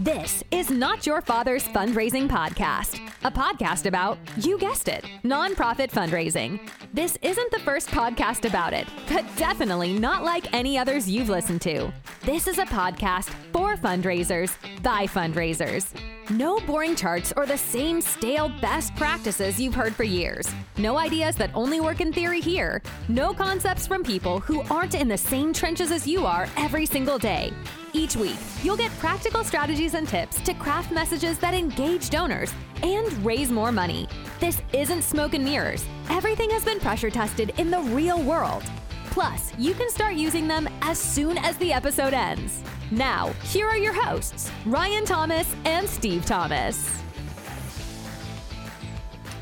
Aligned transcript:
This 0.00 0.42
is 0.50 0.70
Not 0.70 1.06
Your 1.06 1.20
Father's 1.20 1.62
Fundraising 1.68 2.28
Podcast, 2.28 2.98
a 3.22 3.30
podcast 3.30 3.86
about, 3.86 4.18
you 4.38 4.58
guessed 4.58 4.88
it, 4.88 5.04
nonprofit 5.22 5.92
fundraising. 5.92 6.58
This 6.92 7.16
isn't 7.22 7.52
the 7.52 7.60
first 7.60 7.90
podcast 7.90 8.44
about 8.44 8.72
it, 8.72 8.88
but 9.08 9.24
definitely 9.36 9.92
not 9.92 10.24
like 10.24 10.52
any 10.52 10.76
others 10.76 11.08
you've 11.08 11.28
listened 11.28 11.62
to. 11.62 11.92
This 12.22 12.48
is 12.48 12.58
a 12.58 12.64
podcast 12.64 13.28
for 13.52 13.76
fundraisers 13.76 14.56
by 14.82 15.06
fundraisers. 15.06 15.86
No 16.28 16.58
boring 16.60 16.96
charts 16.96 17.32
or 17.36 17.46
the 17.46 17.58
same 17.58 18.00
stale 18.00 18.48
best 18.60 18.96
practices 18.96 19.60
you've 19.60 19.76
heard 19.76 19.94
for 19.94 20.04
years. 20.04 20.52
No 20.76 20.98
ideas 20.98 21.36
that 21.36 21.54
only 21.54 21.80
work 21.80 22.00
in 22.00 22.12
theory 22.12 22.40
here. 22.40 22.82
No 23.06 23.32
concepts 23.32 23.86
from 23.86 24.02
people 24.02 24.40
who 24.40 24.62
aren't 24.62 24.96
in 24.96 25.06
the 25.06 25.18
same 25.18 25.52
trenches 25.52 25.92
as 25.92 26.04
you 26.04 26.26
are 26.26 26.48
every 26.56 26.84
single 26.84 27.18
day. 27.18 27.52
Each 27.96 28.16
week, 28.16 28.34
you'll 28.64 28.76
get 28.76 28.90
practical 28.98 29.44
strategies 29.44 29.94
and 29.94 30.08
tips 30.08 30.40
to 30.40 30.52
craft 30.52 30.90
messages 30.90 31.38
that 31.38 31.54
engage 31.54 32.10
donors 32.10 32.52
and 32.82 33.24
raise 33.24 33.52
more 33.52 33.70
money. 33.70 34.08
This 34.40 34.60
isn't 34.72 35.02
smoke 35.02 35.32
and 35.34 35.44
mirrors. 35.44 35.84
Everything 36.10 36.50
has 36.50 36.64
been 36.64 36.80
pressure 36.80 37.08
tested 37.08 37.54
in 37.56 37.70
the 37.70 37.78
real 37.78 38.20
world. 38.20 38.64
Plus, 39.10 39.56
you 39.58 39.74
can 39.74 39.88
start 39.90 40.14
using 40.14 40.48
them 40.48 40.68
as 40.82 40.98
soon 40.98 41.38
as 41.38 41.56
the 41.58 41.72
episode 41.72 42.12
ends. 42.12 42.64
Now, 42.90 43.28
here 43.44 43.68
are 43.68 43.78
your 43.78 43.92
hosts, 43.92 44.50
Ryan 44.66 45.04
Thomas 45.04 45.54
and 45.64 45.88
Steve 45.88 46.26
Thomas. 46.26 47.00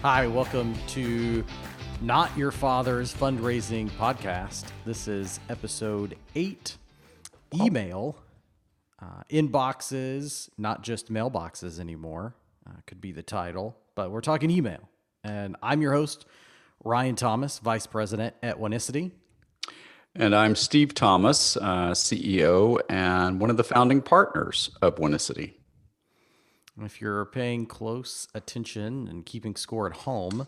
Hi, 0.03 0.27
welcome 0.27 0.75
to 0.89 1.43
Not 2.03 2.37
Your 2.37 2.51
Father's 2.51 3.15
Fundraising 3.15 3.91
Podcast. 3.93 4.67
This 4.85 5.09
is 5.09 5.41
episode 5.49 6.17
eight. 6.35 6.77
Oh. 7.55 7.65
Email, 7.65 8.17
uh, 9.03 9.23
inboxes, 9.31 10.49
not 10.57 10.83
just 10.83 11.13
mailboxes 11.13 11.81
anymore, 11.81 12.35
uh, 12.67 12.75
could 12.87 13.01
be 13.01 13.13
the 13.13 13.23
title, 13.23 13.77
but 13.95 14.11
we're 14.11 14.21
talking 14.21 14.51
email. 14.51 14.89
And 15.25 15.57
I'm 15.63 15.83
your 15.83 15.93
host, 15.93 16.25
Ryan 16.85 17.17
Thomas, 17.17 17.59
Vice 17.59 17.87
President 17.87 18.35
at 18.43 18.59
Oneicity. 18.59 19.11
And 20.15 20.35
I'm 20.37 20.55
Steve 20.55 20.95
Thomas, 20.95 21.57
uh, 21.57 21.93
CEO 21.93 22.79
and 22.89 23.41
one 23.41 23.51
of 23.51 23.57
the 23.57 23.65
founding 23.65 24.03
partners 24.03 24.71
of 24.83 24.97
Oneicity. 24.97 25.55
If 26.81 27.01
you're 27.01 27.25
paying 27.27 27.67
close 27.67 28.29
attention 28.35 29.09
and 29.09 29.25
keeping 29.27 29.57
score 29.57 29.87
at 29.87 29.97
home, 29.99 30.47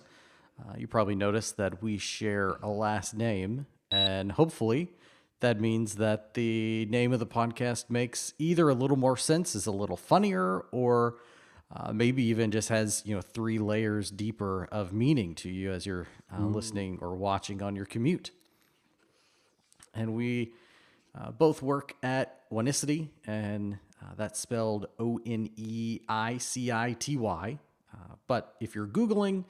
uh, 0.61 0.75
you 0.77 0.87
probably 0.87 1.15
noticed 1.15 1.57
that 1.57 1.83
we 1.83 1.99
share 1.99 2.57
a 2.63 2.69
last 2.69 3.15
name, 3.15 3.67
and 3.91 4.33
hopefully 4.33 4.91
that 5.41 5.61
means 5.61 5.97
that 5.97 6.35
the 6.35 6.87
name 6.87 7.13
of 7.13 7.19
the 7.21 7.27
podcast 7.27 7.91
makes 7.91 8.33
either 8.39 8.69
a 8.69 8.75
little 8.75 8.97
more 8.97 9.17
sense, 9.17 9.55
is 9.55 9.67
a 9.67 9.73
little 9.73 9.97
funnier, 9.97 10.65
or 10.73 11.17
uh, 11.75 11.93
maybe 11.93 12.23
even 12.25 12.51
just 12.51 12.69
has 12.69 13.03
you 13.05 13.15
know 13.15 13.21
three 13.21 13.59
layers 13.59 14.11
deeper 14.11 14.67
of 14.71 14.93
meaning 14.93 15.35
to 15.37 15.51
you 15.51 15.73
as 15.73 15.87
you're 15.87 16.07
uh, 16.35 16.45
listening 16.45 16.99
or 17.01 17.15
watching 17.15 17.63
on 17.63 17.75
your 17.77 17.87
commute 17.87 18.31
and 19.95 20.15
we 20.15 20.53
uh, 21.19 21.31
both 21.31 21.63
work 21.63 21.95
at 22.03 22.49
Oneicity, 22.51 23.09
and 23.27 23.79
uh, 24.03 24.15
that's 24.17 24.39
spelled 24.39 24.87
O 24.99 25.21
N 25.25 25.51
E 25.57 26.01
I 26.09 26.39
C 26.39 26.71
I 26.73 26.97
T 26.99 27.17
Y. 27.17 27.59
Uh, 27.93 28.15
but 28.27 28.57
if 28.61 28.75
you're 28.75 28.87
Googling, 28.87 29.45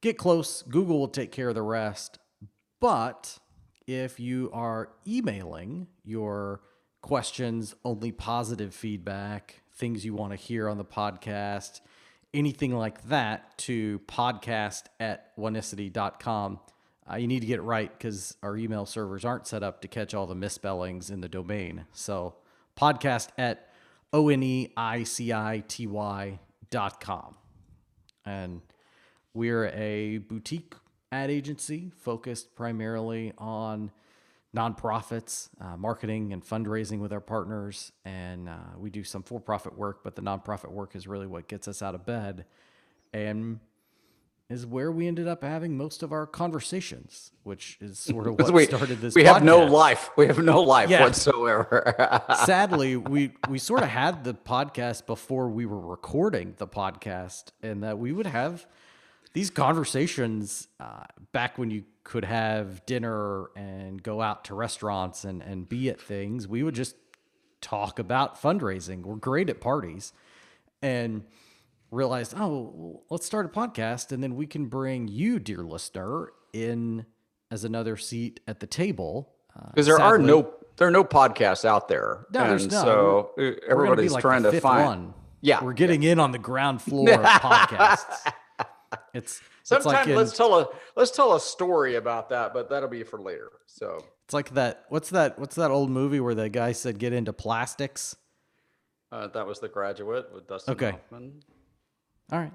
get 0.00 0.16
close. 0.16 0.62
Google 0.62 0.98
will 0.98 1.08
take 1.08 1.32
care 1.32 1.48
of 1.48 1.54
the 1.54 1.62
rest. 1.62 2.18
But 2.80 3.38
if 3.86 4.18
you 4.18 4.50
are 4.52 4.90
emailing 5.06 5.88
your 6.04 6.60
questions, 7.02 7.74
only 7.84 8.12
positive 8.12 8.74
feedback, 8.74 9.62
things 9.74 10.04
you 10.04 10.14
want 10.14 10.32
to 10.32 10.36
hear 10.36 10.68
on 10.68 10.78
the 10.78 10.84
podcast, 10.84 11.80
anything 12.32 12.74
like 12.76 13.02
that 13.08 13.56
to 13.58 14.00
podcast 14.06 14.84
at 14.98 15.36
oneicity.com, 15.36 16.60
uh, 17.10 17.16
you 17.16 17.26
need 17.26 17.40
to 17.40 17.46
get 17.46 17.58
it 17.58 17.62
right 17.62 17.90
because 17.96 18.36
our 18.42 18.56
email 18.56 18.86
servers 18.86 19.24
aren't 19.24 19.46
set 19.46 19.62
up 19.62 19.82
to 19.82 19.88
catch 19.88 20.14
all 20.14 20.26
the 20.26 20.34
misspellings 20.34 21.10
in 21.10 21.20
the 21.20 21.28
domain. 21.28 21.84
So 21.92 22.36
podcast 22.76 23.28
at 23.36 23.68
O 24.12 24.28
N 24.30 24.42
E 24.42 24.72
I 24.76 25.02
C 25.02 25.32
I 25.32 25.62
T 25.68 25.86
Y 25.86 26.38
dot 26.70 27.00
com. 27.00 27.34
And 28.24 28.62
we're 29.34 29.66
a 29.66 30.18
boutique 30.18 30.74
ad 31.14 31.30
agency 31.30 31.92
focused 31.96 32.56
primarily 32.56 33.32
on 33.38 33.92
nonprofits, 34.54 35.48
uh, 35.60 35.76
marketing 35.76 36.32
and 36.32 36.44
fundraising 36.44 36.98
with 36.98 37.12
our 37.12 37.20
partners. 37.20 37.92
And 38.04 38.48
uh, 38.48 38.54
we 38.76 38.90
do 38.90 39.04
some 39.04 39.22
for 39.22 39.40
profit 39.40 39.78
work, 39.78 40.02
but 40.02 40.16
the 40.16 40.22
nonprofit 40.22 40.70
work 40.70 40.96
is 40.96 41.06
really 41.06 41.26
what 41.26 41.46
gets 41.46 41.68
us 41.68 41.82
out 41.82 41.94
of 41.94 42.04
bed. 42.04 42.44
And 43.12 43.60
is 44.50 44.66
where 44.66 44.92
we 44.92 45.06
ended 45.06 45.26
up 45.26 45.42
having 45.42 45.76
most 45.76 46.02
of 46.02 46.12
our 46.12 46.26
conversations, 46.26 47.30
which 47.44 47.78
is 47.80 47.98
sort 47.98 48.26
of 48.26 48.34
what 48.38 48.52
we, 48.52 48.66
started 48.66 49.00
this. 49.00 49.14
We 49.14 49.24
have 49.24 49.42
no 49.42 49.64
life. 49.64 50.10
We 50.16 50.26
have 50.26 50.38
no 50.38 50.60
life 50.62 50.90
Yeah. 50.90 51.02
whatsoever. 51.02 52.20
Sadly, 52.44 52.96
we 52.96 53.32
we 53.48 53.58
sort 53.58 53.82
of 53.82 53.88
had 53.88 54.22
the 54.24 54.34
podcast 54.34 55.06
before 55.06 55.48
we 55.48 55.64
were 55.64 55.80
recording 55.80 56.54
the 56.58 56.66
podcast, 56.66 57.52
and 57.62 57.82
that 57.82 57.98
we 57.98 58.12
would 58.12 58.26
have 58.26 58.66
these 59.34 59.50
conversations 59.50 60.68
uh, 60.80 61.04
back 61.32 61.58
when 61.58 61.70
you 61.70 61.84
could 62.04 62.24
have 62.24 62.84
dinner 62.86 63.46
and 63.56 64.02
go 64.02 64.22
out 64.22 64.44
to 64.44 64.54
restaurants 64.54 65.24
and 65.24 65.42
and 65.42 65.68
be 65.68 65.90
at 65.90 66.00
things. 66.00 66.48
We 66.48 66.62
would 66.62 66.74
just 66.74 66.96
talk 67.60 67.98
about 67.98 68.40
fundraising. 68.40 69.02
We're 69.02 69.16
great 69.16 69.50
at 69.50 69.60
parties, 69.60 70.12
and 70.82 71.24
realized, 71.90 72.34
oh, 72.36 72.72
well, 72.74 73.02
let's 73.10 73.26
start 73.26 73.46
a 73.46 73.48
podcast, 73.48 74.12
and 74.12 74.22
then 74.22 74.36
we 74.36 74.46
can 74.46 74.66
bring 74.66 75.08
you, 75.08 75.38
dear 75.38 75.58
listener, 75.58 76.30
in 76.52 77.06
as 77.50 77.64
another 77.64 77.96
seat 77.96 78.40
at 78.48 78.60
the 78.60 78.66
table. 78.66 79.32
Uh, 79.56 79.68
Because 79.70 79.86
there 79.86 80.00
are 80.00 80.18
no 80.18 80.52
there 80.76 80.88
are 80.88 80.92
no 80.92 81.04
podcasts 81.04 81.64
out 81.64 81.88
there. 81.88 82.26
No, 82.32 82.48
there's 82.48 82.64
and 82.64 82.72
none. 82.72 82.84
So 82.84 83.30
We're 83.36 83.48
uh, 83.48 83.50
gonna 83.54 83.70
everybody's 83.70 84.12
like 84.12 84.22
trying 84.22 84.42
to 84.44 84.60
find 84.60 84.86
one. 84.86 85.14
Yeah. 85.40 85.62
we're 85.62 85.74
getting 85.74 86.02
in 86.02 86.18
on 86.18 86.32
the 86.32 86.38
ground 86.38 86.80
floor 86.80 87.12
of 87.12 87.20
podcasts. 87.24 88.32
It's 89.14 89.40
it's 89.70 89.86
like 89.86 90.06
let's 90.06 90.36
tell 90.36 90.58
a 90.58 90.68
let's 90.96 91.10
tell 91.10 91.34
a 91.34 91.40
story 91.40 91.94
about 91.94 92.28
that, 92.30 92.52
but 92.52 92.68
that'll 92.68 92.88
be 92.88 93.02
for 93.04 93.20
later. 93.20 93.50
So 93.66 94.04
it's 94.24 94.34
like 94.34 94.50
that. 94.54 94.84
What's 94.88 95.10
that? 95.10 95.38
What's 95.38 95.54
that 95.56 95.70
old 95.70 95.90
movie 95.90 96.20
where 96.20 96.34
the 96.34 96.48
guy 96.48 96.72
said 96.72 96.98
get 96.98 97.12
into 97.12 97.32
plastics? 97.32 98.16
uh, 99.12 99.28
that 99.28 99.46
was 99.46 99.60
the 99.60 99.68
graduate 99.68 100.26
with 100.34 100.48
Dustin 100.48 100.72
Okay. 100.72 100.90
Hoffman. 100.90 101.40
All 102.32 102.38
right, 102.40 102.52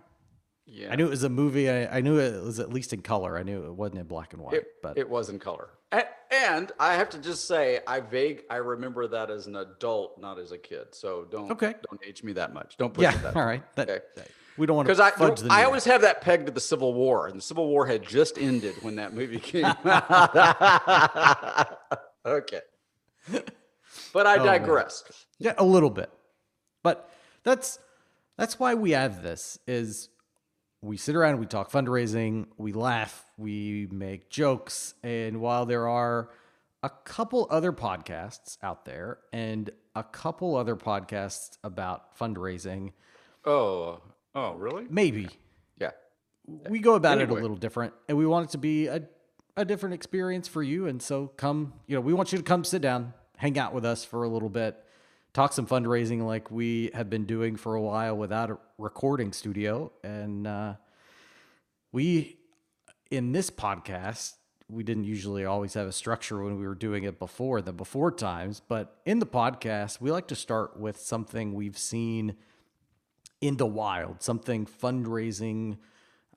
Yeah. 0.66 0.92
I 0.92 0.96
knew 0.97 1.06
it 1.06 1.09
was 1.12 1.24
a 1.24 1.30
movie. 1.30 1.70
I, 1.70 1.97
I 1.97 2.02
knew 2.02 2.20
it 2.20 2.44
was 2.44 2.59
at 2.59 2.74
least 2.74 2.91
in 2.91 3.02
color. 3.02 3.38
I 3.38 3.44
knew 3.44 3.64
it 3.66 3.74
wasn't 3.74 4.00
in 4.00 4.08
black 4.08 4.34
and 4.34 4.41
white. 4.41 4.56
It, 4.56 4.68
but 4.84 4.97
it 4.97 5.09
was 5.09 5.30
in 5.30 5.40
color. 5.40 5.70
And 6.31 6.72
I 6.80 6.94
have 6.96 7.09
to 7.12 7.18
just 7.20 7.47
say, 7.47 7.80
I 7.88 8.02
vague, 8.02 8.44
I 8.50 8.58
remember 8.58 9.08
that 9.08 9.31
as 9.31 9.47
an 9.47 9.56
adult, 9.56 10.20
not 10.20 10.38
as 10.38 10.52
a 10.52 10.58
kid. 10.58 10.88
So 10.91 11.26
don't, 11.31 11.52
Okay. 11.52 11.74
don't 11.90 12.02
age 12.06 12.24
me 12.24 12.34
that 12.34 12.53
much. 12.53 12.78
Don't 12.78 12.94
push 12.94 13.03
yeah, 13.03 13.12
me 13.12 13.18
that 13.24 13.36
all 13.38 13.46
right. 13.46 13.64
That, 13.76 13.90
Okay. 13.90 14.28
We 14.59 14.68
don't 14.68 14.75
want 14.75 14.88
to 14.88 14.94
Because 14.94 15.44
I, 15.50 15.62
I 15.62 15.64
always 15.64 15.86
have 15.86 16.02
that 16.02 16.22
pegged 16.22 16.46
to 16.46 16.52
the 16.52 16.59
Civil 16.59 16.94
War, 16.94 17.25
and 17.28 17.38
the 17.38 17.42
Civil 17.42 17.68
War 17.68 17.88
had 17.88 18.03
just 18.03 18.38
ended 18.38 18.75
when 18.84 18.97
that 18.97 19.14
movie 19.14 19.40
came 19.52 19.66
out. 19.66 19.86
okay. 22.25 22.62
But 24.14 24.28
I 24.28 24.36
Oh, 24.36 24.38
man. 24.38 24.46
digress. 24.46 25.03
Yeah, 25.40 25.53
a 25.58 25.66
little 25.66 25.90
bit. 25.90 26.09
But 26.84 27.09
that's 27.44 27.80
that's 28.38 28.59
why 28.59 28.75
we 28.75 28.92
have 28.92 29.24
this 29.24 29.58
is 29.68 30.09
we 30.81 30.96
sit 30.97 31.16
around, 31.16 31.40
we 31.40 31.46
talk 31.46 31.72
fundraising, 31.72 32.47
we 32.58 32.72
laugh, 32.74 33.26
we 33.38 33.88
make 33.91 34.30
jokes, 34.30 34.94
and 35.03 35.41
while 35.41 35.66
there 35.66 35.88
are 35.90 36.30
a 36.84 36.90
couple 36.90 37.47
other 37.50 37.74
podcasts 37.74 38.58
out 38.64 38.86
there 38.86 39.18
and 39.34 39.70
a 39.96 40.03
couple 40.03 40.56
other 40.56 40.76
podcasts 40.78 41.58
about 41.64 42.17
fundraising, 42.17 42.91
Oh, 43.46 44.00
oh, 44.35 44.53
really? 44.55 44.85
maybe 44.90 45.28
Yeah. 45.79 45.91
we 46.47 46.79
go 46.79 46.96
about 46.96 47.20
it 47.20 47.29
a 47.29 47.34
little 47.34 47.58
different 47.58 47.93
and 48.08 48.17
we 48.17 48.26
want 48.26 48.49
it 48.49 48.52
to 48.52 48.58
be 48.58 48.87
a, 48.87 49.03
a 49.58 49.66
different 49.66 49.93
experience 49.96 50.47
for 50.47 50.64
you 50.64 50.87
and 50.87 51.02
so 51.02 51.28
come 51.37 51.73
you 51.87 51.96
know 51.96 52.02
we 52.02 52.14
want 52.14 52.31
you 52.31 52.37
to 52.37 52.43
come 52.43 52.64
sit 52.64 52.81
down 52.81 53.14
hang 53.37 53.58
out 53.58 53.73
with 53.73 53.85
us 53.85 54.03
for 54.05 54.23
a 54.23 54.29
little 54.29 54.49
bit 54.49 54.84
talk 55.34 55.53
some 55.53 55.67
fundraising 55.67 56.26
like 56.26 56.49
we 56.49 56.90
have 56.93 57.09
been 57.09 57.26
doing 57.26 57.55
for 57.55 57.76
a 57.76 57.81
while 57.81 58.16
without 58.17 58.49
a 58.52 58.58
recording 58.78 59.31
studio 59.31 59.91
and 60.03 60.47
uh, 60.47 60.73
we 61.91 62.37
in 63.11 63.31
this 63.31 63.49
podcast 63.49 64.34
we 64.72 64.84
didn't 64.84 65.03
usually 65.05 65.46
always 65.46 65.73
have 65.73 65.87
a 65.87 65.91
structure 65.91 66.43
when 66.43 66.59
we 66.59 66.67
were 66.67 66.76
doing 66.76 67.03
it 67.03 67.17
before 67.20 67.61
the 67.61 67.73
before 67.73 68.11
times 68.11 68.61
but 68.67 68.97
in 69.05 69.20
the 69.20 69.26
podcast 69.26 69.99
we 70.02 70.11
like 70.11 70.28
to 70.28 70.35
start 70.35 70.79
with 70.79 70.97
something 70.99 71.53
we've 71.53 71.78
seen 71.78 72.35
in 73.41 73.58
the 73.58 73.66
wild, 73.66 74.22
something 74.22 74.66
fundraising 74.66 75.78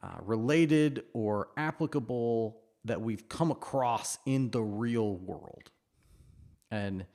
uh, 0.03 0.09
related 0.21 1.05
or 1.13 1.49
applicable 1.57 2.59
that 2.85 3.01
we've 3.01 3.29
come 3.29 3.51
across 3.51 4.19
in 4.27 4.51
the 4.51 4.63
real 4.63 5.17
world. 5.17 5.71
And 6.71 7.07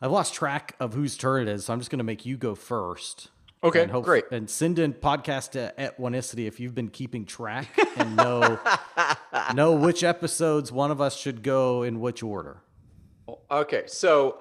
I've 0.00 0.10
lost 0.10 0.34
track 0.34 0.76
of 0.78 0.94
whose 0.94 1.16
turn 1.16 1.48
it 1.48 1.50
is, 1.50 1.64
so 1.64 1.72
I'm 1.72 1.78
just 1.80 1.90
going 1.90 1.98
to 1.98 2.04
make 2.04 2.26
you 2.26 2.36
go 2.36 2.54
first. 2.54 3.30
Okay, 3.62 3.82
and 3.82 3.90
hope- 3.90 4.04
great. 4.04 4.24
And 4.30 4.48
send 4.48 4.78
in 4.78 4.92
podcast 4.92 5.52
to, 5.52 5.80
at 5.80 5.98
Oneicity 5.98 6.46
if 6.46 6.60
you've 6.60 6.74
been 6.74 6.90
keeping 6.90 7.24
track 7.24 7.68
and 7.96 8.14
know 8.14 8.60
know 9.54 9.72
which 9.72 10.04
episodes 10.04 10.70
one 10.70 10.90
of 10.90 11.00
us 11.00 11.16
should 11.16 11.42
go 11.42 11.82
in 11.82 11.98
which 12.00 12.22
order. 12.22 12.58
Okay, 13.50 13.84
so 13.86 14.38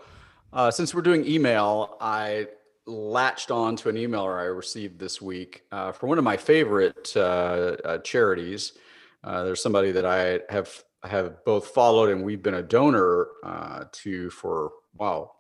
uh, 0.52 0.70
since 0.70 0.94
we're 0.94 1.02
doing 1.02 1.26
email, 1.26 1.96
I 2.02 2.48
latched 2.86 3.52
on 3.52 3.76
to 3.78 3.90
an 3.90 3.98
email 3.98 4.24
I 4.24 4.44
received 4.44 5.00
this 5.00 5.22
week 5.22 5.64
uh, 5.72 5.92
from 5.92 6.10
one 6.10 6.18
of 6.18 6.24
my 6.24 6.38
favorite 6.38 7.14
uh, 7.16 7.78
uh, 7.86 7.98
charities. 8.00 8.74
Uh, 9.24 9.44
there's 9.44 9.62
somebody 9.62 9.92
that 9.92 10.06
I 10.06 10.42
have 10.50 10.84
have 11.04 11.44
both 11.44 11.68
followed 11.68 12.10
and 12.10 12.24
we've 12.24 12.42
been 12.42 12.54
a 12.54 12.64
donor 12.64 13.28
uh, 13.44 13.86
to 13.92 14.30
for 14.30 14.72
wow, 14.96 15.32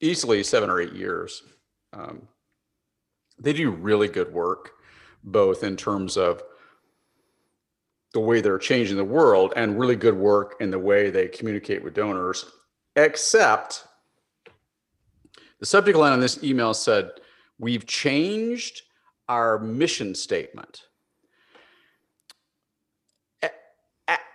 easily 0.00 0.42
seven 0.42 0.70
or 0.70 0.80
eight 0.80 0.92
years. 0.92 1.42
Um, 1.92 2.28
they 3.38 3.52
do 3.52 3.70
really 3.70 4.08
good 4.08 4.32
work, 4.32 4.72
both 5.24 5.64
in 5.64 5.76
terms 5.76 6.16
of 6.16 6.42
the 8.12 8.20
way 8.20 8.40
they're 8.40 8.58
changing 8.58 8.96
the 8.96 9.04
world 9.04 9.52
and 9.56 9.78
really 9.78 9.96
good 9.96 10.16
work 10.16 10.56
in 10.60 10.70
the 10.70 10.78
way 10.78 11.10
they 11.10 11.28
communicate 11.28 11.82
with 11.82 11.94
donors, 11.94 12.44
except 12.96 13.84
the 15.60 15.66
subject 15.66 15.96
line 15.96 16.12
on 16.12 16.20
this 16.20 16.42
email 16.42 16.74
said, 16.74 17.10
We've 17.58 17.86
changed 17.86 18.82
our 19.28 19.58
mission 19.58 20.14
statement. 20.14 20.82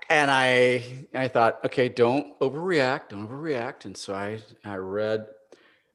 And 0.07 0.30
I 0.30 0.83
I 1.16 1.27
thought, 1.27 1.60
okay, 1.66 1.89
don't 1.89 2.39
overreact, 2.39 3.10
don't 3.10 3.27
overreact. 3.27 3.86
And 3.86 3.98
so 3.98 4.13
I 4.13 4.39
I 4.63 4.75
read 4.75 5.25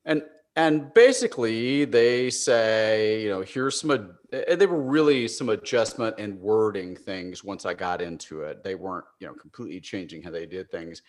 and 0.05 0.23
and 0.57 0.93
basically 0.95 1.85
they 1.85 2.29
say, 2.29 3.23
you 3.23 3.29
know, 3.29 3.43
here's 3.43 3.81
some 3.81 4.17
they 4.31 4.67
were 4.67 4.83
really 4.83 5.29
some 5.29 5.49
adjustment 5.49 6.17
and 6.19 6.41
wording 6.41 6.97
things 6.97 7.45
once 7.45 7.65
I 7.65 7.75
got 7.75 8.03
into 8.03 8.43
it. 8.43 8.65
They 8.65 8.75
weren't, 8.75 9.05
you 9.21 9.29
know, 9.29 9.35
completely 9.35 9.81
changing 9.81 10.23
how 10.23 10.31
they 10.31 10.47
did 10.47 10.71
things. 10.71 11.03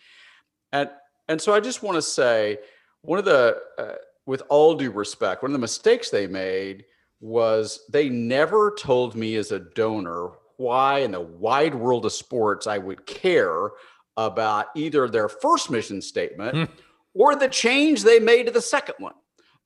And 0.72 0.88
and 1.28 1.40
so 1.40 1.52
I 1.52 1.60
just 1.60 1.82
want 1.82 1.96
to 1.96 2.02
say 2.02 2.58
one 3.02 3.18
of 3.18 3.24
the 3.24 3.58
uh, 3.78 3.94
with 4.26 4.42
all 4.48 4.74
due 4.74 4.90
respect, 4.90 5.42
one 5.42 5.50
of 5.50 5.54
the 5.54 5.58
mistakes 5.58 6.10
they 6.10 6.26
made 6.26 6.84
was 7.20 7.80
they 7.90 8.08
never 8.08 8.74
told 8.78 9.14
me 9.14 9.36
as 9.36 9.52
a 9.52 9.58
donor 9.60 10.30
why 10.56 10.98
in 10.98 11.10
the 11.12 11.20
wide 11.20 11.74
world 11.74 12.04
of 12.06 12.12
sports 12.12 12.66
I 12.66 12.78
would 12.78 13.04
care 13.06 13.70
about 14.16 14.66
either 14.76 15.08
their 15.08 15.28
first 15.28 15.70
mission 15.70 16.00
statement 16.02 16.70
or 17.14 17.34
the 17.34 17.48
change 17.48 18.02
they 18.02 18.20
made 18.20 18.46
to 18.46 18.52
the 18.52 18.60
second 18.60 18.96
one. 18.98 19.14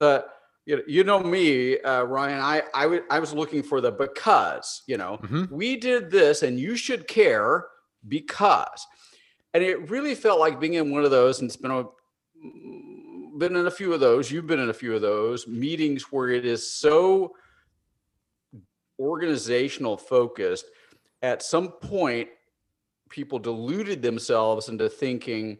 Uh, 0.00 0.20
you 0.64 0.76
know, 0.76 0.82
you 0.86 1.04
know 1.04 1.20
me, 1.20 1.78
uh, 1.80 2.02
Ryan. 2.02 2.40
I 2.40 2.62
I 2.74 2.82
w- 2.84 3.04
I 3.10 3.18
was 3.20 3.32
looking 3.32 3.62
for 3.62 3.80
the 3.80 3.92
because. 3.92 4.82
You 4.86 4.96
know, 4.96 5.18
Mhm. 5.22 5.50
we 5.50 5.76
did 5.76 6.10
this, 6.10 6.42
and 6.42 6.58
you 6.58 6.76
should 6.76 7.06
care 7.06 7.66
because. 8.08 8.86
And 9.54 9.62
it 9.62 9.90
really 9.90 10.14
felt 10.14 10.40
like 10.40 10.58
being 10.60 10.74
in 10.74 10.90
one 10.90 11.04
of 11.04 11.10
those, 11.10 11.40
and 11.40 11.48
it's 11.48 11.56
been 11.56 11.70
a 11.70 11.84
been 13.38 13.56
in 13.56 13.66
a 13.66 13.70
few 13.70 13.92
of 13.92 14.00
those. 14.00 14.30
You've 14.30 14.46
been 14.46 14.60
in 14.60 14.70
a 14.70 14.74
few 14.74 14.94
of 14.94 15.02
those 15.02 15.46
meetings 15.46 16.04
where 16.12 16.28
it 16.30 16.44
is 16.44 16.70
so 16.70 17.34
organizational 18.98 19.96
focused. 19.96 20.66
At 21.22 21.42
some 21.42 21.68
point, 21.72 22.28
people 23.10 23.38
deluded 23.38 24.02
themselves 24.02 24.68
into 24.68 24.88
thinking 24.88 25.58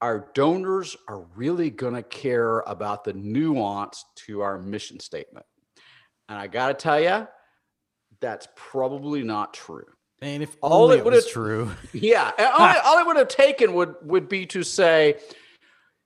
our 0.00 0.30
donors 0.34 0.96
are 1.08 1.20
really 1.36 1.68
going 1.70 1.94
to 1.94 2.02
care 2.02 2.60
about 2.60 3.04
the 3.04 3.12
nuance 3.12 4.04
to 4.16 4.40
our 4.40 4.58
mission 4.58 4.98
statement. 4.98 5.44
And 6.28 6.38
I 6.38 6.46
got 6.46 6.68
to 6.68 6.74
tell 6.74 7.00
you, 7.00 7.26
that's 8.20 8.48
probably 8.56 9.22
not 9.22 9.52
true. 9.52 9.84
And 10.22 10.42
if 10.42 10.56
All 10.62 10.90
it 10.90 10.98
it 10.98 11.04
would've- 11.04 11.16
was 11.16 11.30
true. 11.30 11.70
Yeah, 11.92 12.30
all, 12.38 12.60
I- 12.60 12.80
all 12.84 12.98
it 12.98 13.06
would 13.06 13.16
have 13.16 13.28
taken 13.28 13.72
would 13.74 13.94
would 14.02 14.28
be 14.28 14.46
to 14.46 14.62
say, 14.62 15.16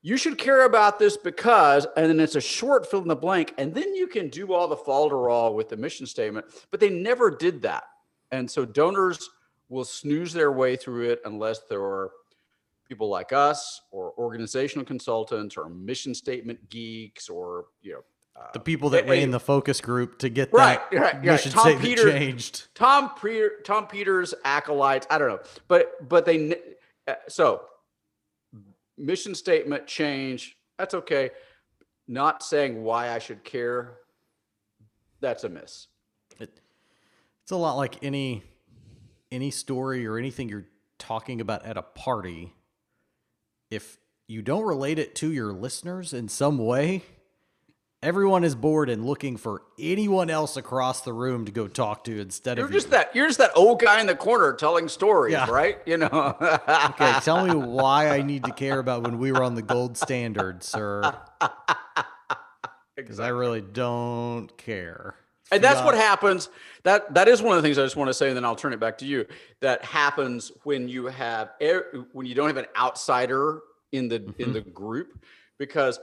you 0.06 0.18
should 0.18 0.36
care 0.36 0.66
about 0.66 0.98
this 0.98 1.16
because, 1.16 1.86
and 1.96 2.06
then 2.10 2.20
it's 2.20 2.36
a 2.36 2.40
short 2.40 2.88
fill 2.90 3.00
in 3.02 3.08
the 3.08 3.16
blank, 3.16 3.54
and 3.56 3.74
then 3.74 3.94
you 3.94 4.06
can 4.06 4.28
do 4.28 4.52
all 4.52 4.68
the 4.68 4.76
falderall 4.76 5.54
with 5.54 5.70
the 5.70 5.76
mission 5.78 6.04
statement. 6.06 6.44
But 6.70 6.78
they 6.78 6.90
never 6.90 7.30
did 7.30 7.62
that, 7.62 7.84
and 8.30 8.48
so 8.48 8.64
donors 8.66 9.30
will 9.70 9.84
snooze 9.86 10.32
their 10.34 10.52
way 10.52 10.76
through 10.76 11.08
it 11.08 11.22
unless 11.24 11.60
there 11.70 11.80
are 11.82 12.10
people 12.86 13.08
like 13.08 13.32
us, 13.32 13.80
or 13.90 14.12
organizational 14.18 14.84
consultants, 14.84 15.56
or 15.56 15.70
mission 15.70 16.14
statement 16.14 16.68
geeks, 16.68 17.28
or 17.30 17.64
you 17.82 17.94
know. 17.94 18.04
Uh, 18.36 18.50
The 18.52 18.60
people 18.60 18.90
that 18.90 19.08
ran 19.08 19.30
the 19.30 19.40
focus 19.40 19.80
group 19.80 20.18
to 20.18 20.28
get 20.28 20.52
Right, 20.52 20.78
that 20.90 20.98
right, 21.00 21.14
right. 21.14 21.24
mission 21.24 21.52
Tom 21.52 21.62
statement 21.62 21.84
Peter- 21.86 22.10
changed. 22.12 22.68
Tom 22.74 23.12
Peter, 23.22 23.52
Tom 23.64 23.86
Peters 23.86 24.34
acolytes. 24.44 25.06
I 25.08 25.16
don't 25.18 25.28
know, 25.28 25.40
but 25.66 26.06
but 26.08 26.26
they 26.26 26.56
uh, 27.08 27.14
so 27.28 27.62
mission 28.96 29.34
statement 29.34 29.86
change. 29.86 30.56
That's 30.78 30.94
okay. 30.94 31.30
Not 32.06 32.42
saying 32.42 32.82
why 32.82 33.10
I 33.10 33.18
should 33.18 33.44
care. 33.44 33.98
That's 35.20 35.44
a 35.44 35.48
miss. 35.48 35.88
It, 36.38 36.60
it's 37.42 37.52
a 37.52 37.56
lot 37.56 37.76
like 37.76 38.02
any 38.02 38.42
any 39.30 39.50
story 39.50 40.06
or 40.06 40.18
anything 40.18 40.48
you're 40.48 40.68
talking 40.98 41.40
about 41.40 41.64
at 41.64 41.76
a 41.76 41.82
party. 41.82 42.54
If 43.70 43.98
you 44.28 44.42
don't 44.42 44.64
relate 44.64 44.98
it 44.98 45.14
to 45.16 45.32
your 45.32 45.52
listeners 45.52 46.12
in 46.12 46.28
some 46.28 46.58
way, 46.58 47.02
everyone 48.04 48.44
is 48.44 48.54
bored 48.54 48.90
and 48.90 49.04
looking 49.06 49.36
for 49.36 49.62
anyone 49.78 50.28
else 50.28 50.56
across 50.58 51.00
the 51.00 51.12
room 51.12 51.46
to 51.46 51.52
go 51.52 51.66
talk 51.66 52.04
to 52.04 52.20
instead 52.20 52.58
You're 52.58 52.66
of 52.66 52.72
just 52.72 52.88
you. 52.88 52.90
that. 52.92 53.16
You're 53.16 53.26
just 53.26 53.38
that 53.38 53.52
old 53.56 53.80
guy 53.80 54.00
in 54.00 54.06
the 54.06 54.14
corner 54.14 54.52
telling 54.52 54.88
stories, 54.88 55.32
Yeah. 55.32 55.50
right? 55.50 55.78
You 55.86 55.96
know. 55.96 56.36
Okay, 56.90 57.12
tell 57.22 57.46
me 57.46 57.54
why 57.54 58.10
I 58.10 58.22
need 58.22 58.44
to 58.44 58.52
care 58.52 58.78
about 58.78 59.02
when 59.04 59.18
we 59.18 59.32
were 59.32 59.42
on 59.42 59.54
the 59.54 59.62
gold 59.62 59.96
standard, 59.96 60.62
sir. 60.62 61.02
Because 62.96 63.18
I 63.18 63.28
really 63.28 63.60
don't 63.60 64.56
care. 64.56 65.16
and 65.50 65.62
that's 65.62 65.82
what 65.82 65.94
happens 65.96 66.48
that 66.84 67.12
that 67.14 67.26
is 67.28 67.42
one 67.42 67.56
of 67.56 67.62
the 67.62 67.66
things 67.66 67.76
i 67.78 67.82
just 67.82 67.96
want 67.96 68.08
to 68.08 68.14
say 68.14 68.28
and 68.28 68.36
then 68.36 68.44
i'll 68.46 68.56
turn 68.56 68.72
it 68.72 68.80
back 68.80 68.96
to 68.98 69.04
you 69.04 69.26
that 69.60 69.84
happens 69.84 70.50
when 70.62 70.88
you 70.88 71.04
have 71.06 71.50
when 72.12 72.24
you 72.26 72.34
don't 72.34 72.46
have 72.46 72.56
an 72.56 72.64
outsider 72.78 73.60
in 73.92 74.08
the 74.08 74.16
in 74.38 74.50
Mhm. 74.50 74.52
the 74.54 74.60
group 74.62 75.18
because 75.58 75.98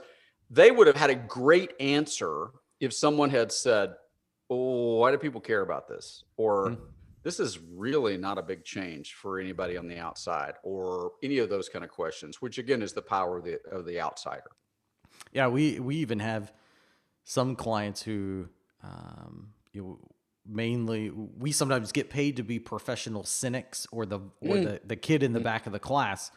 they 0.52 0.70
would 0.70 0.86
have 0.86 0.96
had 0.96 1.10
a 1.10 1.14
great 1.14 1.72
answer 1.80 2.50
if 2.78 2.92
someone 2.92 3.30
had 3.30 3.50
said 3.50 3.94
oh 4.50 4.96
why 4.98 5.10
do 5.10 5.16
people 5.18 5.40
care 5.40 5.62
about 5.62 5.88
this 5.88 6.24
or 6.36 6.68
Mhm. 6.70 6.78
this 7.22 7.40
is 7.40 7.58
really 7.58 8.16
not 8.18 8.36
a 8.38 8.42
big 8.42 8.64
change 8.64 9.14
for 9.14 9.38
anybody 9.40 9.76
on 9.78 9.86
the 9.88 9.96
outside 9.98 10.54
or 10.62 11.12
any 11.22 11.38
of 11.38 11.48
those 11.48 11.68
kind 11.68 11.84
of 11.84 11.90
questions 11.90 12.42
which 12.42 12.58
again 12.58 12.82
is 12.82 12.92
the 12.92 13.02
power 13.02 13.38
of 13.38 13.44
the 13.44 13.60
of 13.70 13.86
the 13.86 13.98
outsider 14.00 14.50
Yeah, 15.32 15.48
we 15.48 15.78
we 15.80 15.96
even 15.96 16.18
have 16.20 16.52
some 17.24 17.54
clients 17.56 18.02
who, 18.02 18.48
um, 18.82 19.54
you 19.72 19.82
know, 19.82 19.98
mainly 20.44 21.10
we 21.10 21.52
sometimes 21.52 21.92
get 21.92 22.10
paid 22.10 22.36
to 22.36 22.42
be 22.42 22.58
professional 22.58 23.22
cynics 23.24 23.86
or 23.92 24.04
the 24.06 24.18
or 24.40 24.56
Mm. 24.56 24.64
the 24.64 24.80
the 24.84 24.96
kid 24.96 25.22
in 25.22 25.32
the 25.32 25.40
back 25.40 25.66
of 25.66 25.72
the 25.72 25.78
class, 25.78 26.30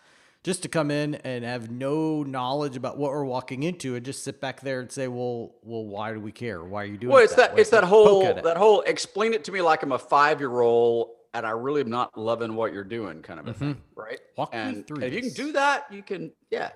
just 0.45 0.61
to 0.61 0.69
come 0.69 0.91
in 0.91 1.15
and 1.15 1.43
have 1.43 1.71
no 1.71 2.21
knowledge 2.21 2.77
about 2.77 2.99
what 2.99 3.09
we're 3.09 3.25
walking 3.25 3.63
into 3.63 3.95
and 3.95 4.05
just 4.05 4.23
sit 4.23 4.39
back 4.39 4.61
there 4.61 4.79
and 4.79 4.91
say, 4.91 5.07
well, 5.07 5.55
well, 5.63 5.83
why 5.83 6.13
do 6.13 6.19
we 6.19 6.31
care? 6.31 6.63
Why 6.63 6.83
are 6.83 6.85
you 6.85 6.97
doing? 6.97 7.13
Well, 7.13 7.21
it 7.21 7.25
it's 7.25 7.33
that 7.33 7.55
way?" 7.55 7.61
it's 7.61 7.71
that 7.71 7.83
whole 7.83 8.23
it. 8.27 8.43
that 8.43 8.55
whole 8.55 8.81
explain 8.81 9.33
it 9.33 9.43
to 9.45 9.51
me 9.51 9.63
like 9.63 9.81
I'm 9.81 9.91
a 9.91 9.97
five 9.97 10.39
year 10.39 10.61
old 10.61 11.09
and 11.33 11.47
I 11.47 11.49
really 11.49 11.81
am 11.81 11.89
not 11.89 12.15
loving 12.15 12.53
what 12.53 12.73
you're 12.73 12.83
doing 12.83 13.23
kind 13.23 13.39
of 13.39 13.47
a 13.47 13.53
thing, 13.53 13.81
right? 13.95 14.19
Mm-hmm. 14.19 14.41
Walk 14.41 14.53
me 14.53 14.59
and 14.59 14.87
through 14.87 15.01
if 15.01 15.13
you 15.15 15.21
can 15.21 15.33
do 15.33 15.51
that, 15.53 15.91
you 15.91 16.03
can 16.03 16.31
yeah, 16.51 16.69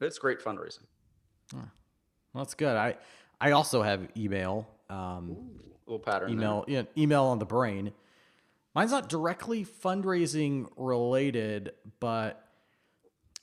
it's 0.00 0.18
great 0.18 0.38
fundraising. 0.38 0.84
Well, 1.52 1.64
that's 2.32 2.54
good. 2.54 2.76
I 2.76 2.94
I 3.40 3.50
also 3.50 3.82
have 3.82 4.06
email. 4.16 4.68
Um, 4.88 5.36
little 5.86 5.98
pattern. 5.98 6.30
email 6.30 6.64
yeah, 6.68 6.82
email 6.96 7.24
on 7.24 7.40
the 7.40 7.44
brain. 7.44 7.90
Mine's 8.72 8.92
not 8.92 9.08
directly 9.08 9.64
fundraising 9.64 10.68
related, 10.76 11.72
but 11.98 12.45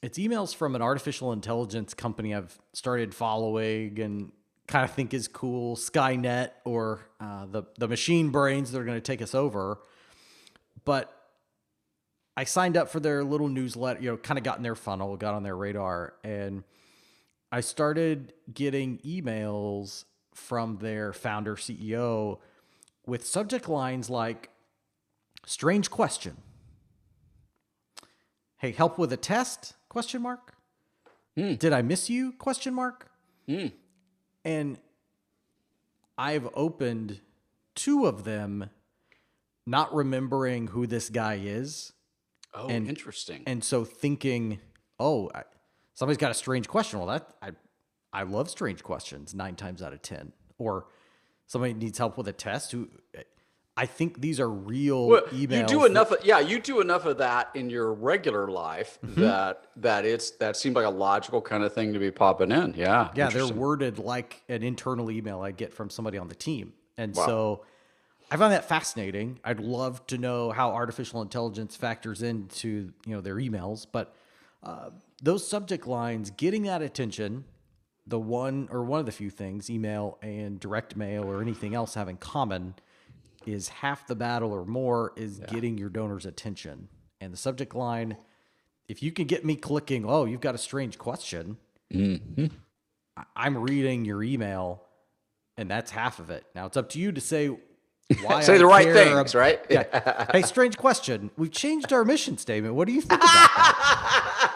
it's 0.04 0.20
emails 0.20 0.54
from 0.54 0.76
an 0.76 0.82
artificial 0.82 1.32
intelligence 1.32 1.94
company 1.94 2.36
I've 2.36 2.60
started 2.74 3.16
following 3.16 3.98
and 4.02 4.34
kind 4.68 4.84
of 4.84 4.92
think 4.92 5.14
is 5.14 5.30
cool, 5.30 5.78
Skynet 5.78 6.50
or 6.66 7.08
uh, 7.22 7.46
the 7.46 7.64
the 7.78 7.88
machine 7.88 8.30
brains 8.30 8.72
that 8.72 8.80
are 8.80 8.84
going 8.84 8.98
to 8.98 9.02
take 9.02 9.22
us 9.22 9.34
over. 9.34 9.80
But 10.84 11.10
I 12.36 12.44
signed 12.44 12.76
up 12.76 12.90
for 12.90 13.00
their 13.00 13.24
little 13.24 13.48
newsletter, 13.48 14.02
you 14.02 14.12
know, 14.12 14.18
kind 14.18 14.38
of 14.38 14.44
got 14.44 14.58
in 14.58 14.64
their 14.64 14.76
funnel, 14.76 15.16
got 15.16 15.36
on 15.36 15.44
their 15.44 15.56
radar, 15.56 16.16
and 16.22 16.66
I 17.50 17.62
started 17.62 18.34
getting 18.54 18.98
emails 19.06 20.04
from 20.34 20.80
their 20.80 21.14
founder 21.14 21.56
CEO 21.56 22.40
with 23.06 23.26
subject 23.26 23.70
lines 23.70 24.10
like 24.10 24.50
strange 25.46 25.90
question. 25.90 26.36
Hey, 28.58 28.72
help 28.72 28.98
with 28.98 29.14
a 29.14 29.18
test? 29.18 29.76
Question 29.94 30.24
mark. 30.24 30.56
Did 31.38 31.72
I 31.72 31.84
miss 31.84 32.10
you? 32.10 32.32
Question 32.34 32.74
mark. 32.74 33.12
Hmm. 33.48 33.68
And 34.44 34.80
I've 36.18 36.50
opened 36.56 37.22
two 37.76 38.08
of 38.08 38.24
them, 38.24 38.72
not 39.68 39.94
remembering 39.94 40.66
who 40.68 40.88
this 40.88 41.10
guy 41.12 41.36
is, 41.44 41.94
Oh, 42.56 42.68
And- 42.70 42.88
interesting. 42.90 43.44
and 43.46 43.64
so 43.64 43.86
thinking, 43.86 44.60
oh, 45.00 45.30
I, 45.36 45.44
somebody's 45.94 46.18
got 46.18 46.32
a 46.32 46.36
strange 46.36 46.68
question. 46.68 46.98
Well, 47.00 47.08
that 47.10 47.32
I, 47.42 47.52
I 48.12 48.24
love 48.24 48.50
strange 48.50 48.82
questions 48.84 49.36
nine 49.36 49.56
times 49.56 49.84
out 49.84 49.94
of 49.94 50.02
ten. 50.02 50.34
Or 50.58 50.88
somebody 51.46 51.74
needs 51.76 52.00
help 52.00 52.18
with 52.18 52.28
a 52.28 52.34
test. 52.34 52.72
Who, 52.72 52.90
I 53.76 53.88
think 53.88 54.22
these 54.22 54.40
are 54.40 54.50
real 54.50 55.08
Well, 55.08 55.22
emails. 55.32 55.62
you 55.62 55.66
do 55.66 55.80
that- 55.80 55.86
enough. 55.90 56.12
Of, 56.12 56.24
yeah, 56.26 56.40
you 56.40 56.60
do 56.60 56.80
enough 56.80 57.06
of 57.06 57.18
that 57.18 57.50
in 57.56 57.70
your 57.72 57.92
regular 57.94 58.48
life 58.48 59.00
Mm-hmm. 59.04 59.22
that 59.22 59.66
that 59.78 60.06
it's 60.06 60.32
that 60.32 60.56
seemed 60.56 60.76
like 60.76 60.86
a 60.86 60.90
logical 60.90 61.42
kind 61.42 61.64
of 61.64 61.74
thing 61.74 61.92
to 61.94 62.00
be 62.00 62.12
popping 62.12 62.52
in. 62.52 62.76
Yeah. 62.78 63.10
Yeah, 63.16 63.30
they're 63.30 63.48
worded 63.48 63.98
like 63.98 64.44
an 64.48 64.62
internal 64.62 65.10
email 65.10 65.42
I 65.42 65.52
get 65.52 65.74
from 65.74 65.90
somebody 65.90 66.18
on 66.20 66.28
the 66.28 66.36
team. 66.36 66.74
And 66.98 67.16
Wow. 67.16 67.26
so 67.26 67.66
I 68.30 68.38
find 68.38 68.54
that 68.54 68.66
fascinating. 68.66 69.40
I'd 69.44 69.60
love 69.60 70.06
to 70.08 70.18
know 70.20 70.52
how 70.52 70.70
artificial 70.72 71.22
intelligence 71.24 71.76
factors 71.76 72.22
into, 72.22 72.92
you 73.06 73.16
know, 73.16 73.22
their 73.22 73.36
emails, 73.36 73.88
but 73.92 74.16
uh, 74.62 74.92
those 75.22 75.48
subject 75.48 75.88
lines 75.88 76.30
getting 76.30 76.64
that 76.64 76.82
attention, 76.84 77.46
the 78.06 78.20
one 78.20 78.68
or 78.72 78.84
one 78.84 79.00
of 79.00 79.06
the 79.08 79.12
few 79.12 79.30
things 79.32 79.70
email 79.70 80.18
and 80.22 80.60
direct 80.60 80.96
mail 80.96 81.24
or 81.24 81.42
anything 81.42 81.74
else 81.74 81.96
have 81.96 82.08
in 82.08 82.18
common 82.18 82.76
is 83.48 83.70
half 83.70 84.08
the 84.08 84.16
battle 84.16 84.52
or 84.52 84.66
more 84.66 85.14
is 85.16 85.40
getting 85.48 85.78
your 85.78 85.90
donor's 85.90 86.26
attention. 86.26 86.88
And 87.22 87.32
the 87.34 87.38
subject 87.38 87.74
line 87.76 88.18
if 88.90 89.02
you 89.02 89.14
can 89.14 89.28
get 89.28 89.46
me 89.46 89.56
clicking, 89.56 90.04
oh, 90.06 90.26
you've 90.26 90.42
got 90.42 90.56
a 90.56 90.58
strange 90.58 90.98
question. 90.98 91.56
Mm-hmm. 91.94 92.48
I- 93.16 93.24
I'm 93.36 93.58
reading 93.58 94.04
your 94.04 94.22
email, 94.22 94.84
and 95.56 95.72
that's 95.72 95.90
half 95.90 96.20
of 96.20 96.30
it. 96.30 96.44
Now 96.54 96.66
it's 96.66 96.76
up 96.76 96.90
to 96.90 97.00
you 97.00 97.14
to 97.14 97.22
say 97.22 97.48
why. 98.24 98.42
Say 98.42 98.56
I 98.56 98.58
the 98.58 98.66
right 98.66 98.92
things, 98.92 99.34
ab- 99.34 99.40
right? 99.40 99.60
Yeah. 99.70 100.26
hey, 100.34 100.42
strange 100.42 100.78
question. 100.78 101.32
We've 101.38 101.50
changed 101.50 101.94
our 101.94 102.04
mission 102.04 102.38
statement. 102.38 102.76
What 102.76 102.88
do 102.88 102.94
you 102.94 103.00
think 103.02 103.22
about 103.24 103.32
that? 103.32 104.50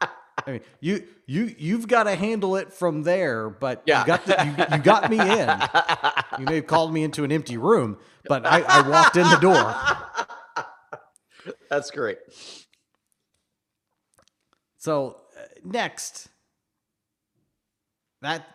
I 0.46 0.50
mean, 0.52 0.60
you 0.80 1.04
you 1.26 1.54
you've 1.56 1.86
got 1.86 2.04
to 2.04 2.16
handle 2.16 2.56
it 2.56 2.72
from 2.72 3.04
there, 3.04 3.48
but 3.48 3.82
Yeah. 3.86 4.00
you 4.00 4.06
got 4.08 4.24
the, 4.26 4.44
you, 4.70 4.76
you 4.76 4.82
got 4.82 5.08
me 5.10 5.20
in. 5.20 5.48
You 6.38 6.44
may 6.44 6.56
have 6.56 6.66
called 6.66 6.92
me 6.92 7.02
into 7.02 7.24
an 7.24 7.32
empty 7.32 7.56
room, 7.56 7.98
but 8.24 8.46
I, 8.46 8.60
I 8.60 8.88
walked 8.88 9.16
in 9.16 9.28
the 9.28 9.36
door. 9.36 9.74
That's 11.70 11.90
great. 11.90 12.18
So 14.78 15.16
uh, 15.36 15.42
next, 15.64 16.28
that 18.22 18.46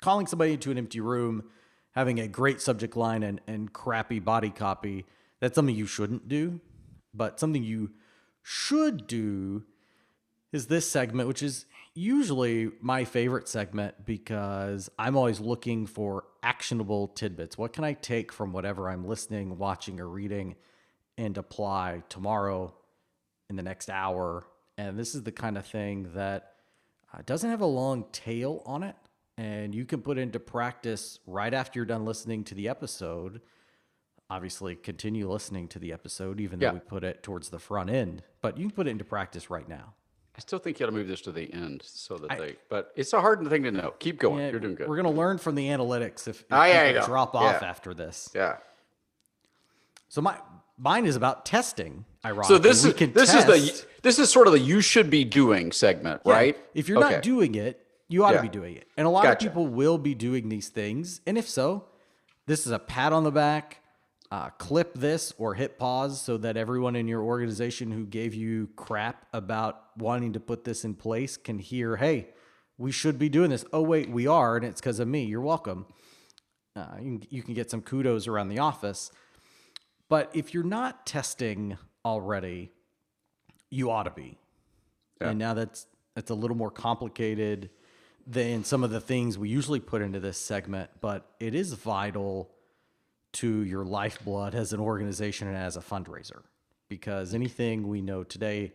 calling 0.00 0.26
somebody 0.26 0.52
into 0.52 0.70
an 0.70 0.78
empty 0.78 1.00
room, 1.00 1.44
having 1.92 2.18
a 2.18 2.28
great 2.28 2.60
subject 2.60 2.96
line 2.96 3.22
and, 3.22 3.40
and 3.46 3.72
crappy 3.72 4.18
body 4.18 4.50
copy, 4.50 5.06
that's 5.40 5.54
something 5.54 5.74
you 5.74 5.86
shouldn't 5.86 6.28
do. 6.28 6.60
But 7.14 7.38
something 7.38 7.62
you 7.62 7.90
should 8.42 9.06
do 9.06 9.64
is 10.52 10.66
this 10.66 10.90
segment, 10.90 11.28
which 11.28 11.42
is 11.42 11.66
usually 11.94 12.70
my 12.80 13.04
favorite 13.04 13.48
segment 13.48 14.04
because 14.04 14.90
I'm 14.98 15.16
always 15.16 15.40
looking 15.40 15.86
for 15.86 16.24
actionable 16.42 17.08
tidbits. 17.08 17.58
What 17.58 17.72
can 17.72 17.84
I 17.84 17.92
take 17.92 18.32
from 18.32 18.52
whatever 18.52 18.88
I'm 18.88 19.06
listening, 19.06 19.58
watching, 19.58 20.00
or 20.00 20.08
reading 20.08 20.56
and 21.18 21.36
apply 21.36 22.02
tomorrow 22.08 22.74
in 23.50 23.56
the 23.56 23.62
next 23.62 23.90
hour? 23.90 24.46
And 24.78 24.98
this 24.98 25.14
is 25.14 25.22
the 25.22 25.32
kind 25.32 25.58
of 25.58 25.66
thing 25.66 26.10
that 26.14 26.52
uh, 27.12 27.22
doesn't 27.26 27.50
have 27.50 27.60
a 27.60 27.66
long 27.66 28.06
tail 28.12 28.62
on 28.64 28.82
it. 28.82 28.96
And 29.38 29.74
you 29.74 29.84
can 29.84 30.02
put 30.02 30.18
into 30.18 30.38
practice 30.38 31.18
right 31.26 31.52
after 31.52 31.78
you're 31.78 31.86
done 31.86 32.04
listening 32.04 32.44
to 32.44 32.54
the 32.54 32.68
episode. 32.68 33.40
Obviously, 34.30 34.76
continue 34.76 35.30
listening 35.30 35.68
to 35.68 35.78
the 35.78 35.92
episode, 35.92 36.40
even 36.40 36.58
though 36.58 36.66
we 36.74 36.80
put 36.80 37.04
it 37.04 37.22
towards 37.22 37.50
the 37.50 37.58
front 37.58 37.90
end. 37.90 38.22
But 38.40 38.56
you 38.56 38.64
can 38.64 38.70
put 38.74 38.86
it 38.86 38.90
into 38.90 39.04
practice 39.04 39.50
right 39.50 39.68
now. 39.68 39.94
I 40.36 40.40
still 40.40 40.58
think 40.58 40.80
you 40.80 40.86
got 40.86 40.90
to 40.90 40.96
move 40.96 41.08
this 41.08 41.20
to 41.22 41.32
the 41.32 41.52
end 41.52 41.82
so 41.84 42.16
that 42.16 42.38
they. 42.38 42.56
But 42.70 42.92
it's 42.96 43.12
a 43.12 43.20
hard 43.20 43.46
thing 43.48 43.64
to 43.64 43.70
know. 43.70 43.92
Keep 43.98 44.18
going. 44.18 44.38
Yeah, 44.40 44.50
You're 44.50 44.60
doing 44.60 44.74
good. 44.76 44.88
We're 44.88 44.96
going 45.00 45.12
to 45.12 45.18
learn 45.18 45.36
from 45.38 45.54
the 45.56 45.66
analytics 45.68 46.26
if, 46.26 46.40
if 46.40 46.46
yeah, 46.50 46.84
people 46.84 46.94
you 46.94 47.00
go. 47.00 47.06
drop 47.06 47.34
off 47.34 47.58
Yeah. 47.60 47.68
after 47.68 47.92
this. 47.92 48.30
yeah. 48.34 48.56
So 50.08 50.20
my 50.20 50.36
mine 50.78 51.06
is 51.06 51.16
about 51.16 51.44
testing. 51.46 52.04
Ironically, 52.24 52.54
So 52.56 52.58
this 52.58 52.84
is 52.84 52.94
this 53.12 53.34
is 53.34 53.44
the 53.44 53.84
this 54.02 54.18
is 54.18 54.30
sort 54.30 54.46
of 54.46 54.52
the 54.52 54.58
you 54.58 54.80
should 54.80 55.10
be 55.10 55.24
doing 55.24 55.72
segment, 55.72 56.22
right? 56.24 56.56
If 56.74 56.88
you're 56.88 56.98
Okay. 57.04 57.14
not 57.14 57.22
doing 57.22 57.54
it, 57.54 57.84
you 58.08 58.24
ought 58.24 58.32
to 58.32 58.42
be 58.42 58.48
doing 58.48 58.76
it. 58.76 58.86
And 58.96 59.06
a 59.06 59.10
lot 59.10 59.24
Gotcha. 59.24 59.46
of 59.46 59.52
people 59.52 59.66
will 59.66 59.98
be 59.98 60.14
doing 60.14 60.48
these 60.48 60.68
things. 60.68 61.20
And 61.26 61.36
if 61.38 61.48
so, 61.48 61.86
this 62.46 62.66
is 62.66 62.72
a 62.72 62.78
pat 62.78 63.12
on 63.12 63.24
the 63.24 63.30
back. 63.32 63.78
Uh, 64.30 64.48
clip 64.56 64.94
this 64.94 65.34
or 65.36 65.54
hit 65.54 65.78
pause 65.78 66.18
so 66.20 66.38
that 66.38 66.56
everyone 66.56 66.96
in 66.96 67.06
your 67.06 67.20
organization 67.22 67.90
who 67.90 68.06
gave 68.06 68.32
you 68.34 68.68
crap 68.76 69.26
about 69.34 69.81
wanting 69.96 70.32
to 70.34 70.40
put 70.40 70.64
this 70.64 70.84
in 70.84 70.94
place 70.94 71.36
can 71.36 71.58
hear, 71.58 71.96
hey, 71.96 72.28
we 72.78 72.90
should 72.90 73.18
be 73.18 73.28
doing 73.28 73.50
this. 73.50 73.64
Oh, 73.72 73.82
wait, 73.82 74.08
we 74.08 74.26
are. 74.26 74.56
And 74.56 74.64
it's 74.64 74.80
because 74.80 74.98
of 74.98 75.08
me. 75.08 75.24
You're 75.24 75.40
welcome. 75.40 75.86
Uh, 76.74 76.86
you, 77.00 77.18
can, 77.18 77.28
you 77.30 77.42
can 77.42 77.54
get 77.54 77.70
some 77.70 77.82
kudos 77.82 78.26
around 78.26 78.48
the 78.48 78.58
office. 78.58 79.12
But 80.08 80.30
if 80.34 80.54
you're 80.54 80.64
not 80.64 81.06
testing 81.06 81.78
already, 82.04 82.70
you 83.70 83.90
ought 83.90 84.04
to 84.04 84.10
be. 84.10 84.38
And 85.20 85.38
now 85.38 85.54
that's 85.54 85.86
that's 86.14 86.30
a 86.30 86.34
little 86.34 86.56
more 86.56 86.70
complicated 86.70 87.70
than 88.26 88.64
some 88.64 88.84
of 88.84 88.90
the 88.90 89.00
things 89.00 89.38
we 89.38 89.48
usually 89.48 89.80
put 89.80 90.02
into 90.02 90.20
this 90.20 90.38
segment, 90.38 90.90
but 91.00 91.30
it 91.40 91.54
is 91.54 91.72
vital 91.72 92.50
to 93.32 93.62
your 93.62 93.84
lifeblood 93.84 94.54
as 94.54 94.72
an 94.72 94.80
organization 94.80 95.48
and 95.48 95.56
as 95.56 95.76
a 95.76 95.80
fundraiser. 95.80 96.42
Because 96.88 97.34
anything 97.34 97.88
we 97.88 98.02
know 98.02 98.22
today, 98.22 98.72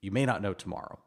you 0.00 0.10
may 0.10 0.26
not 0.26 0.42
know 0.42 0.54
tomorrow. 0.54 0.98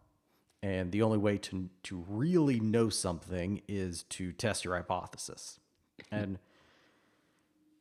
And 0.62 0.92
the 0.92 1.04
only 1.04 1.18
way 1.18 1.38
to 1.38 1.70
to 1.84 2.04
really 2.08 2.60
know 2.60 2.90
something 2.90 3.62
is 3.68 4.04
to 4.04 4.34
test 4.34 4.66
your 4.66 4.76
hypothesis. 4.76 5.60
Mm-hmm. 6.04 6.16
And 6.16 6.40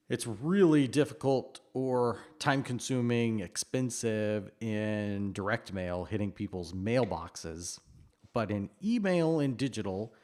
it's 0.09 0.27
really 0.27 0.89
difficult 0.89 1.61
or 1.75 2.21
time 2.39 2.63
consuming, 2.63 3.41
expensive 3.41 4.51
in 4.61 5.33
direct 5.33 5.73
mail 5.73 6.05
hitting 6.05 6.33
people's 6.33 6.73
mailboxes. 6.73 7.79
But 8.33 8.51
in 8.51 8.71
email 8.83 9.41
and 9.41 9.57
digital, 9.57 10.15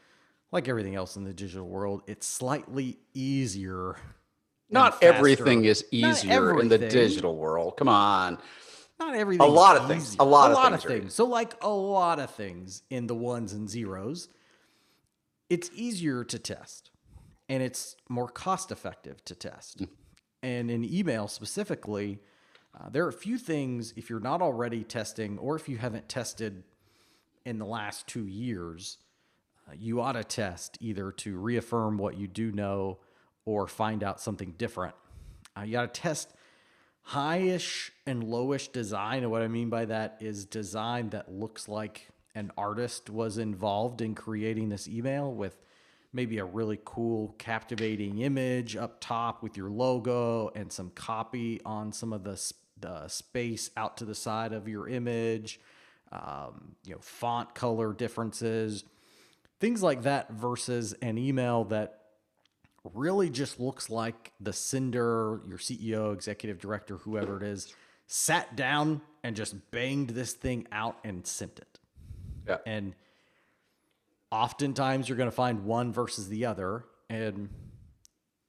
like 0.53 0.69
everything 0.69 0.95
else 0.95 1.17
in 1.17 1.25
the 1.25 1.35
digital 1.35 1.67
world, 1.67 2.03
it's 2.07 2.27
slightly 2.27 2.99
easier. 3.13 3.97
Not 4.71 5.01
faster. 5.01 5.15
everything 5.15 5.65
is 5.65 5.85
easier 5.91 6.61
in 6.61 6.69
the 6.69 6.79
digital 6.79 7.37
world. 7.37 7.77
Come 7.77 7.89
on. 7.89 8.39
Not 8.99 9.15
everything. 9.15 9.47
A 9.47 9.51
lot 9.51 9.77
of 9.77 9.89
things. 9.89 10.17
A 10.19 10.25
lot 10.25 10.53
of 10.53 10.71
things 10.71 10.85
are 10.85 10.97
easy. 10.97 11.09
So, 11.09 11.25
like 11.25 11.55
a 11.63 11.69
lot 11.71 12.21
of 12.21 12.31
things 12.31 12.83
in 12.91 13.07
the 13.07 13.15
ones 13.15 13.53
and 13.53 13.69
zeros, 13.69 14.29
it's 15.51 15.71
easier 15.75 16.25
to 16.25 16.39
test 16.39 16.91
and 17.49 17.63
it's 17.63 17.97
more 18.09 18.29
cost 18.29 18.71
effective 18.71 19.25
to 19.25 19.35
test. 19.35 19.81
Mm. 19.81 19.89
And 20.43 20.71
in 20.71 20.85
email 20.85 21.29
specifically, 21.29 22.21
uh, 22.79 22.89
there 22.91 23.05
are 23.05 23.09
a 23.09 23.13
few 23.13 23.39
things, 23.39 23.93
if 23.97 24.11
you're 24.11 24.21
not 24.21 24.43
already 24.43 24.83
testing 24.85 25.39
or 25.39 25.57
if 25.57 25.69
you 25.69 25.79
haven't 25.79 26.09
tested 26.09 26.65
in 27.45 27.59
the 27.59 27.67
last 27.67 28.07
two 28.07 28.27
years, 28.27 28.99
uh, 29.69 29.73
you 29.79 30.01
ought 30.01 30.13
to 30.13 30.25
test 30.25 30.77
either 30.81 31.13
to 31.13 31.37
reaffirm 31.39 31.99
what 31.99 32.17
you 32.17 32.27
do 32.27 32.53
know 32.53 32.99
or 33.45 33.67
find 33.67 34.03
out 34.03 34.21
something 34.21 34.55
different. 34.59 34.95
Uh, 35.57 35.63
you 35.63 35.73
got 35.73 35.93
to 35.95 36.01
test 36.01 36.35
highish 37.11 37.91
and 38.07 38.23
lowish 38.23 38.73
design. 38.73 39.23
And 39.23 39.31
what 39.31 39.43
I 39.43 39.49
mean 39.49 39.69
by 39.69 39.85
that 39.87 40.19
is 40.21 40.45
design 40.45 41.11
that 41.11 41.31
looks 41.31 41.69
like 41.69 42.09
an 42.35 42.51
artist 42.57 43.11
was 43.11 43.39
involved 43.39 44.01
in 44.01 44.15
creating 44.15 44.69
this 44.69 44.89
email 44.89 45.33
with 45.33 45.57
maybe 46.13 46.39
a 46.39 46.45
really 46.45 46.79
cool, 46.85 47.35
captivating 47.39 48.19
image 48.19 48.77
up 48.77 49.01
top 49.01 49.43
with 49.43 49.57
your 49.57 49.69
logo 49.69 50.51
and 50.55 50.73
some 50.73 50.91
copy 50.91 51.61
on 51.65 51.93
some 51.93 52.13
of 52.13 52.25
the, 52.25 52.53
the 52.81 53.07
space 53.09 53.71
out 53.77 53.97
to 53.97 54.05
the 54.05 54.15
side 54.15 54.53
of 54.53 54.69
your 54.69 54.89
image, 54.89 55.61
um, 56.13 56.77
you 56.85 56.95
know, 56.95 57.01
font 57.01 57.55
color 57.55 57.93
differences, 57.93 58.85
things 59.61 59.83
like 59.83 60.03
that 60.03 60.31
versus 60.31 60.93
an 61.03 61.19
email 61.19 61.65
that 61.65 62.04
really 62.93 63.31
just 63.31 63.59
looks 63.59 63.89
like 63.89 64.33
the 64.41 64.53
sender, 64.53 65.41
your 65.47 65.59
CEO, 65.59 66.13
executive 66.13 66.59
director, 66.59 66.99
whoever 66.99 67.39
it 67.39 67.43
is, 67.43 67.75
sat 68.07 68.57
down 68.57 69.01
and 69.23 69.35
just 69.35 69.71
banged 69.71 70.11
this 70.11 70.35
thing 70.35 70.67
out 70.71 70.99
and 71.05 71.27
sent 71.27 71.59
it. 71.59 71.79
Yeah. 72.47 72.59
And 72.67 72.95
oftentimes 74.31 75.09
you're 75.09 75.17
going 75.17 75.31
to 75.31 75.35
find 75.35 75.65
one 75.65 75.93
versus 75.93 76.29
the 76.29 76.45
other. 76.45 76.85
And 77.09 77.49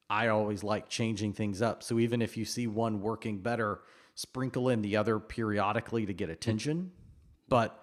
I 0.09 0.27
always 0.27 0.63
like 0.63 0.89
changing 0.89 1.33
things 1.33 1.61
up. 1.61 1.81
So 1.81 1.99
even 1.99 2.21
if 2.21 2.35
you 2.35 2.43
see 2.43 2.67
one 2.67 3.01
working 3.01 3.39
better, 3.39 3.79
sprinkle 4.15 4.69
in 4.69 4.81
the 4.81 4.97
other 4.97 5.19
periodically 5.19 6.05
to 6.05 6.13
get 6.13 6.29
attention. 6.29 6.91
But 7.47 7.81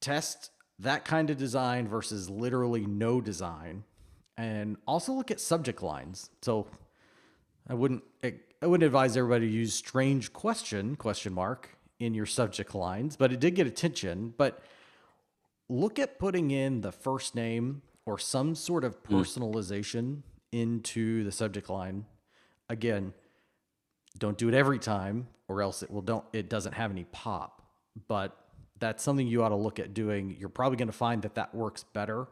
test 0.00 0.50
that 0.78 1.04
kind 1.04 1.28
of 1.28 1.36
design 1.36 1.88
versus 1.88 2.30
literally 2.30 2.86
no 2.86 3.20
design. 3.20 3.84
And 4.38 4.76
also 4.86 5.12
look 5.12 5.30
at 5.30 5.40
subject 5.40 5.82
lines. 5.82 6.30
So 6.42 6.68
I 7.68 7.74
wouldn't 7.74 8.02
I 8.22 8.66
wouldn't 8.66 8.86
advise 8.86 9.16
everybody 9.16 9.46
to 9.46 9.52
use 9.52 9.74
strange 9.74 10.32
question 10.32 10.96
question 10.96 11.34
mark 11.34 11.76
in 12.00 12.14
your 12.14 12.26
subject 12.26 12.74
lines, 12.74 13.16
but 13.16 13.32
it 13.32 13.40
did 13.40 13.54
get 13.56 13.66
attention. 13.66 14.32
But 14.36 14.62
look 15.68 15.98
at 15.98 16.18
putting 16.18 16.50
in 16.50 16.80
the 16.80 16.92
first 16.92 17.34
name 17.34 17.82
or 18.06 18.18
some 18.18 18.54
sort 18.54 18.84
of 18.84 18.94
hmm. 19.06 19.16
personalization 19.16 20.22
into 20.52 21.24
the 21.24 21.32
subject 21.32 21.68
line. 21.68 22.06
Again, 22.70 23.12
don't 24.18 24.38
do 24.38 24.48
it 24.48 24.54
every 24.54 24.78
time 24.78 25.26
or 25.48 25.62
else 25.62 25.82
it 25.82 25.90
will 25.90 26.02
don't 26.02 26.24
it 26.32 26.48
doesn't 26.48 26.72
have 26.72 26.90
any 26.90 27.04
pop. 27.04 27.62
But 28.06 28.36
that's 28.78 29.02
something 29.02 29.26
you 29.26 29.42
ought 29.42 29.48
to 29.48 29.56
look 29.56 29.78
at 29.78 29.92
doing. 29.92 30.36
You're 30.38 30.48
probably 30.48 30.76
going 30.76 30.88
to 30.88 30.92
find 30.92 31.22
that 31.22 31.34
that 31.34 31.54
works 31.54 31.82
better. 31.82 32.28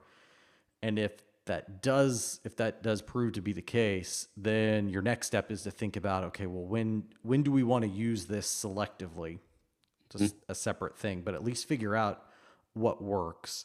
And 0.82 0.98
if 0.98 1.12
that 1.46 1.82
does 1.82 2.40
if 2.44 2.56
that 2.56 2.82
does 2.82 3.02
prove 3.02 3.32
to 3.32 3.40
be 3.40 3.52
the 3.52 3.62
case, 3.62 4.28
then 4.36 4.88
your 4.88 5.02
next 5.02 5.28
step 5.28 5.50
is 5.50 5.62
to 5.62 5.70
think 5.70 5.96
about 5.96 6.24
okay, 6.24 6.46
well 6.46 6.66
when 6.66 7.04
when 7.22 7.42
do 7.42 7.50
we 7.50 7.62
want 7.62 7.84
to 7.84 7.90
use 7.90 8.26
this 8.26 8.46
selectively? 8.46 9.38
Just 10.10 10.36
mm-hmm. 10.36 10.52
a 10.52 10.54
separate 10.54 10.96
thing, 10.96 11.22
but 11.22 11.34
at 11.34 11.42
least 11.42 11.66
figure 11.66 11.96
out 11.96 12.22
what 12.74 13.02
works. 13.02 13.64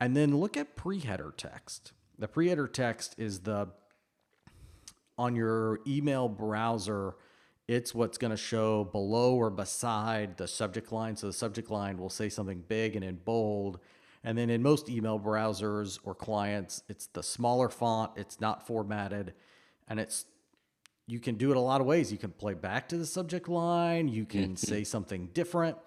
And 0.00 0.16
then 0.16 0.36
look 0.36 0.56
at 0.56 0.76
pre-header 0.76 1.34
text. 1.36 1.92
The 2.18 2.28
pre-header 2.28 2.68
text 2.68 3.14
is 3.18 3.40
the 3.40 3.68
on 5.18 5.34
your 5.34 5.80
email 5.86 6.28
browser, 6.28 7.14
it's 7.68 7.94
what's 7.94 8.18
going 8.18 8.30
to 8.30 8.36
show 8.36 8.84
below 8.84 9.34
or 9.34 9.50
beside 9.50 10.36
the 10.36 10.46
subject 10.46 10.92
line. 10.92 11.16
So 11.16 11.26
the 11.26 11.32
subject 11.32 11.70
line 11.70 11.98
will 11.98 12.10
say 12.10 12.28
something 12.28 12.62
big 12.68 12.94
and 12.94 13.04
in 13.04 13.16
bold. 13.16 13.80
And 14.26 14.36
then 14.36 14.50
in 14.50 14.60
most 14.60 14.90
email 14.90 15.20
browsers 15.20 16.00
or 16.02 16.12
clients, 16.12 16.82
it's 16.88 17.06
the 17.06 17.22
smaller 17.22 17.68
font, 17.68 18.10
it's 18.16 18.40
not 18.40 18.66
formatted, 18.66 19.34
and 19.86 20.00
it's 20.00 20.24
you 21.06 21.20
can 21.20 21.36
do 21.36 21.52
it 21.52 21.56
a 21.56 21.60
lot 21.60 21.80
of 21.80 21.86
ways. 21.86 22.10
You 22.10 22.18
can 22.18 22.32
play 22.32 22.54
back 22.54 22.88
to 22.88 22.98
the 22.98 23.06
subject 23.06 23.48
line, 23.48 24.08
you 24.08 24.26
can 24.26 24.54
mm-hmm. 24.54 24.54
say 24.56 24.82
something 24.82 25.28
different. 25.32 25.78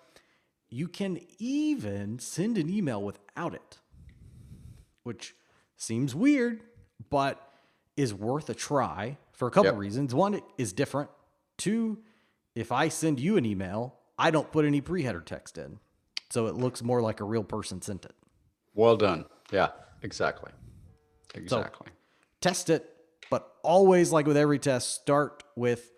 You 0.69 0.87
can 0.87 1.19
even 1.37 2.17
send 2.19 2.57
an 2.57 2.69
email 2.69 3.03
without 3.03 3.53
it, 3.53 3.79
which 5.03 5.35
seems 5.75 6.15
weird, 6.15 6.61
but 7.09 7.45
is 7.97 8.13
worth 8.13 8.49
a 8.49 8.53
try 8.53 9.17
for 9.33 9.49
a 9.49 9.51
couple 9.51 9.71
Yep. 9.71 9.79
reasons. 9.79 10.15
One, 10.15 10.33
it 10.33 10.43
is 10.57 10.71
different. 10.71 11.09
Two, 11.57 11.97
if 12.55 12.71
I 12.71 12.87
send 12.87 13.19
you 13.19 13.35
an 13.35 13.45
email, 13.45 13.95
I 14.17 14.31
don't 14.31 14.49
put 14.49 14.63
any 14.63 14.79
pre-header 14.79 15.21
text 15.21 15.57
in. 15.57 15.79
So 16.29 16.45
it 16.45 16.55
looks 16.55 16.81
more 16.81 17.01
like 17.01 17.19
a 17.19 17.25
real 17.25 17.43
person 17.43 17.81
sent 17.81 18.05
it. 18.05 18.13
Well 18.73 18.97
done. 18.97 19.25
Yeah, 19.51 19.69
exactly. 20.01 20.51
Exactly. 21.35 21.87
Test 22.41 22.69
it, 22.69 22.89
but 23.29 23.55
always 23.63 24.11
like 24.11 24.25
with 24.25 24.37
every 24.37 24.59
test, 24.59 24.93
start 24.93 25.43
with 25.55 25.91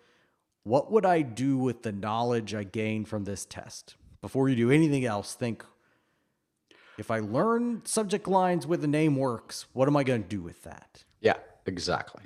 what 0.64 0.90
would 0.92 1.06
I 1.06 1.22
do 1.22 1.56
with 1.58 1.82
the 1.82 1.92
knowledge 1.92 2.54
I 2.54 2.64
gain 2.64 3.04
from 3.04 3.24
this 3.24 3.44
test? 3.44 3.96
Before 4.20 4.48
you 4.48 4.56
do 4.56 4.70
anything 4.70 5.04
else, 5.04 5.34
think 5.34 5.64
if 6.98 7.10
I 7.10 7.18
learn 7.20 7.82
subject 7.84 8.28
lines 8.28 8.66
with 8.66 8.80
the 8.80 8.86
name 8.86 9.16
works, 9.16 9.66
what 9.72 9.88
am 9.88 9.96
I 9.96 10.04
going 10.04 10.22
to 10.22 10.28
do 10.28 10.40
with 10.40 10.62
that? 10.62 11.04
yeah, 11.20 11.36
exactly. 11.66 12.24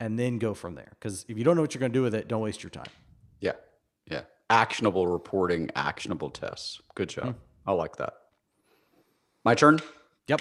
And 0.00 0.18
then 0.18 0.38
go 0.38 0.54
from 0.54 0.74
there. 0.74 0.90
Because 0.90 1.24
if 1.28 1.38
you 1.38 1.44
don't 1.44 1.56
know 1.56 1.62
what 1.62 1.74
you're 1.74 1.80
going 1.80 1.92
to 1.92 1.98
do 1.98 2.02
with 2.02 2.14
it, 2.14 2.28
don't 2.28 2.40
waste 2.42 2.62
your 2.62 2.70
time. 2.70 2.90
Yeah. 3.40 3.52
Yeah. 4.10 4.22
Actionable 4.50 5.06
reporting, 5.06 5.70
actionable 5.76 6.30
tests. 6.30 6.80
Good 6.94 7.10
job. 7.10 7.24
Hmm. 7.24 7.30
I 7.66 7.72
like 7.72 7.96
that. 7.96 8.14
My 9.44 9.54
turn. 9.54 9.80
Yep. 10.28 10.40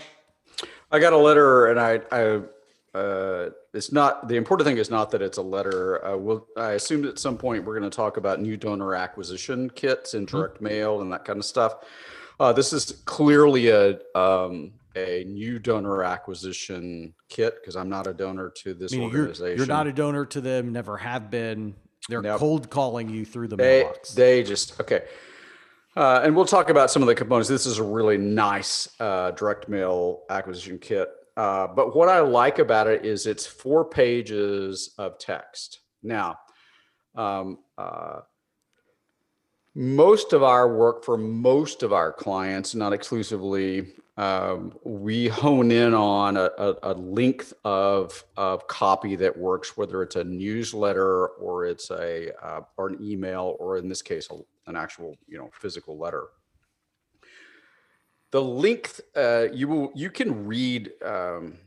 I 0.91 0.99
got 0.99 1.13
a 1.13 1.17
letter, 1.17 1.67
and 1.67 1.79
I, 1.79 1.99
I, 2.11 2.97
uh, 2.97 3.49
it's 3.73 3.91
not 3.91 4.27
the 4.27 4.35
important 4.35 4.67
thing 4.67 4.77
is 4.77 4.89
not 4.89 5.11
that 5.11 5.21
it's 5.21 5.37
a 5.37 5.41
letter. 5.41 6.05
Uh, 6.05 6.15
we'll, 6.17 6.47
I 6.55 6.71
assumed 6.71 7.05
at 7.05 7.19
some 7.19 7.37
point 7.37 7.65
we're 7.65 7.77
going 7.77 7.89
to 7.89 7.95
talk 7.95 8.17
about 8.17 8.39
new 8.39 8.55
donor 8.55 8.95
acquisition 8.95 9.69
kits 9.71 10.13
and 10.13 10.27
direct 10.27 10.61
mail 10.61 11.01
and 11.01 11.11
that 11.11 11.25
kind 11.25 11.39
of 11.39 11.45
stuff. 11.45 11.73
Uh, 12.39 12.53
this 12.53 12.71
is 12.73 13.01
clearly 13.05 13.69
a 13.69 13.99
um, 14.15 14.71
a 14.95 15.23
new 15.27 15.57
donor 15.59 16.03
acquisition 16.03 17.13
kit 17.29 17.55
because 17.59 17.75
I'm 17.75 17.89
not 17.89 18.05
a 18.05 18.13
donor 18.13 18.51
to 18.63 18.73
this 18.75 18.91
Meaning 18.91 19.09
you're, 19.11 19.21
organization. 19.21 19.57
you're 19.57 19.67
not 19.67 19.87
a 19.87 19.93
donor 19.93 20.25
to 20.27 20.39
them, 20.41 20.71
never 20.71 20.97
have 20.97 21.29
been. 21.31 21.73
They're 22.09 22.21
Nope. 22.21 22.39
cold 22.39 22.69
calling 22.69 23.09
you 23.09 23.25
through 23.25 23.47
the 23.47 23.55
they 23.55 23.81
mailbox. 23.83 24.13
they 24.13 24.43
just 24.43 24.79
okay 24.79 25.03
uh, 25.95 26.21
and 26.23 26.35
we'll 26.35 26.45
talk 26.45 26.69
about 26.69 26.91
some 26.91 27.01
of 27.01 27.07
the 27.07 27.15
components. 27.15 27.49
This 27.49 27.65
is 27.65 27.79
a 27.79 27.83
really 27.83 28.17
nice 28.17 28.89
uh, 28.99 29.31
direct 29.31 29.69
mail 29.69 30.23
acquisition 30.29 30.79
kit. 30.79 31.09
Uh, 31.35 31.65
but 31.65 31.95
what 31.95 32.09
i 32.09 32.19
like 32.19 32.59
about 32.59 32.85
it 32.85 33.03
is 33.03 33.25
it's 33.25 33.45
four 33.45 33.83
pages 33.83 34.93
of 34.99 35.17
text. 35.17 35.79
Now 36.03 36.37
um, 37.15 37.59
uh, 37.77 38.19
most 39.75 40.33
of 40.33 40.43
our 40.43 40.75
work 40.75 41.03
for 41.03 41.17
most 41.17 41.81
of 41.81 41.91
our 41.91 42.13
clients 42.13 42.75
not 42.75 42.93
exclusively 42.93 43.93
um, 44.15 44.77
we 44.83 45.27
hone 45.27 45.71
in 45.71 45.95
on 45.95 46.37
a, 46.37 46.51
a, 46.59 46.75
a 46.83 46.93
length 46.93 47.51
of, 47.63 48.23
of 48.37 48.67
copy 48.67 49.15
that 49.15 49.35
works, 49.35 49.75
whether 49.75 50.03
it's 50.03 50.15
a 50.15 50.23
newsletter 50.23 51.27
or 51.29 51.65
it's 51.65 51.89
a 51.89 52.29
uh, 52.45 52.61
or 52.77 52.89
an 52.89 52.99
email 53.01 53.55
or 53.59 53.77
in 53.77 53.89
this 53.89 54.03
case 54.03 54.27
a, 54.29 54.35
an 54.67 54.75
actual 54.75 55.17
you 55.27 55.37
know 55.37 55.49
physical 55.53 55.97
letter. 55.97 56.25
The 58.31 58.41
length 58.41 59.01
uh, 59.15 59.47
you 59.53 59.67
will 59.67 59.91
you 59.95 60.09
can 60.09 60.45
read. 60.47 60.91
Um, 61.03 61.57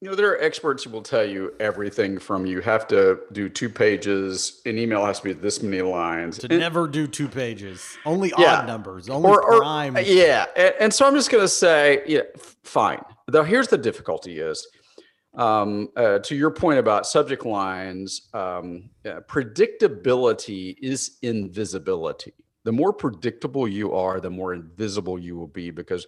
you 0.00 0.08
know 0.08 0.14
there 0.14 0.30
are 0.30 0.40
experts 0.40 0.84
who 0.84 0.90
will 0.90 1.02
tell 1.02 1.24
you 1.24 1.52
everything 1.58 2.18
from 2.20 2.46
you 2.46 2.60
have 2.60 2.86
to 2.88 3.18
do 3.32 3.48
two 3.48 3.68
pages. 3.68 4.60
An 4.64 4.78
email 4.78 5.04
has 5.04 5.18
to 5.18 5.24
be 5.24 5.32
this 5.32 5.60
many 5.60 5.82
lines. 5.82 6.38
to 6.38 6.46
And- 6.48 6.60
never 6.60 6.86
do 6.86 7.06
two 7.08 7.28
pages. 7.28 7.98
Only 8.04 8.32
Yeah. 8.38 8.60
odd 8.60 8.66
numbers. 8.68 9.08
Only 9.08 9.28
or, 9.28 9.42
or 9.42 9.58
prime. 9.60 9.96
yeah 10.04 10.46
and, 10.56 10.74
and 10.80 10.94
so 10.94 11.04
i'm 11.06 11.14
just 11.14 11.30
going 11.30 11.42
to 11.42 11.48
say 11.48 12.02
yeah 12.06 12.20
fine 12.62 13.00
though 13.26 13.42
here's 13.42 13.66
the 13.68 13.78
difficulty 13.78 14.38
is 14.38 14.66
um, 15.34 15.88
uh, 15.96 16.18
to 16.20 16.34
your 16.34 16.50
point 16.50 16.78
about 16.78 17.06
subject 17.06 17.44
lines 17.44 18.28
um, 18.34 18.88
uh, 19.06 19.20
predictability 19.28 20.76
is 20.80 21.18
invisibility 21.22 22.32
the 22.64 22.72
more 22.72 22.92
predictable 22.92 23.68
you 23.68 23.94
are 23.94 24.20
the 24.20 24.30
more 24.30 24.54
invisible 24.54 25.18
you 25.18 25.36
will 25.36 25.46
be 25.46 25.70
because 25.70 26.06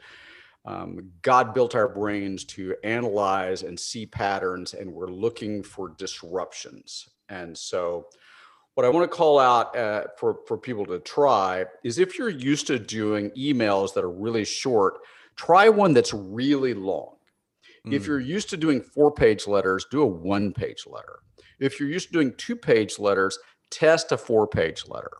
um, 0.64 1.10
god 1.22 1.54
built 1.54 1.74
our 1.74 1.88
brains 1.88 2.44
to 2.44 2.74
analyze 2.84 3.62
and 3.62 3.78
see 3.78 4.06
patterns 4.06 4.74
and 4.74 4.90
we're 4.90 5.10
looking 5.10 5.62
for 5.62 5.90
disruptions 5.90 7.08
and 7.28 7.56
so 7.56 8.06
what 8.74 8.86
I 8.86 8.88
want 8.88 9.10
to 9.10 9.14
call 9.16 9.38
out 9.38 9.76
uh, 9.76 10.04
for 10.16 10.38
for 10.46 10.56
people 10.56 10.86
to 10.86 11.00
try 11.00 11.64
is 11.84 11.98
if 11.98 12.18
you're 12.18 12.28
used 12.28 12.66
to 12.68 12.78
doing 12.78 13.30
emails 13.32 13.92
that 13.94 14.04
are 14.04 14.10
really 14.10 14.44
short, 14.44 15.00
try 15.36 15.68
one 15.68 15.92
that's 15.92 16.14
really 16.14 16.74
long. 16.74 17.16
If 17.86 18.02
Mm. 18.02 18.06
you're 18.06 18.20
used 18.20 18.50
to 18.50 18.56
doing 18.56 18.82
four 18.82 19.10
page 19.10 19.46
letters, 19.46 19.86
do 19.90 20.02
a 20.02 20.06
one 20.06 20.52
page 20.52 20.84
letter. 20.86 21.20
If 21.58 21.80
you're 21.80 21.88
used 21.88 22.08
to 22.08 22.12
doing 22.12 22.34
two 22.36 22.56
page 22.56 22.98
letters, 22.98 23.38
test 23.70 24.12
a 24.12 24.16
four 24.16 24.46
page 24.46 24.84
letter. 24.88 25.12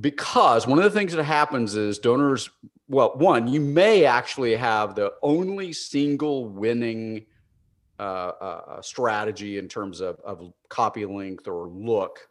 Because 0.00 0.66
one 0.66 0.78
of 0.78 0.84
the 0.84 0.90
things 0.90 1.12
that 1.12 1.24
happens 1.24 1.74
is 1.74 1.98
donors, 1.98 2.50
well, 2.88 3.14
one, 3.16 3.48
you 3.48 3.60
may 3.60 4.04
actually 4.04 4.54
have 4.54 4.94
the 4.94 5.12
only 5.22 5.72
single 5.72 6.48
winning 6.48 7.26
uh, 7.98 8.02
uh, 8.40 8.82
strategy 8.82 9.58
in 9.58 9.68
terms 9.68 10.00
of, 10.00 10.20
of 10.20 10.52
copy 10.68 11.04
length 11.04 11.48
or 11.48 11.66
look, 11.66 12.28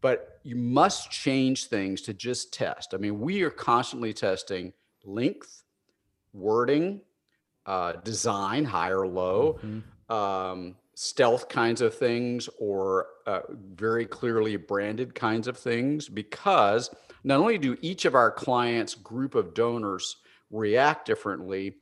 but 0.00 0.40
you 0.44 0.56
must 0.56 1.10
change 1.10 1.66
things 1.66 2.00
to 2.02 2.14
just 2.14 2.54
test. 2.54 2.94
I 2.94 2.96
mean, 2.96 3.20
we 3.20 3.42
are 3.42 3.50
constantly 3.50 4.14
testing 4.14 4.72
length, 5.04 5.62
wording, 6.32 7.02
uh, 7.66 7.92
design, 8.04 8.64
high 8.64 8.90
or 8.90 9.06
low, 9.06 9.58
Mhm. 9.64 9.82
um, 10.14 10.76
stealth 10.94 11.48
kinds 11.48 11.80
of 11.80 11.94
things, 11.94 12.48
or 12.58 13.08
uh, 13.26 13.40
very 13.50 14.06
clearly 14.06 14.56
branded 14.56 15.14
kinds 15.14 15.48
of 15.48 15.56
things, 15.56 16.08
because 16.08 16.90
not 17.24 17.40
only 17.40 17.58
do 17.58 17.76
each 17.80 18.04
of 18.04 18.14
our 18.14 18.30
clients' 18.30 18.94
group 18.94 19.34
of 19.34 19.54
donors 19.54 20.16
react 20.50 21.06
differently, 21.06 21.74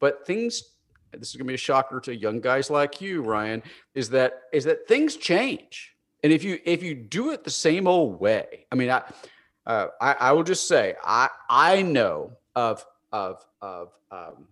but 0.00 0.26
things 0.26 0.68
this 1.12 1.28
is 1.28 1.36
going 1.36 1.46
to 1.46 1.50
be 1.50 1.54
a 1.54 1.58
shocker 1.58 2.00
to 2.00 2.16
young 2.16 2.40
guys 2.40 2.70
like 2.70 3.02
you 3.02 3.20
ryan 3.20 3.62
is 3.94 4.08
that 4.08 4.44
is 4.50 4.64
that 4.64 4.88
things 4.88 5.16
change 5.16 5.94
and 6.24 6.32
if 6.32 6.42
you 6.42 6.58
if 6.64 6.82
you 6.82 6.94
do 6.94 7.32
it 7.32 7.44
the 7.44 7.50
same 7.50 7.86
old 7.86 8.18
way 8.18 8.64
i 8.72 8.74
mean 8.74 8.88
i 8.88 9.02
uh, 9.66 9.88
I, 10.00 10.12
I 10.14 10.32
will 10.32 10.42
just 10.42 10.66
say 10.66 10.94
i 11.04 11.28
i 11.50 11.82
know 11.82 12.32
of 12.56 12.82
of 13.12 13.44
of 13.60 13.92
um, 14.10 14.48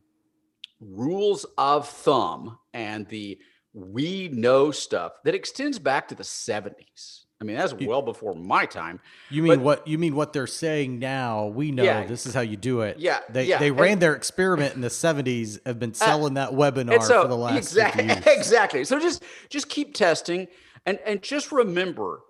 rules 0.81 1.45
of 1.59 1.89
thumb 1.89 2.59
and 2.73 3.07
the 3.09 3.39
we 3.73 4.29
know 4.29 4.71
stuff 4.71 5.13
that 5.25 5.35
extends 5.35 5.79
back 5.79 6.09
to 6.09 6.15
the 6.15 6.25
70s 6.25 7.25
I 7.43 7.47
mean, 7.47 7.57
that's 7.57 7.73
well 7.73 8.03
before 8.03 8.35
my 8.35 8.67
time. 8.67 9.01
You 9.31 9.43
mean 9.43 9.53
But- 9.55 9.61
what? 9.61 9.89
You 9.89 9.97
mean 9.97 10.15
what 10.15 10.35
they're 10.35 10.47
saying 10.47 10.99
now? 10.99 11.47
We 11.47 11.71
know 11.73 11.85
Yeah. 11.85 12.05
this 12.05 12.27
is 12.27 12.35
how 12.35 12.43
you 12.43 12.59
do 12.59 12.83
it. 12.83 12.99
Yeah, 12.99 13.21
they 13.31 13.45
yeah, 13.47 13.59
they 13.59 13.69
and- 13.69 13.81
ran 13.81 13.99
their 13.99 14.15
experiment 14.15 14.75
in 14.75 14.83
the 14.83 14.91
'70s. 14.91 15.59
Have 15.65 15.79
been 15.79 15.93
uh, 15.93 15.95
selling 15.95 16.35
that 16.35 16.51
webinar 16.51 17.03
so 17.03 17.23
for 17.23 17.29
the 17.29 17.37
last 17.39 17.57
exactly, 17.57 18.11
exactly. 18.31 18.85
So 18.85 19.01
just 19.01 19.23
just 19.49 19.71
keep 19.71 19.95
testing, 19.95 20.49
and 20.85 20.99
and 21.07 21.23
just 21.23 21.51
remember, 21.51 22.21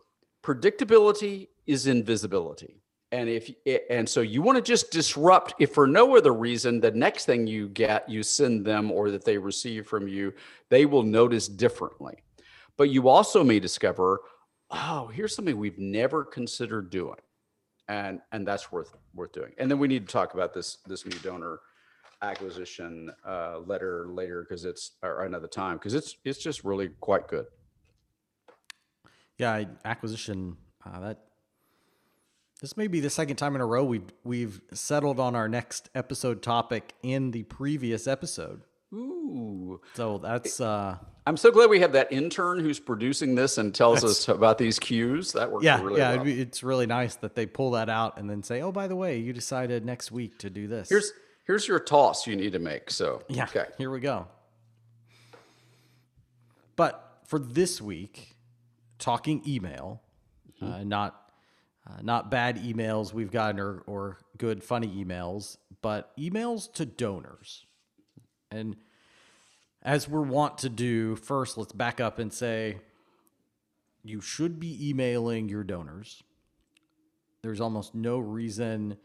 predictability 0.45 1.49
is 1.67 1.89
invisibility. 1.89 2.80
And 3.13 3.29
if 3.29 3.51
and 3.91 4.09
so 4.09 4.21
you 4.21 4.41
want 4.41 4.57
to 4.57 4.63
just 4.63 4.93
disrupt, 4.93 5.55
if 5.59 5.75
for 5.75 5.87
no 5.87 6.17
other 6.17 6.33
reason, 6.33 6.81
the 6.81 6.93
next 6.93 7.25
thing 7.25 7.47
you 7.47 7.69
get, 7.69 8.09
you 8.09 8.23
send 8.23 8.65
them 8.65 8.93
or 8.93 9.11
that 9.11 9.25
they 9.25 9.37
receive 9.37 9.87
from 9.87 10.07
you, 10.07 10.33
they 10.69 10.87
will 10.87 11.03
notice 11.03 11.49
differently. 11.49 12.23
But 12.77 12.91
you 12.91 13.09
also 13.09 13.43
may 13.43 13.59
discover, 13.59 14.21
oh, 14.71 15.11
here's 15.13 15.35
something 15.35 15.57
we've 15.59 15.79
never 15.79 16.25
considered 16.25 16.91
doing, 16.91 17.19
and 17.89 18.21
and 18.31 18.47
that's 18.47 18.71
worth 18.71 18.95
worth 19.13 19.33
doing. 19.33 19.53
And 19.59 19.69
then 19.69 19.81
we 19.81 19.89
need 19.89 20.07
to 20.07 20.13
talk 20.13 20.35
about 20.35 20.55
this 20.55 20.79
this 20.87 21.05
new 21.05 21.19
donor 21.19 21.61
acquisition 22.23 23.11
uh, 23.27 23.59
letter 23.67 24.07
later 24.09 24.43
because 24.43 24.65
it's 24.65 24.93
or 25.03 25.25
another 25.25 25.49
time 25.49 25.79
because 25.79 25.95
it's 25.95 26.17
it's 26.25 26.39
just 26.39 26.63
really 26.65 26.91
quite 27.01 27.27
good. 27.27 27.47
Yeah, 29.39 29.65
acquisition. 29.85 30.57
Uh, 30.87 31.01
that 31.01 31.19
this 32.61 32.77
may 32.77 32.87
be 32.87 33.01
the 33.01 33.11
second 33.11 33.37
time 33.37 33.55
in 33.55 33.61
a 33.61 33.67
row 33.67 33.85
we've 33.85 34.13
we've 34.25 34.61
settled 34.73 35.19
on 35.19 35.35
our 35.35 35.49
next 35.49 35.89
episode 35.95 36.43
topic 36.43 36.95
in 37.03 37.31
the 37.31 37.43
previous 37.45 38.07
episode. 38.07 38.63
Ooh, 38.93 39.81
So 39.95 40.19
that's 40.19 40.61
uh, 40.61 40.99
I'm 41.27 41.37
so 41.37 41.51
glad 41.53 41.71
we 41.71 41.81
have 41.81 41.93
that 41.93 42.13
intern 42.13 42.59
who's 42.59 42.81
producing 42.81 43.35
this 43.37 43.57
and 43.57 43.75
tells 43.75 44.03
us 44.03 44.29
about 44.29 44.59
these 44.59 44.79
cues. 44.79 45.33
That 45.33 45.51
works 45.53 45.65
yeah, 45.65 45.81
really 45.81 46.01
yeah. 46.01 46.17
well. 46.17 46.27
It's 46.27 46.63
really 46.63 46.87
nice 46.87 47.15
that 47.17 47.35
they 47.35 47.47
pull 47.47 47.73
that 47.73 47.89
out 47.89 48.19
and 48.19 48.29
then 48.29 48.43
say, 48.43 48.63
"Oh, 48.63 48.73
by 48.73 48.89
the 48.89 48.97
way, 48.97 49.19
you 49.19 49.33
decided 49.33 49.85
next 49.85 50.11
week 50.11 50.39
to 50.39 50.51
do 50.51 50.67
this." 50.67 50.89
Here's 50.89 51.13
here's 51.45 51.69
your 51.69 51.79
toss 51.79 52.27
you 52.27 52.37
need 52.37 52.53
to 52.53 52.59
make. 52.59 52.91
So 52.91 53.23
Yeah. 53.29 53.45
okay. 53.45 53.67
Here 53.79 53.91
we 53.91 54.01
go. 54.01 54.27
But 56.77 57.21
for 57.27 57.39
this 57.39 57.81
week, 57.81 58.35
talking 58.99 59.43
email, 59.47 60.03
uh, 60.61 60.83
not 60.83 61.20
uh, 61.91 62.01
not 62.03 62.31
bad 62.31 62.63
emails 62.63 63.13
we've 63.13 63.31
gotten 63.31 63.59
or, 63.61 63.83
or 63.87 64.19
good 64.39 64.63
funny 64.63 64.89
emails, 65.05 65.57
but 65.83 66.17
emails 66.19 66.73
to 66.75 66.85
donors. 66.87 67.65
And 68.51 68.77
as 69.83 70.09
we're 70.09 70.23
wont 70.23 70.59
to 70.59 70.69
do, 70.69 71.17
first 71.17 71.57
let's 71.57 71.73
back 71.73 72.01
up 72.01 72.19
and 72.19 72.33
say 72.33 72.79
you 74.05 74.21
should 74.21 74.61
be 74.61 74.89
emailing 74.89 75.49
your 75.49 75.65
donors. 75.65 76.23
There's 77.43 77.61
almost 77.61 77.95
no 77.95 78.19
reason 78.19 78.97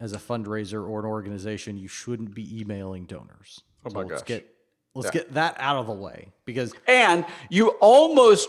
as 0.00 0.12
a 0.12 0.18
fundraiser 0.18 0.86
or 0.88 1.00
an 1.00 1.06
organization 1.06 1.76
you 1.76 1.88
shouldn't 1.88 2.34
be 2.34 2.60
emailing 2.60 3.04
donors. 3.04 3.60
Oh 3.86 3.90
my 3.92 4.00
let's 4.00 4.22
gosh. 4.22 4.26
get 4.26 4.54
let's 4.94 5.06
Yeah. 5.06 5.20
get 5.22 5.34
that 5.34 5.56
out 5.58 5.76
of 5.76 5.86
the 5.86 5.92
way 5.92 6.32
because 6.46 6.72
And 6.86 7.24
you 7.50 7.70
almost 7.80 8.48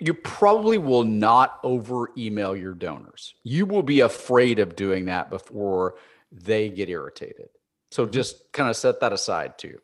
you 0.00 0.14
probably 0.14 0.78
will 0.78 1.04
not 1.04 1.58
over 1.62 2.10
email 2.16 2.54
your 2.56 2.74
donors. 2.74 3.34
You 3.42 3.66
will 3.66 3.82
be 3.82 4.00
afraid 4.00 4.58
of 4.58 4.76
doing 4.76 5.06
that 5.06 5.30
before 5.30 5.96
they 6.30 6.68
get 6.68 6.88
irritated. 6.88 7.48
So 7.90 8.04
mm-hmm. 8.04 8.12
just 8.12 8.52
kind 8.52 8.68
of 8.70 8.76
set 8.76 9.00
that 9.00 9.12
aside 9.12 9.58
too. 9.58 9.78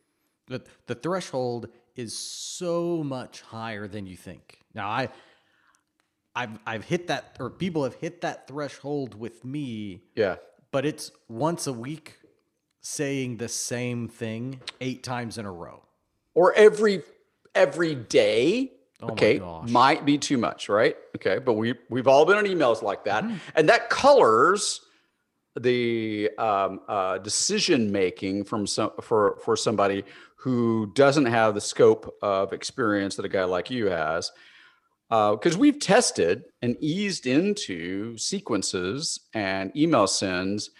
the, 0.48 0.62
the 0.86 0.94
threshold 0.94 1.68
is 1.96 2.16
so 2.16 3.02
much 3.04 3.42
higher 3.42 3.86
than 3.88 4.06
you 4.06 4.16
think. 4.16 4.58
Now 4.74 4.88
I 4.88 5.08
I've 6.34 6.58
I've 6.66 6.84
hit 6.84 7.08
that 7.08 7.36
or 7.38 7.50
people 7.50 7.84
have 7.84 7.94
hit 7.94 8.22
that 8.22 8.48
threshold 8.48 9.14
with 9.14 9.44
me, 9.44 10.02
Yeah. 10.16 10.36
but 10.70 10.86
it's 10.86 11.10
once 11.28 11.66
a 11.66 11.72
week 11.72 12.18
saying 12.80 13.36
the 13.36 13.48
same 13.48 14.08
thing 14.08 14.60
8 14.80 15.02
times 15.02 15.38
in 15.38 15.44
a 15.44 15.52
row. 15.52 15.84
Or 16.34 16.52
every 16.54 17.02
every 17.54 17.94
day. 17.94 18.72
Oh 19.02 19.08
okay, 19.10 19.40
might 19.68 20.04
be 20.04 20.16
too 20.16 20.38
much, 20.38 20.68
right? 20.68 20.96
Okay, 21.16 21.38
but 21.38 21.54
we 21.54 21.74
we've 21.90 22.06
all 22.06 22.24
been 22.24 22.36
on 22.36 22.44
emails 22.44 22.82
like 22.82 23.04
that, 23.04 23.24
Mm-hmm. 23.24 23.36
and 23.56 23.68
that 23.68 23.90
colors 23.90 24.80
the 25.60 26.30
um, 26.38 26.80
uh, 26.88 27.18
decision 27.18 27.92
making 27.92 28.44
from 28.44 28.66
some 28.66 28.92
for 29.00 29.38
for 29.44 29.56
somebody 29.56 30.04
who 30.36 30.90
doesn't 30.94 31.26
have 31.26 31.54
the 31.54 31.60
scope 31.60 32.16
of 32.22 32.52
experience 32.52 33.16
that 33.16 33.24
a 33.24 33.28
guy 33.28 33.44
like 33.44 33.70
you 33.70 33.86
has. 33.86 34.30
Because 35.10 35.58
we've 35.58 35.78
tested 35.78 36.44
and 36.62 36.74
eased 36.80 37.26
into 37.26 38.16
sequences 38.16 39.20
and 39.34 39.70
email 39.76 40.06
sends, 40.06 40.70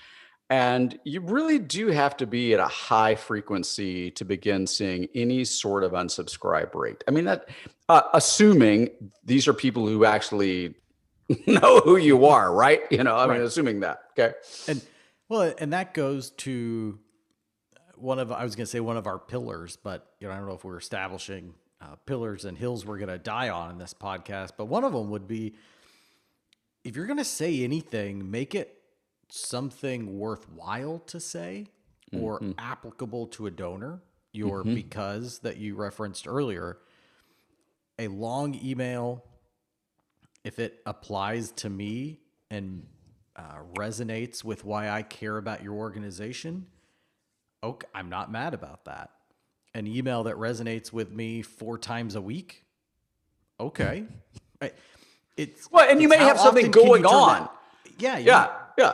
and 0.53 0.99
you 1.05 1.23
really 1.23 1.59
do 1.59 1.87
have 1.87 2.15
to 2.19 2.27
be 2.27 2.53
at 2.53 2.61
a 2.61 2.67
high 2.67 3.15
frequency 3.15 4.11
to 4.11 4.23
begin 4.23 4.67
seeing 4.67 5.09
any 5.15 5.47
sort 5.47 5.83
of 5.83 5.93
unsubscribe 5.93 6.75
rate. 6.75 7.03
I 7.09 7.11
mean, 7.11 7.25
that 7.25 7.49
uh, 7.89 8.03
assuming 8.13 8.91
these 9.25 9.49
are 9.49 9.55
people 9.55 9.87
who 9.87 10.05
actually 10.05 10.75
know 11.47 11.81
who 11.81 11.97
you 11.97 12.27
are, 12.27 12.53
right? 12.53 12.83
You 12.91 13.03
know, 13.03 13.17
I 13.17 13.27
mean, 13.29 13.41
assuming 13.41 13.81
that. 13.81 14.03
Okay. 14.11 14.35
And 14.69 14.85
well, 15.31 15.55
and 15.57 15.73
that 15.73 15.95
goes 15.95 16.33
to 16.33 16.99
one 17.97 18.19
of 18.19 18.31
I 18.31 18.45
was 18.45 18.55
going 18.55 18.67
to 18.67 18.71
say 18.71 18.81
one 18.81 18.99
of 18.99 19.07
our 19.07 19.19
pillars, 19.19 19.79
but 19.83 20.07
you 20.21 20.29
know 20.29 20.35
I 20.35 20.37
don't 20.37 20.49
know 20.49 20.55
if 20.55 20.65
we're 20.65 20.77
establishing 20.77 21.55
uh, 21.81 21.97
pillars 22.05 22.45
and 22.45 22.59
hills 22.59 22.85
we're 22.85 22.99
going 22.99 23.09
to 23.09 23.17
die 23.17 23.49
on 23.49 23.71
in 23.71 23.79
this 23.79 23.95
podcast. 23.95 24.51
But 24.59 24.67
one 24.67 24.85
of 24.85 24.93
them 24.93 25.09
would 25.09 25.27
be 25.27 25.55
if 26.85 26.95
you're 26.95 27.07
going 27.07 27.17
to 27.17 27.25
say 27.25 27.65
anything, 27.65 28.31
make 28.31 28.55
it 28.55 28.82
something 29.33 30.19
worthwhile 30.19 30.99
to 30.99 31.19
say 31.19 31.67
or 32.13 32.39
mm-hmm. 32.39 32.53
applicable 32.59 33.27
to 33.29 33.47
a 33.47 33.51
donor. 33.51 34.01
Your 34.35 34.61
mm-hmm. 34.61 34.75
because 34.75 35.41
that 35.41 35.59
you 35.59 35.75
referenced 35.75 36.27
earlier, 36.27 36.79
a 37.99 38.09
long 38.09 38.59
email 38.65 39.25
if 40.43 40.59
it 40.59 40.81
applies 40.87 41.53
to 41.53 41.71
me 41.71 42.19
and 42.51 42.87
uh, 43.37 43.59
resonates 43.75 44.43
with 44.43 44.65
why 44.65 44.89
I 44.89 45.03
care 45.03 45.37
about 45.37 45.63
your 45.63 45.75
organization, 45.75 46.67
okay, 47.63 47.87
I'm 47.95 48.09
not 48.09 48.33
mad 48.33 48.55
about 48.55 48.87
that. 48.87 49.11
An 49.75 49.87
email 49.87 50.25
that 50.25 50.37
resonates 50.37 50.93
with 50.93 51.13
me 51.13 51.43
four 51.43 51.79
times 51.79 52.15
a 52.15 52.21
week, 52.21 52.65
okay. 53.61 54.05
Hmm. 54.61 54.69
It's 55.37 55.71
Well, 55.71 55.89
and 55.89 56.01
you 56.01 56.09
may 56.09 56.19
have 56.19 56.39
something 56.39 56.69
often 56.69 56.73
can 56.73 56.83
you 56.83 56.89
going 56.89 57.07
on. 57.07 57.43
that- 57.43 57.62
Yeah, 57.99 58.19
Yeah. 58.19 58.51
Yeah. 58.79 58.93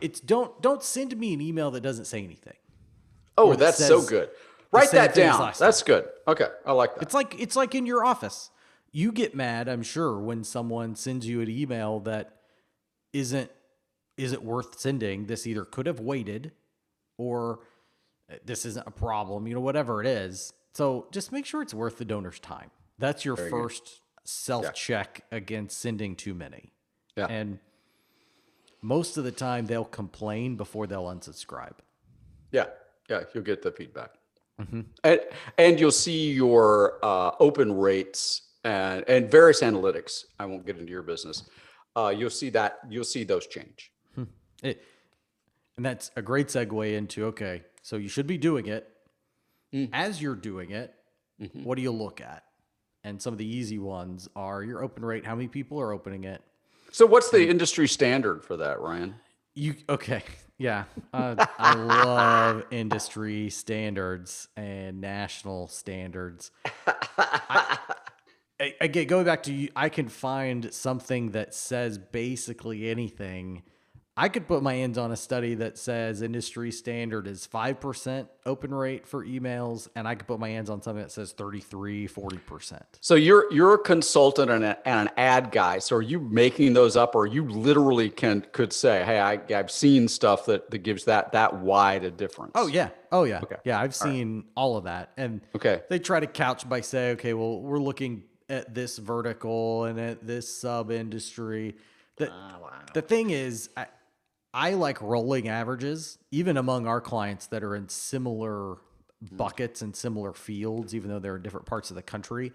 It's 0.00 0.20
don't 0.20 0.60
don't 0.62 0.82
send 0.82 1.16
me 1.16 1.34
an 1.34 1.40
email 1.40 1.70
that 1.72 1.82
doesn't 1.82 2.06
say 2.06 2.24
anything. 2.24 2.56
Oh, 3.36 3.50
that 3.50 3.58
that's 3.58 3.84
so 3.86 4.02
good. 4.02 4.30
Write 4.72 4.90
that 4.92 5.14
down. 5.14 5.52
That's 5.58 5.82
good. 5.82 6.08
Okay. 6.26 6.48
I 6.66 6.72
like 6.72 6.94
that. 6.94 7.02
It's 7.02 7.14
like 7.14 7.38
it's 7.40 7.56
like 7.56 7.74
in 7.74 7.86
your 7.86 8.04
office. 8.04 8.50
You 8.90 9.12
get 9.12 9.34
mad, 9.34 9.68
I'm 9.68 9.82
sure, 9.82 10.18
when 10.18 10.44
someone 10.44 10.94
sends 10.94 11.26
you 11.26 11.42
an 11.42 11.50
email 11.50 12.00
that 12.00 12.36
isn't 13.12 13.50
isn't 14.16 14.42
worth 14.42 14.78
sending. 14.80 15.26
This 15.26 15.46
either 15.46 15.64
could 15.64 15.86
have 15.86 16.00
waited 16.00 16.52
or 17.18 17.60
uh, 18.30 18.36
this 18.44 18.64
isn't 18.66 18.86
a 18.86 18.90
problem, 18.90 19.46
you 19.46 19.54
know, 19.54 19.60
whatever 19.60 20.00
it 20.02 20.06
is. 20.06 20.52
So 20.74 21.06
just 21.12 21.32
make 21.32 21.46
sure 21.46 21.62
it's 21.62 21.74
worth 21.74 21.98
the 21.98 22.04
donor's 22.04 22.40
time. 22.40 22.70
That's 22.98 23.24
your 23.24 23.36
first 23.36 24.00
self 24.24 24.74
check 24.74 25.24
against 25.30 25.78
sending 25.78 26.16
too 26.16 26.34
many. 26.34 26.72
Yeah. 27.16 27.26
And 27.26 27.58
most 28.82 29.16
of 29.16 29.24
the 29.24 29.32
time 29.32 29.66
they'll 29.66 29.84
complain 29.84 30.56
before 30.56 30.86
they'll 30.86 31.06
unsubscribe. 31.06 31.74
Yeah, 32.52 32.66
yeah, 33.08 33.22
you'll 33.34 33.44
get 33.44 33.62
the 33.62 33.72
feedback, 33.72 34.10
Mm-hmm. 34.60 34.80
and 35.04 35.20
and 35.56 35.78
you'll 35.80 35.90
see 35.92 36.32
your 36.32 36.98
uh, 37.04 37.30
open 37.38 37.72
rates 37.76 38.42
and 38.64 39.04
and 39.08 39.30
various 39.30 39.60
analytics. 39.62 40.24
I 40.38 40.46
won't 40.46 40.66
get 40.66 40.78
into 40.78 40.90
your 40.92 41.02
business. 41.02 41.48
Uh, 41.94 42.12
you'll 42.16 42.30
see 42.30 42.50
that 42.50 42.78
you'll 42.88 43.04
see 43.04 43.24
those 43.24 43.46
change. 43.46 43.92
It, 44.62 44.82
and 45.76 45.86
that's 45.86 46.10
a 46.16 46.22
great 46.22 46.48
segue 46.48 46.92
into 46.96 47.26
okay, 47.26 47.62
so 47.82 47.96
you 47.96 48.08
should 48.08 48.26
be 48.26 48.36
doing 48.38 48.66
it. 48.66 48.88
As 49.92 50.20
you're 50.20 50.34
doing 50.34 50.70
it, 50.72 50.92
what 51.52 51.76
do 51.76 51.82
you 51.82 51.92
look 51.92 52.20
at? 52.20 52.42
And 53.04 53.22
some 53.22 53.32
of 53.32 53.38
the 53.38 53.46
easy 53.46 53.78
ones 53.78 54.28
are 54.34 54.64
your 54.64 54.82
open 54.82 55.04
rate, 55.04 55.24
how 55.24 55.36
many 55.36 55.46
people 55.46 55.80
are 55.80 55.92
opening 55.92 56.24
it. 56.24 56.42
So, 56.90 57.06
what's 57.06 57.30
the 57.30 57.48
industry 57.48 57.86
standard 57.88 58.44
for 58.44 58.56
that, 58.56 58.80
Ryan? 58.80 59.14
You 59.54 59.74
okay? 59.88 60.22
Yeah, 60.60 60.86
uh, 61.12 61.46
I 61.56 61.74
love 61.76 62.64
industry 62.72 63.48
standards 63.48 64.48
and 64.56 65.00
national 65.00 65.68
standards. 65.68 66.50
I, 66.84 67.78
I, 68.58 68.74
again, 68.80 69.06
going 69.06 69.24
back 69.24 69.44
to 69.44 69.52
you, 69.54 69.68
I 69.76 69.88
can 69.88 70.08
find 70.08 70.74
something 70.74 71.30
that 71.30 71.54
says 71.54 71.96
basically 71.96 72.90
anything. 72.90 73.62
I 74.20 74.28
could 74.28 74.48
put 74.48 74.64
my 74.64 74.74
hands 74.74 74.98
on 74.98 75.12
a 75.12 75.16
study 75.16 75.54
that 75.54 75.78
says 75.78 76.22
industry 76.22 76.72
standard 76.72 77.28
is 77.28 77.46
5% 77.46 78.26
open 78.44 78.74
rate 78.74 79.06
for 79.06 79.24
emails, 79.24 79.88
and 79.94 80.08
I 80.08 80.16
could 80.16 80.26
put 80.26 80.40
my 80.40 80.48
hands 80.48 80.68
on 80.70 80.82
something 80.82 81.02
that 81.04 81.12
says 81.12 81.30
33, 81.30 82.08
40%. 82.08 82.82
So 83.00 83.14
you're 83.14 83.50
you're 83.52 83.74
a 83.74 83.78
consultant 83.78 84.50
and, 84.50 84.64
a, 84.64 84.88
and 84.88 85.08
an 85.08 85.14
ad 85.16 85.52
guy. 85.52 85.78
So 85.78 85.94
are 85.94 86.02
you 86.02 86.18
making 86.18 86.72
those 86.72 86.96
up, 86.96 87.14
or 87.14 87.26
you 87.26 87.44
literally 87.48 88.10
can 88.10 88.44
could 88.52 88.72
say, 88.72 89.04
"Hey, 89.04 89.20
I, 89.20 89.38
I've 89.56 89.70
seen 89.70 90.08
stuff 90.08 90.46
that 90.46 90.68
that 90.72 90.78
gives 90.78 91.04
that 91.04 91.30
that 91.32 91.54
wide 91.60 92.02
a 92.02 92.10
difference." 92.10 92.52
Oh 92.56 92.66
yeah. 92.66 92.88
Oh 93.12 93.22
yeah. 93.22 93.38
Okay. 93.44 93.56
Yeah, 93.64 93.80
I've 93.80 93.94
seen 93.94 94.46
all 94.56 94.76
of 94.76 94.84
that. 94.84 95.12
And 95.16 95.42
Okay. 95.54 95.82
they 95.88 96.00
try 96.00 96.18
to 96.18 96.26
couch 96.26 96.68
by 96.68 96.80
say, 96.80 97.12
okay, 97.12 97.34
well, 97.34 97.60
we're 97.60 97.78
looking 97.78 98.24
at 98.48 98.74
this 98.74 98.98
vertical 98.98 99.84
and 99.84 100.00
at 100.00 100.26
this 100.26 100.52
sub 100.52 100.90
industry. 100.90 101.76
The, 102.16 102.30
ah, 102.32 102.82
the 102.94 103.02
thing 103.02 103.30
is, 103.30 103.70
I, 103.76 103.86
I 104.52 104.74
like 104.74 105.00
rolling 105.02 105.48
averages, 105.48 106.18
even 106.30 106.56
among 106.56 106.86
our 106.86 107.00
clients 107.00 107.46
that 107.46 107.62
are 107.62 107.76
in 107.76 107.88
similar 107.88 108.76
mm. 109.22 109.36
buckets 109.36 109.82
and 109.82 109.94
similar 109.94 110.32
fields, 110.32 110.94
even 110.94 111.10
though 111.10 111.18
they're 111.18 111.36
in 111.36 111.42
different 111.42 111.66
parts 111.66 111.90
of 111.90 111.96
the 111.96 112.02
country. 112.02 112.52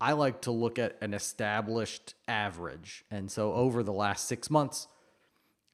I 0.00 0.12
like 0.12 0.42
to 0.42 0.50
look 0.50 0.78
at 0.78 0.96
an 1.00 1.14
established 1.14 2.14
average. 2.28 3.04
And 3.10 3.30
so 3.30 3.54
over 3.54 3.82
the 3.82 3.92
last 3.92 4.28
six 4.28 4.50
months, 4.50 4.88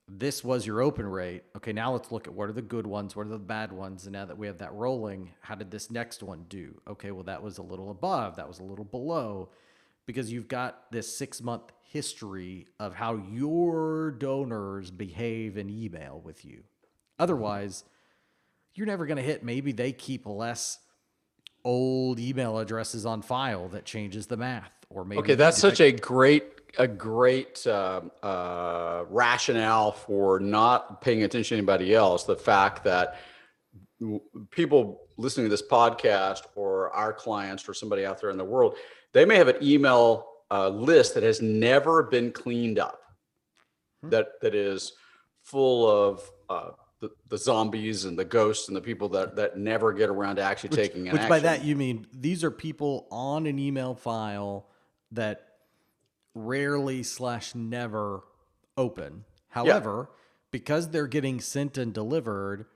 this 0.08 0.44
was 0.44 0.66
your 0.66 0.80
open 0.80 1.06
rate. 1.06 1.42
Okay, 1.56 1.72
now 1.72 1.92
let's 1.92 2.12
look 2.12 2.26
at 2.26 2.34
what 2.34 2.48
are 2.48 2.52
the 2.52 2.62
good 2.62 2.86
ones, 2.86 3.16
what 3.16 3.26
are 3.26 3.30
the 3.30 3.38
bad 3.38 3.72
ones, 3.72 4.04
and 4.04 4.12
now 4.12 4.24
that 4.24 4.36
we 4.36 4.46
have 4.46 4.58
that 4.58 4.72
rolling, 4.72 5.30
how 5.40 5.54
did 5.54 5.70
this 5.70 5.90
next 5.90 6.22
one 6.22 6.44
do? 6.48 6.80
Okay, 6.88 7.10
well 7.10 7.24
that 7.24 7.42
was 7.42 7.58
a 7.58 7.62
little 7.62 7.90
above, 7.90 8.36
that 8.36 8.48
was 8.48 8.58
a 8.58 8.64
little 8.64 8.84
below, 8.84 9.48
because 10.06 10.32
you've 10.32 10.48
got 10.48 10.90
this 10.90 11.16
six 11.16 11.42
month 11.42 11.72
history 11.82 12.66
of 12.80 12.94
how 12.94 13.16
your 13.30 14.10
donors 14.12 14.90
behave 14.90 15.56
in 15.56 15.68
email 15.68 16.20
with 16.24 16.44
you. 16.44 16.62
Otherwise, 17.18 17.84
you're 18.74 18.86
never 18.86 19.06
going 19.06 19.16
to 19.16 19.22
hit. 19.22 19.44
Maybe 19.44 19.72
they 19.72 19.92
keep 19.92 20.26
less 20.26 20.78
old 21.64 22.18
email 22.18 22.58
addresses 22.58 23.06
on 23.06 23.22
file 23.22 23.68
that 23.68 23.84
changes 23.84 24.26
the 24.26 24.36
math, 24.36 24.72
or 24.90 25.04
maybe 25.04 25.20
Okay, 25.20 25.34
that's 25.34 25.58
such 25.58 25.80
a 25.80 25.92
great 25.92 26.44
a 26.78 26.88
great 26.88 27.66
uh, 27.66 28.00
uh, 28.22 29.04
rationale 29.10 29.92
for 29.92 30.40
not 30.40 31.02
paying 31.02 31.22
attention 31.22 31.56
to 31.56 31.58
anybody 31.58 31.94
else. 31.94 32.24
The 32.24 32.36
fact 32.36 32.84
that 32.84 33.16
people 34.50 35.02
listening 35.16 35.46
to 35.46 35.50
this 35.50 35.62
podcast 35.62 36.42
or 36.56 36.90
our 36.90 37.12
clients 37.12 37.68
or 37.68 37.74
somebody 37.74 38.06
out 38.06 38.20
there 38.20 38.30
in 38.30 38.38
the 38.38 38.44
world, 38.44 38.76
they 39.12 39.24
may 39.24 39.36
have 39.36 39.48
an 39.48 39.56
email 39.62 40.26
uh, 40.50 40.68
list 40.68 41.14
that 41.14 41.22
has 41.22 41.40
never 41.40 42.02
been 42.02 42.32
cleaned 42.32 42.78
up, 42.78 43.00
that 44.02 44.40
that 44.40 44.54
is 44.54 44.92
full 45.42 45.88
of 45.88 46.30
uh, 46.48 46.70
the, 47.00 47.10
the 47.28 47.38
zombies 47.38 48.04
and 48.04 48.18
the 48.18 48.24
ghosts 48.24 48.68
and 48.68 48.76
the 48.76 48.80
people 48.80 49.08
that 49.10 49.36
that 49.36 49.58
never 49.58 49.92
get 49.92 50.08
around 50.08 50.36
to 50.36 50.42
actually 50.42 50.70
taking 50.70 51.08
an 51.08 51.12
Which 51.12 51.22
action. 51.22 51.28
by 51.28 51.40
that 51.40 51.64
you 51.64 51.76
mean 51.76 52.06
these 52.12 52.44
are 52.44 52.50
people 52.50 53.06
on 53.10 53.46
an 53.46 53.58
email 53.58 53.94
file 53.94 54.68
that 55.10 55.48
rarely 56.34 57.02
slash 57.02 57.54
never 57.54 58.22
open. 58.76 59.24
However, 59.48 60.10
because 60.50 60.88
they're 60.88 61.06
getting 61.06 61.40
sent 61.40 61.76
and 61.76 61.92
delivered, 61.92 62.66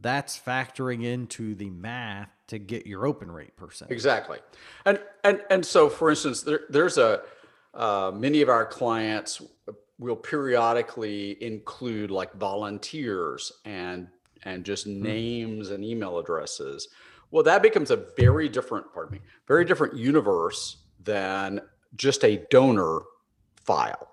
that's 0.00 0.38
factoring 0.38 1.04
into 1.04 1.54
the 1.54 1.70
math 1.70 2.30
to 2.48 2.58
get 2.58 2.86
your 2.86 3.06
open 3.06 3.30
rate 3.30 3.56
percent. 3.56 3.90
Exactly, 3.90 4.38
and 4.84 5.00
and 5.24 5.42
and 5.50 5.64
so, 5.64 5.88
for 5.88 6.10
instance, 6.10 6.42
there, 6.42 6.60
there's 6.68 6.98
a 6.98 7.22
uh, 7.74 8.10
many 8.14 8.42
of 8.42 8.48
our 8.48 8.64
clients 8.66 9.42
will 9.98 10.16
periodically 10.16 11.42
include 11.42 12.10
like 12.10 12.32
volunteers 12.34 13.52
and 13.64 14.08
and 14.42 14.64
just 14.64 14.86
names 14.86 15.70
and 15.70 15.84
email 15.84 16.18
addresses. 16.18 16.88
Well, 17.30 17.42
that 17.42 17.62
becomes 17.62 17.90
a 17.90 17.96
very 18.16 18.48
different, 18.48 18.92
pardon 18.92 19.18
me, 19.18 19.20
very 19.48 19.64
different 19.64 19.96
universe 19.96 20.76
than 21.02 21.60
just 21.96 22.24
a 22.24 22.46
donor 22.50 23.00
file. 23.56 24.12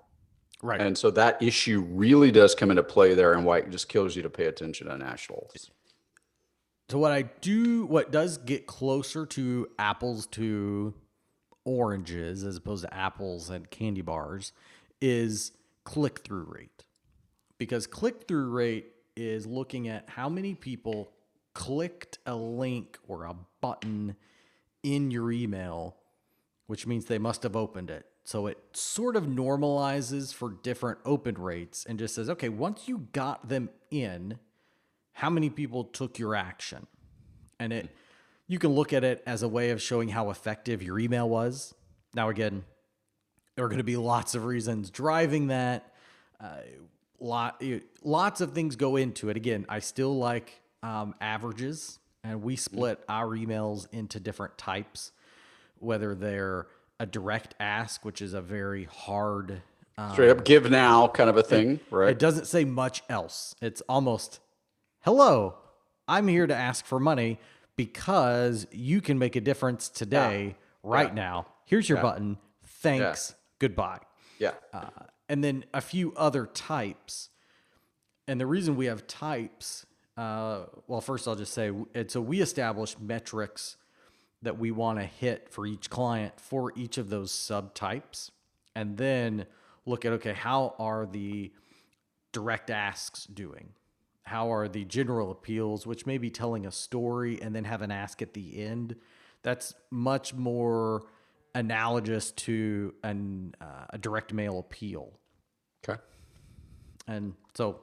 Right. 0.62 0.80
And 0.80 0.96
so 0.96 1.10
that 1.12 1.40
issue 1.42 1.86
really 1.88 2.32
does 2.32 2.54
come 2.54 2.70
into 2.70 2.82
play 2.82 3.14
there, 3.14 3.34
and 3.34 3.44
why 3.44 3.58
it 3.58 3.70
just 3.70 3.88
kills 3.88 4.16
you 4.16 4.22
to 4.22 4.30
pay 4.30 4.46
attention 4.46 4.88
to 4.88 4.96
nationals. 4.96 5.70
So 6.90 6.98
what 6.98 7.12
I 7.12 7.22
do, 7.22 7.86
what 7.86 8.12
does 8.12 8.36
get 8.38 8.66
closer 8.66 9.24
to 9.26 9.68
apples 9.78 10.26
to 10.28 10.94
oranges 11.64 12.44
as 12.44 12.56
opposed 12.56 12.84
to 12.84 12.94
apples 12.94 13.50
and 13.50 13.70
candy 13.70 14.02
bars 14.02 14.52
is 15.00 15.52
click 15.84 16.20
through 16.24 16.44
rate. 16.48 16.84
Because 17.58 17.86
click 17.86 18.26
through 18.28 18.50
rate 18.50 18.92
is 19.16 19.46
looking 19.46 19.88
at 19.88 20.08
how 20.10 20.28
many 20.28 20.54
people 20.54 21.12
clicked 21.54 22.18
a 22.26 22.34
link 22.34 22.98
or 23.06 23.24
a 23.24 23.34
button 23.60 24.16
in 24.82 25.10
your 25.10 25.30
email, 25.30 25.96
which 26.66 26.86
means 26.86 27.06
they 27.06 27.18
must 27.18 27.42
have 27.44 27.56
opened 27.56 27.90
it. 27.90 28.06
So 28.24 28.46
it 28.46 28.58
sort 28.72 29.16
of 29.16 29.24
normalizes 29.24 30.32
for 30.32 30.50
different 30.62 30.98
open 31.04 31.36
rates 31.36 31.84
and 31.86 31.98
just 31.98 32.14
says, 32.14 32.28
okay, 32.30 32.48
once 32.48 32.88
you 32.88 33.08
got 33.12 33.48
them 33.48 33.68
in, 33.90 34.38
how 35.14 35.30
many 35.30 35.48
people 35.48 35.84
took 35.84 36.18
your 36.18 36.34
action? 36.34 36.86
And 37.58 37.72
it 37.72 37.88
you 38.46 38.58
can 38.58 38.72
look 38.72 38.92
at 38.92 39.04
it 39.04 39.22
as 39.26 39.42
a 39.42 39.48
way 39.48 39.70
of 39.70 39.80
showing 39.80 40.10
how 40.10 40.28
effective 40.30 40.82
your 40.82 40.98
email 40.98 41.28
was. 41.28 41.74
Now 42.14 42.28
again 42.28 42.64
there 43.56 43.64
are 43.64 43.68
going 43.68 43.78
to 43.78 43.84
be 43.84 43.96
lots 43.96 44.34
of 44.34 44.44
reasons 44.44 44.90
driving 44.90 45.48
that. 45.48 45.94
Uh, 46.40 46.58
lot 47.20 47.62
lots 48.02 48.40
of 48.40 48.52
things 48.52 48.76
go 48.76 48.96
into 48.96 49.30
it. 49.30 49.36
Again 49.36 49.64
i 49.68 49.78
still 49.78 50.18
like 50.18 50.60
um, 50.82 51.14
averages 51.20 51.98
and 52.22 52.42
we 52.42 52.56
split 52.56 53.02
our 53.08 53.28
emails 53.28 53.86
into 53.92 54.20
different 54.20 54.58
types 54.58 55.12
whether 55.78 56.14
they're 56.14 56.66
a 57.00 57.06
direct 57.06 57.54
ask 57.60 58.04
which 58.04 58.20
is 58.20 58.34
a 58.34 58.42
very 58.42 58.84
hard 58.84 59.62
Straight 60.12 60.30
up 60.30 60.44
give 60.44 60.68
now 60.70 61.06
kind 61.06 61.30
of 61.30 61.36
a 61.36 61.42
thing, 61.42 61.78
right? 61.90 62.10
it 62.10 62.18
doesn't 62.18 62.46
say 62.46 62.64
much 62.64 63.04
else. 63.08 63.54
It's 63.62 63.80
almost, 63.82 64.40
hello, 65.04 65.54
I'm 66.08 66.26
here 66.26 66.46
to 66.46 66.54
ask 66.54 66.86
for 66.86 66.98
money 66.98 67.38
because 67.76 68.66
you 68.72 69.02
can 69.02 69.18
make 69.18 69.36
a 69.36 69.40
difference 69.40 69.90
today, 69.90 70.56
right 70.82 71.14
now. 71.14 71.46
Here's 71.66 71.88
your 71.88 72.00
button. 72.00 72.38
Thanks. 72.64 73.34
Goodbye. 73.58 74.00
yeah. 74.38 74.52
Uh, 74.72 74.88
and 75.28 75.44
then 75.44 75.64
a 75.74 75.80
few 75.80 76.14
other 76.16 76.46
types. 76.46 77.28
And 78.26 78.40
the 78.40 78.46
reason 78.46 78.76
we 78.76 78.86
have 78.86 79.06
types, 79.06 79.84
uh, 80.16 80.64
well, 80.86 81.00
first 81.02 81.28
I'll 81.28 81.36
just 81.36 81.52
say, 81.52 81.70
and 81.94 82.10
so 82.10 82.20
we 82.20 82.40
establish 82.40 82.96
metrics 82.98 83.76
that 84.40 84.58
we 84.58 84.70
want 84.70 84.98
to 84.98 85.04
hit 85.04 85.48
for 85.50 85.66
each 85.66 85.90
client 85.90 86.38
for 86.38 86.72
each 86.76 86.96
of 86.98 87.10
those 87.10 87.32
subtypes, 87.32 88.30
and 88.74 88.96
then 88.96 89.46
look 89.86 90.04
at 90.04 90.12
okay, 90.12 90.32
how 90.32 90.74
are 90.78 91.06
the 91.06 91.52
direct 92.32 92.70
asks 92.70 93.24
doing? 93.26 93.70
How 94.24 94.52
are 94.52 94.68
the 94.68 94.84
general 94.84 95.30
appeals, 95.30 95.86
which 95.86 96.06
may 96.06 96.18
be 96.18 96.30
telling 96.30 96.66
a 96.66 96.70
story 96.70 97.40
and 97.40 97.54
then 97.54 97.64
have 97.64 97.82
an 97.82 97.90
ask 97.90 98.22
at 98.22 98.32
the 98.32 98.62
end? 98.62 98.96
That's 99.42 99.74
much 99.90 100.34
more 100.34 101.04
analogous 101.54 102.32
to 102.32 102.94
an 103.02 103.54
uh, 103.60 103.86
a 103.90 103.98
direct 103.98 104.32
mail 104.32 104.58
appeal. 104.58 105.12
Okay. 105.86 106.00
And 107.06 107.34
so 107.54 107.80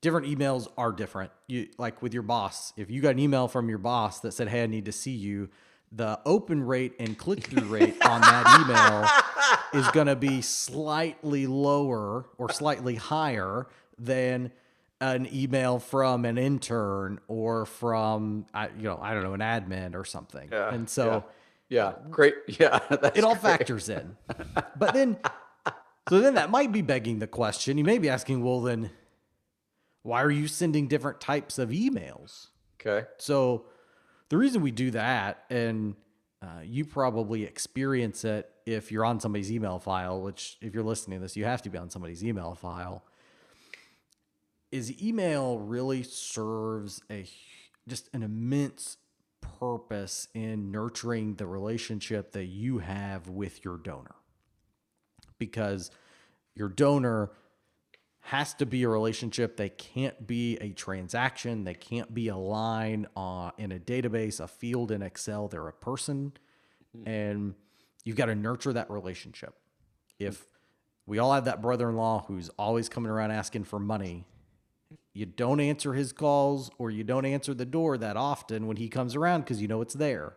different 0.00 0.26
emails 0.26 0.68
are 0.78 0.92
different. 0.92 1.32
You 1.48 1.68
like 1.78 2.00
with 2.00 2.14
your 2.14 2.22
boss, 2.22 2.72
if 2.76 2.90
you 2.90 3.02
got 3.02 3.10
an 3.10 3.18
email 3.18 3.48
from 3.48 3.68
your 3.68 3.78
boss 3.78 4.20
that 4.20 4.32
said, 4.32 4.48
"Hey, 4.48 4.62
I 4.62 4.66
need 4.66 4.84
to 4.84 4.92
see 4.92 5.10
you," 5.10 5.50
the 5.92 6.20
open 6.24 6.62
rate 6.62 6.94
and 7.00 7.18
click-through 7.18 7.66
rate 7.66 7.96
on 8.06 8.20
that 8.20 8.60
email 8.60 9.82
is 9.82 9.90
going 9.90 10.06
to 10.06 10.16
be 10.16 10.40
slightly 10.40 11.46
lower 11.46 12.26
or 12.38 12.52
slightly 12.52 12.94
higher 12.94 13.66
than 13.98 14.52
an 15.00 15.28
email 15.32 15.78
from 15.78 16.24
an 16.24 16.38
intern 16.38 17.20
or 17.28 17.66
from 17.66 18.46
I 18.52 18.68
you 18.68 18.84
know, 18.84 18.98
I 19.00 19.14
don't 19.14 19.22
know, 19.22 19.34
an 19.34 19.40
admin 19.40 19.94
or 19.94 20.04
something. 20.04 20.48
Yeah, 20.52 20.74
and 20.74 20.88
so 20.88 21.24
Yeah. 21.68 21.94
Great. 22.10 22.34
Yeah. 22.58 22.80
It 22.90 23.24
all 23.24 23.34
great. 23.34 23.42
factors 23.58 23.88
in. 23.88 24.16
But 24.76 24.92
then, 24.92 25.16
so 26.08 26.20
then 26.20 26.34
that 26.34 26.50
might 26.50 26.72
be 26.72 26.82
begging 26.82 27.18
the 27.20 27.26
question. 27.26 27.78
You 27.78 27.84
may 27.84 27.98
be 27.98 28.08
asking, 28.08 28.42
well, 28.44 28.60
then 28.60 28.90
why 30.02 30.22
are 30.22 30.30
you 30.30 30.48
sending 30.48 30.88
different 30.88 31.20
types 31.20 31.58
of 31.58 31.70
emails? 31.70 32.48
Okay. 32.80 33.06
So 33.18 33.66
the 34.30 34.36
reason 34.36 34.62
we 34.62 34.70
do 34.70 34.90
that, 34.92 35.44
and 35.50 35.94
uh, 36.42 36.62
you 36.64 36.84
probably 36.84 37.44
experience 37.44 38.24
it 38.24 38.50
if 38.66 38.90
you're 38.90 39.04
on 39.04 39.20
somebody's 39.20 39.52
email 39.52 39.78
file, 39.78 40.20
which 40.22 40.56
if 40.60 40.74
you're 40.74 40.82
listening 40.82 41.18
to 41.18 41.22
this, 41.22 41.36
you 41.36 41.44
have 41.44 41.62
to 41.62 41.70
be 41.70 41.78
on 41.78 41.90
somebody's 41.90 42.24
email 42.24 42.54
file. 42.54 43.04
Is 44.72 45.02
email 45.02 45.58
really 45.58 46.02
serves 46.02 47.02
a 47.10 47.26
just 47.88 48.08
an 48.12 48.22
immense 48.22 48.98
purpose 49.40 50.28
in 50.34 50.70
nurturing 50.70 51.34
the 51.34 51.46
relationship 51.46 52.32
that 52.32 52.46
you 52.46 52.78
have 52.78 53.28
with 53.28 53.64
your 53.64 53.76
donor 53.76 54.14
because 55.38 55.90
your 56.54 56.68
donor 56.68 57.30
has 58.20 58.54
to 58.54 58.66
be 58.66 58.82
a 58.82 58.88
relationship. 58.88 59.56
They 59.56 59.70
can't 59.70 60.26
be 60.26 60.56
a 60.58 60.70
transaction. 60.70 61.64
They 61.64 61.74
can't 61.74 62.12
be 62.12 62.28
a 62.28 62.36
line 62.36 63.06
uh, 63.16 63.50
in 63.58 63.72
a 63.72 63.78
database, 63.78 64.40
a 64.40 64.46
field 64.46 64.92
in 64.92 65.02
Excel. 65.02 65.48
They're 65.48 65.66
a 65.68 65.72
person, 65.72 66.32
and 67.06 67.54
you've 68.04 68.16
got 68.16 68.26
to 68.26 68.34
nurture 68.34 68.72
that 68.74 68.90
relationship. 68.90 69.54
If 70.18 70.46
we 71.06 71.18
all 71.18 71.32
have 71.32 71.46
that 71.46 71.62
brother-in-law 71.62 72.26
who's 72.28 72.50
always 72.50 72.88
coming 72.88 73.10
around 73.10 73.30
asking 73.30 73.64
for 73.64 73.78
money, 73.78 74.26
you 75.20 75.26
don't 75.26 75.60
answer 75.60 75.92
his 75.92 76.14
calls 76.14 76.70
or 76.78 76.90
you 76.90 77.04
don't 77.04 77.26
answer 77.26 77.52
the 77.52 77.66
door 77.66 77.98
that 77.98 78.16
often 78.16 78.66
when 78.66 78.78
he 78.78 78.88
comes 78.88 79.14
around 79.14 79.42
because 79.42 79.60
you 79.60 79.68
know 79.68 79.82
it's 79.82 79.92
there. 79.92 80.32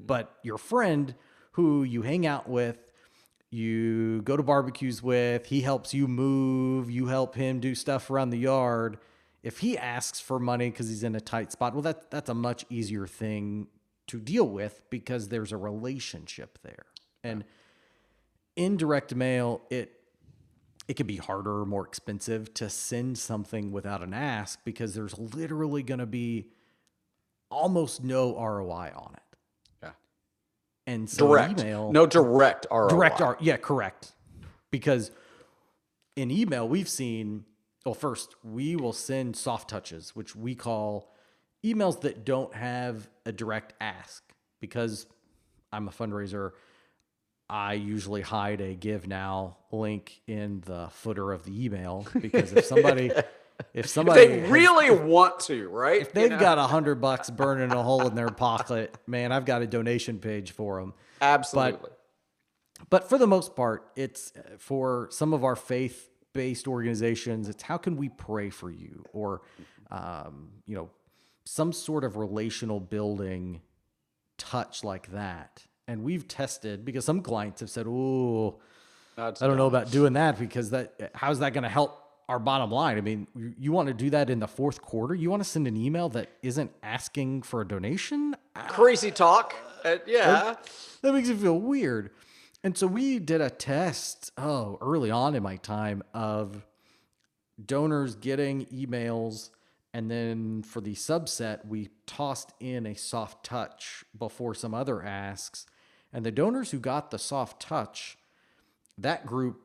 But 0.00 0.36
your 0.42 0.58
friend 0.58 1.14
who 1.52 1.84
you 1.84 2.02
hang 2.02 2.26
out 2.26 2.48
with, 2.48 2.76
you 3.50 4.22
go 4.22 4.36
to 4.36 4.42
barbecues 4.42 5.00
with, 5.00 5.46
he 5.46 5.60
helps 5.60 5.94
you 5.94 6.08
move, 6.08 6.90
you 6.90 7.06
help 7.06 7.36
him 7.36 7.60
do 7.60 7.76
stuff 7.76 8.10
around 8.10 8.30
the 8.30 8.38
yard. 8.38 8.98
If 9.44 9.60
he 9.60 9.78
asks 9.78 10.18
for 10.18 10.40
money 10.40 10.70
because 10.70 10.88
he's 10.88 11.04
in 11.04 11.14
a 11.14 11.20
tight 11.20 11.52
spot, 11.52 11.74
well, 11.74 11.82
that, 11.82 12.10
that's 12.10 12.28
a 12.28 12.34
much 12.34 12.66
easier 12.68 13.06
thing 13.06 13.68
to 14.08 14.18
deal 14.18 14.48
with 14.48 14.82
because 14.90 15.28
there's 15.28 15.52
a 15.52 15.56
relationship 15.56 16.58
there. 16.64 16.86
And 17.22 17.44
in 18.56 18.76
direct 18.76 19.14
mail, 19.14 19.62
it 19.70 19.95
it 20.88 20.94
could 20.94 21.06
be 21.06 21.16
harder 21.16 21.60
or 21.62 21.66
more 21.66 21.86
expensive 21.86 22.52
to 22.54 22.70
send 22.70 23.18
something 23.18 23.72
without 23.72 24.02
an 24.02 24.14
ask 24.14 24.60
because 24.64 24.94
there's 24.94 25.18
literally 25.18 25.82
going 25.82 25.98
to 25.98 26.06
be 26.06 26.46
almost 27.50 28.04
no 28.04 28.34
ROI 28.36 28.92
on 28.94 29.14
it. 29.14 29.22
Yeah. 29.82 29.90
And 30.86 31.08
so 31.10 31.28
Direct. 31.28 31.60
email 31.60 31.90
No 31.92 32.06
direct 32.06 32.66
ROI. 32.70 32.88
direct 32.88 33.20
R 33.20 33.36
yeah, 33.40 33.56
correct. 33.56 34.12
Because 34.70 35.10
in 36.16 36.30
email 36.30 36.68
we've 36.68 36.88
seen 36.88 37.44
well 37.84 37.94
first 37.94 38.34
we 38.42 38.74
will 38.76 38.92
send 38.92 39.36
soft 39.36 39.68
touches 39.68 40.14
which 40.16 40.34
we 40.34 40.54
call 40.54 41.12
emails 41.64 42.00
that 42.00 42.24
don't 42.24 42.54
have 42.54 43.08
a 43.26 43.32
direct 43.32 43.74
ask 43.80 44.22
because 44.60 45.06
I'm 45.72 45.88
a 45.88 45.90
fundraiser 45.90 46.52
I 47.48 47.74
usually 47.74 48.22
hide 48.22 48.60
a 48.60 48.74
give 48.74 49.06
now 49.06 49.58
link 49.70 50.20
in 50.26 50.62
the 50.66 50.88
footer 50.90 51.32
of 51.32 51.44
the 51.44 51.64
email 51.64 52.06
because 52.20 52.52
if 52.52 52.64
somebody 52.64 53.10
if 53.74 53.88
somebody 53.88 54.26
They 54.26 54.40
has- 54.40 54.50
really 54.50 54.90
want 54.90 55.40
to, 55.40 55.68
right? 55.68 56.00
if 56.00 56.12
they've 56.12 56.30
got 56.30 56.58
a 56.58 56.62
hundred 56.64 57.00
bucks 57.00 57.30
burning 57.30 57.70
a 57.72 57.82
hole 57.82 58.06
in 58.06 58.14
their 58.14 58.28
pocket, 58.30 58.96
man, 59.06 59.32
I've 59.32 59.44
got 59.44 59.62
a 59.62 59.66
donation 59.66 60.18
page 60.18 60.50
for 60.52 60.80
them. 60.80 60.94
Absolutely. 61.20 61.90
But 62.90 63.08
for 63.08 63.16
the 63.16 63.26
most 63.26 63.56
part, 63.56 63.90
it's 63.96 64.32
uh, 64.36 64.56
for 64.58 65.08
some 65.10 65.32
of 65.32 65.44
our 65.44 65.56
faith 65.56 66.10
based 66.34 66.68
organizations, 66.68 67.48
it's 67.48 67.62
how 67.62 67.78
can 67.78 67.96
we 67.96 68.10
pray 68.10 68.50
for 68.50 68.70
you 68.70 69.04
or, 69.12 69.40
um, 69.90 70.50
you 70.66 70.74
know, 70.76 70.90
some 71.44 71.72
sort 71.72 72.04
of 72.04 72.16
relational 72.16 72.80
building 72.80 73.62
touch 74.36 74.84
like 74.84 75.12
that. 75.12 75.64
And 75.88 76.02
we've 76.02 76.26
tested 76.26 76.84
because 76.84 77.04
some 77.04 77.20
clients 77.20 77.60
have 77.60 77.70
said, 77.70 77.86
oh, 77.88 78.58
I 79.16 79.30
don't 79.30 79.56
know 79.56 79.66
about 79.66 79.90
doing 79.90 80.14
that 80.14 80.38
because 80.38 80.70
that 80.70 81.12
how's 81.14 81.38
that 81.38 81.52
going 81.52 81.62
to 81.62 81.68
help 81.68 82.02
our 82.28 82.38
bottom 82.38 82.70
line? 82.70 82.98
I 82.98 83.00
mean, 83.00 83.26
you, 83.34 83.54
you 83.58 83.72
want 83.72 83.88
to 83.88 83.94
do 83.94 84.10
that 84.10 84.30
in 84.30 84.40
the 84.40 84.48
fourth 84.48 84.82
quarter? 84.82 85.14
You 85.14 85.30
want 85.30 85.42
to 85.42 85.48
send 85.48 85.66
an 85.66 85.76
email 85.76 86.08
that 86.10 86.28
isn't 86.42 86.72
asking 86.82 87.42
for 87.42 87.60
a 87.60 87.68
donation? 87.68 88.34
crazy 88.68 89.10
talk. 89.10 89.54
Uh, 89.84 89.98
yeah. 90.06 90.54
That 91.02 91.12
makes 91.12 91.28
it 91.28 91.38
feel 91.38 91.58
weird. 91.58 92.10
And 92.64 92.76
so 92.76 92.86
we 92.86 93.20
did 93.20 93.40
a 93.40 93.50
test, 93.50 94.32
oh, 94.36 94.78
early 94.80 95.10
on 95.10 95.34
in 95.34 95.42
my 95.42 95.56
time 95.56 96.02
of 96.12 96.66
donors 97.64 98.16
getting 98.16 98.66
emails. 98.66 99.50
And 99.94 100.10
then 100.10 100.62
for 100.62 100.80
the 100.80 100.94
subset, 100.94 101.64
we 101.66 101.90
tossed 102.06 102.52
in 102.58 102.86
a 102.86 102.94
soft 102.94 103.44
touch 103.44 104.04
before 104.18 104.54
some 104.54 104.74
other 104.74 105.02
asks. 105.02 105.66
And 106.16 106.24
the 106.24 106.32
donors 106.32 106.70
who 106.70 106.78
got 106.78 107.10
the 107.10 107.18
soft 107.18 107.60
touch, 107.60 108.16
that 108.96 109.26
group 109.26 109.60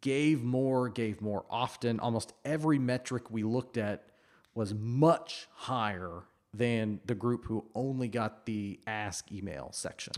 gave 0.00 0.42
more, 0.42 0.88
gave 0.88 1.20
more 1.20 1.44
often. 1.50 2.00
Almost 2.00 2.32
every 2.46 2.78
metric 2.78 3.30
we 3.30 3.42
looked 3.42 3.76
at 3.76 4.06
was 4.54 4.72
much 4.72 5.48
higher 5.52 6.22
than 6.54 6.98
the 7.04 7.14
group 7.14 7.44
who 7.44 7.66
only 7.74 8.08
got 8.08 8.46
the 8.46 8.80
ask 8.86 9.30
email 9.30 9.68
section. 9.72 10.14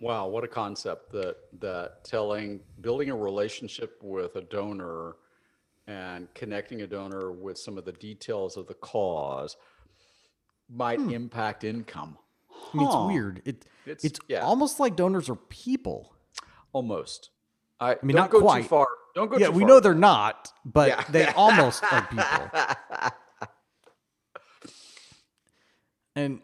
Wow, 0.00 0.26
what 0.26 0.42
a 0.42 0.48
concept 0.48 1.12
that 1.12 1.36
that 1.60 2.02
telling 2.02 2.58
building 2.80 3.10
a 3.10 3.16
relationship 3.16 4.00
with 4.02 4.34
a 4.34 4.42
donor 4.42 5.14
and 5.86 6.26
connecting 6.34 6.82
a 6.82 6.88
donor 6.88 7.30
with 7.30 7.56
some 7.56 7.78
of 7.78 7.84
the 7.84 7.92
details 7.92 8.56
of 8.56 8.66
the 8.66 8.74
cause 8.74 9.56
might 10.68 10.98
hmm. 10.98 11.10
impact 11.10 11.62
income. 11.62 12.18
I 12.50 12.76
mean, 12.76 12.86
it's 12.88 12.96
weird. 12.96 13.42
It, 13.44 13.64
It's- 13.86 14.04
it's 14.04 14.20
yeah. 14.28 14.40
almost 14.40 14.80
like 14.80 14.96
donors 14.96 15.28
are 15.28 15.36
people. 15.36 16.14
Almost. 16.72 17.30
I, 17.80 17.92
I 17.92 17.96
mean, 18.02 18.16
don't 18.16 18.24
not 18.24 18.30
go 18.30 18.40
quite. 18.40 18.62
too 18.62 18.68
far. 18.68 18.86
Don't 19.14 19.30
go 19.30 19.38
yeah, 19.38 19.48
we 19.48 19.62
far. 19.62 19.68
know 19.68 19.80
they're 19.80 19.94
not, 19.94 20.52
but 20.64 20.88
Yeah. 20.88 21.04
they 21.10 21.26
almost 21.36 21.82
are 21.84 22.02
people. 22.02 23.10
And 26.14 26.40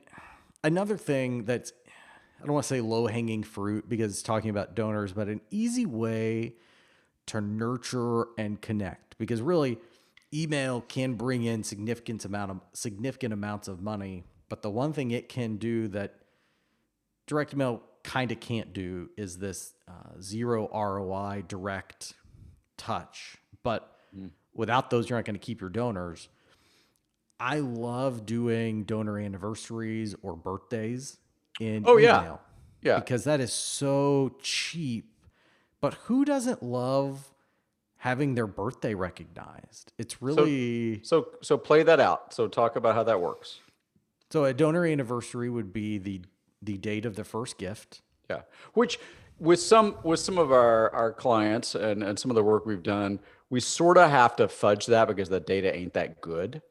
another 0.62 0.96
thing 0.96 1.44
that's, 1.44 1.72
I 2.40 2.44
don't 2.44 2.52
want 2.55 2.64
to 2.64 2.68
say 2.68 2.81
low 2.81 3.07
hanging 3.07 3.42
fruit 3.42 3.88
because 3.88 4.12
it's 4.12 4.22
talking 4.22 4.50
about 4.50 4.74
donors, 4.74 5.12
but 5.12 5.28
an 5.28 5.40
easy 5.50 5.87
way 5.87 6.57
to 7.26 7.40
nurture 7.40 8.26
and 8.37 8.61
connect 8.61 9.16
because 9.18 9.40
really 9.40 9.78
email 10.35 10.81
can 10.83 11.14
bring 11.14 11.44
in 11.44 11.62
significant 11.62 12.24
amount 12.24 12.50
of 12.50 12.61
significant 12.74 13.33
amounts 13.33 13.68
of 13.68 13.81
money, 13.81 14.24
but 14.48 14.61
the 14.62 14.70
one 14.70 14.92
thing 14.92 15.11
it 15.11 15.28
can 15.28 15.57
do 15.57 15.88
that 15.88 16.16
direct 17.33 17.57
mail 17.57 17.83
kind 18.05 18.31
of 18.31 18.40
can't 18.40 18.73
do 18.75 19.09
is 19.16 19.38
this 19.38 19.73
uh, 19.88 20.21
zero 20.21 20.68
ROI 20.75 21.45
direct 21.49 22.12
touch. 22.77 23.37
But 23.62 23.88
without 24.55 24.90
those, 24.90 25.09
you're 25.09 25.18
not 25.18 25.25
going 25.25 25.35
to 25.38 25.40
keep 25.45 25.61
your 25.61 25.71
donors. 25.71 26.29
I 27.40 27.59
love 27.61 28.27
doing 28.27 28.85
donor 28.85 29.18
anniversaries 29.18 30.14
or 30.23 30.37
birthdays 30.37 31.16
in 31.61 31.85
Oh, 31.87 31.97
yeah. 31.97 32.21
email 32.21 32.40
Yeah. 32.83 32.99
because 32.99 33.25
that 33.25 33.40
is 33.40 33.53
so 33.53 34.37
cheap. 34.42 35.09
But 35.81 35.95
who 35.95 36.25
doesn't 36.25 36.62
love 36.62 37.33
having 37.97 38.35
their 38.35 38.47
birthday 38.47 38.95
recognized? 38.95 39.92
It's 39.99 40.21
really 40.23 41.01
So 41.03 41.29
so 41.40 41.57
play 41.57 41.83
that 41.83 41.99
out. 41.99 42.33
So 42.35 42.47
talk 42.47 42.77
about 42.77 42.95
how 42.95 43.03
that 43.05 43.21
works. 43.21 43.61
so 44.31 44.45
a 44.45 44.55
donor 44.55 44.85
anniversary 44.87 45.51
would 45.51 45.73
be 45.73 45.99
the 45.99 46.21
the 46.62 46.79
date 46.79 47.05
of 47.05 47.16
the 47.16 47.25
first 47.25 47.59
gift. 47.59 48.03
Yeah. 48.31 48.42
Which 48.75 48.98
with 49.38 49.61
some 49.61 49.96
with 50.05 50.20
some 50.20 50.38
of 50.38 50.53
our 50.53 50.94
our 50.94 51.12
clients 51.12 51.75
and 51.75 52.03
and 52.03 52.18
some 52.18 52.31
of 52.31 52.35
the 52.35 52.42
work 52.42 52.64
we've 52.64 52.83
done, 52.83 53.20
we 53.51 53.61
sort 53.61 53.98
of 53.98 54.11
have 54.11 54.37
to 54.37 54.48
fudge 54.48 54.87
that 54.87 55.09
because 55.09 55.29
the 55.29 55.40
data 55.40 55.75
ain't 55.75 55.94
that 55.94 56.20
good. 56.20 56.62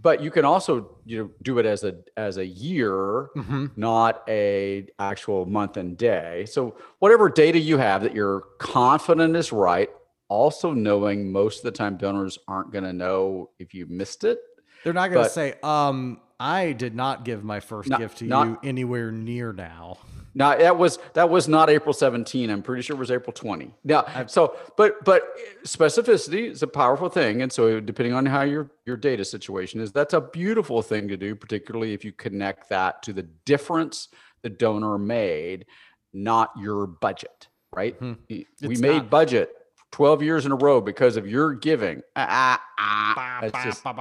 But 0.00 0.20
you 0.20 0.30
can 0.30 0.44
also 0.44 0.96
you 1.04 1.18
know 1.18 1.30
do 1.42 1.58
it 1.58 1.66
as 1.66 1.84
a 1.84 1.96
as 2.16 2.36
a 2.38 2.46
year, 2.46 3.28
not 3.76 4.22
a 4.28 4.86
actual 4.98 5.46
month 5.46 5.76
and 5.76 5.96
day. 5.96 6.46
So 6.46 6.76
whatever 6.98 7.28
data 7.28 7.58
you 7.58 7.78
have 7.78 8.02
that 8.02 8.14
you're 8.14 8.42
confident 8.58 9.36
is 9.36 9.52
right, 9.52 9.90
also 10.28 10.72
knowing 10.72 11.30
most 11.30 11.58
of 11.58 11.64
the 11.64 11.70
time 11.72 11.98
donors 11.98 12.38
aren't 12.48 12.72
going 12.72 12.84
to 12.84 12.92
know 12.92 13.50
if 13.58 13.74
you 13.74 13.86
missed 13.86 14.24
it. 14.24 14.38
They're 14.82 14.94
not 14.94 15.10
going 15.10 15.24
to 15.24 15.30
say, 15.30 15.54
um, 15.62 16.21
I 16.42 16.72
did 16.72 16.94
not 16.94 17.24
give 17.24 17.44
my 17.44 17.60
first 17.60 17.88
Not- 17.88 18.00
gift 18.00 18.18
to 18.18 18.24
not- 18.24 18.46
you 18.48 18.58
anywhere 18.64 19.10
near 19.12 19.52
now. 19.52 19.98
Now 20.34 20.56
that 20.56 20.78
was 20.78 20.98
that 21.12 21.28
was 21.28 21.46
not 21.46 21.68
April 21.68 21.92
17. 21.92 22.48
I'm 22.50 22.62
pretty 22.62 22.80
sure 22.82 22.96
it 22.96 22.98
was 22.98 23.10
April 23.10 23.34
20. 23.34 23.74
Now, 23.84 24.06
so 24.26 24.56
but 24.78 25.04
but 25.04 25.22
specificity 25.64 26.50
is 26.50 26.62
a 26.62 26.66
powerful 26.66 27.10
thing, 27.10 27.42
and 27.42 27.52
so 27.52 27.80
depending 27.80 28.14
on 28.14 28.24
how 28.26 28.40
your 28.42 28.70
your 28.86 28.96
data 28.96 29.24
situation 29.26 29.80
is, 29.80 29.92
that's 29.92 30.14
a 30.14 30.22
beautiful 30.22 30.80
thing 30.80 31.06
to 31.08 31.16
do, 31.18 31.34
particularly 31.34 31.92
if 31.92 32.02
you 32.02 32.12
connect 32.12 32.70
that 32.70 33.02
to 33.04 33.12
the 33.12 33.24
difference 33.44 34.08
the 34.42 34.48
donor 34.50 34.96
made, 34.98 35.66
not 36.14 36.50
your 36.58 36.86
budget. 36.86 37.48
Right? 37.74 37.94
Hmm. 37.96 38.14
We 38.30 38.46
It's 38.62 38.80
made 38.80 38.96
not. 39.02 39.10
budget 39.10 39.50
12 39.92 40.22
years 40.22 40.46
in 40.46 40.52
a 40.52 40.56
row 40.56 40.80
because 40.80 41.16
of 41.16 41.28
your 41.28 41.52
giving. 41.52 42.02
Ah, 42.16 42.60
ah, 42.78 43.40
ah. 43.44 43.62
Just 43.62 43.84
don't 43.84 43.96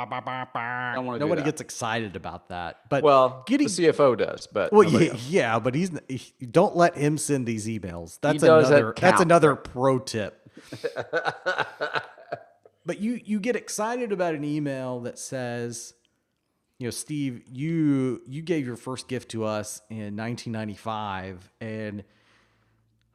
wanna 1.05 1.19
do 1.19 1.25
Nobody 1.25 1.43
gets 1.43 1.59
excited 1.61 2.15
about 2.15 2.47
that. 2.49 2.89
But 2.89 3.03
well, 3.03 3.43
getting 3.45 3.67
the 3.67 3.73
CFO 3.73 4.17
does, 4.17 4.47
but 4.47 4.71
well, 4.71 4.89
yeah, 4.89 5.13
yeah, 5.27 5.59
but 5.59 5.75
he's 5.75 5.91
he- 6.07 6.33
don't 6.45 6.75
let 6.75 6.95
him 6.95 7.17
send 7.17 7.45
these 7.45 7.67
emails. 7.67 8.19
That's 8.21 8.41
does 8.41 8.69
that 8.69 8.77
another 8.77 8.93
that's 8.97 9.21
another 9.21 9.55
pro 9.55 9.99
tip. 9.99 10.49
but 12.85 12.99
you 12.99 13.19
you 13.23 13.39
get 13.41 13.57
excited 13.57 14.13
about 14.13 14.33
an 14.33 14.45
email 14.45 15.01
that 15.01 15.19
says, 15.19 15.93
you 16.77 16.87
know, 16.87 16.91
Steve, 16.91 17.43
you 17.51 18.21
you 18.25 18.41
gave 18.41 18.65
your 18.65 18.77
first 18.77 19.09
gift 19.09 19.29
to 19.31 19.43
us 19.43 19.81
in 19.89 20.15
1995 20.15 21.51
and 21.59 22.03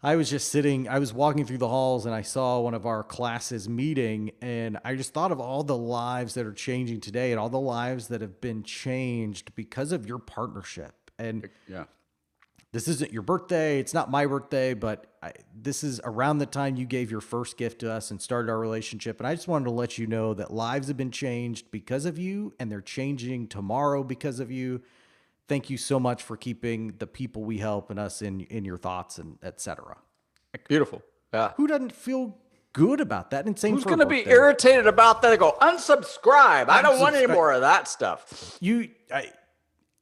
I 0.03 0.17
was 0.17 0.29
just 0.31 0.51
sitting, 0.53 0.89
I 0.89 0.99
was 0.99 1.13
walking 1.13 1.45
through 1.45 1.59
the 1.59 1.69
halls 1.69 2.07
and 2.07 2.15
I 2.15 2.23
saw 2.23 2.61
one 2.61 2.75
of 2.75 2.87
our 2.87 3.03
classes 3.03 3.69
meeting. 3.69 4.31
And 4.43 4.79
I 4.85 4.95
just 4.95 5.15
thought 5.15 5.33
of 5.33 5.41
all 5.41 5.65
the 5.65 5.77
lives 5.77 6.35
that 6.35 6.47
are 6.47 6.53
changing 6.53 7.01
today 7.01 7.33
and 7.33 7.41
all 7.41 7.49
the 7.49 7.59
lives 7.59 8.09
that 8.09 8.21
have 8.21 8.41
been 8.41 8.63
changed 8.63 9.55
because 9.55 9.93
of 9.93 10.07
your 10.07 10.19
partnership. 10.19 11.11
And 11.19 11.49
Yeah. 11.67 11.85
this 12.73 12.89
isn't 12.89 13.11
your 13.11 13.23
birthday. 13.23 13.81
It's 13.81 13.95
not 13.95 14.11
my 14.11 14.27
birthday, 14.27 14.75
but 14.75 15.07
I, 15.23 15.33
this 15.55 15.83
is 15.83 15.99
around 16.05 16.39
the 16.39 16.47
time 16.47 16.77
you 16.77 16.85
gave 16.85 17.11
your 17.11 17.23
first 17.23 17.57
gift 17.57 17.81
to 17.81 17.91
us 17.91 18.11
and 18.11 18.21
started 18.21 18.51
our 18.51 18.59
relationship. 18.61 19.19
And 19.19 19.27
I 19.27 19.35
just 19.35 19.49
wanted 19.49 19.65
to 19.65 19.71
let 19.71 19.97
you 19.97 20.07
know 20.07 20.35
that 20.35 20.53
lives 20.53 20.89
have 20.89 20.99
been 20.99 21.11
changed 21.11 21.71
because 21.71 22.05
of 22.05 22.19
you 22.19 22.53
and 22.61 22.71
they're 22.71 22.83
changing 22.83 23.49
tomorrow 23.49 24.05
because 24.05 24.41
of 24.41 24.51
you. 24.51 24.83
Thank 25.49 25.71
you 25.71 25.77
so 25.77 26.01
much 26.01 26.23
for 26.23 26.37
keeping 26.37 26.95
the 26.99 27.07
people 27.07 27.45
we 27.45 27.59
help 27.59 27.91
and 27.91 27.99
us 28.01 28.21
in, 28.23 28.41
in 28.43 28.65
your 28.65 28.77
thoughts 28.77 29.19
and 29.19 29.39
etc. 29.43 29.97
Beautiful. 30.69 31.03
Yeah. 31.33 31.53
Who 31.57 31.67
doesn't 31.67 31.93
feel 31.93 32.37
good 32.73 33.01
about 33.01 33.31
that? 33.31 33.47
And 33.47 33.59
same 33.59 33.75
Who's 33.75 33.85
going 33.85 33.99
to 34.01 34.07
be 34.07 34.19
birthday. 34.19 34.31
irritated 34.33 34.87
about 34.87 35.23
that? 35.23 35.31
They 35.31 35.37
go 35.37 35.57
unsubscribe. 35.61 36.69
I 36.69 36.83
don't 36.83 36.99
want 37.01 37.15
any 37.15 37.27
more 37.27 37.53
of 37.53 37.61
that 37.61 37.89
stuff. 37.89 38.57
you 38.61 38.89
I, 39.13 39.31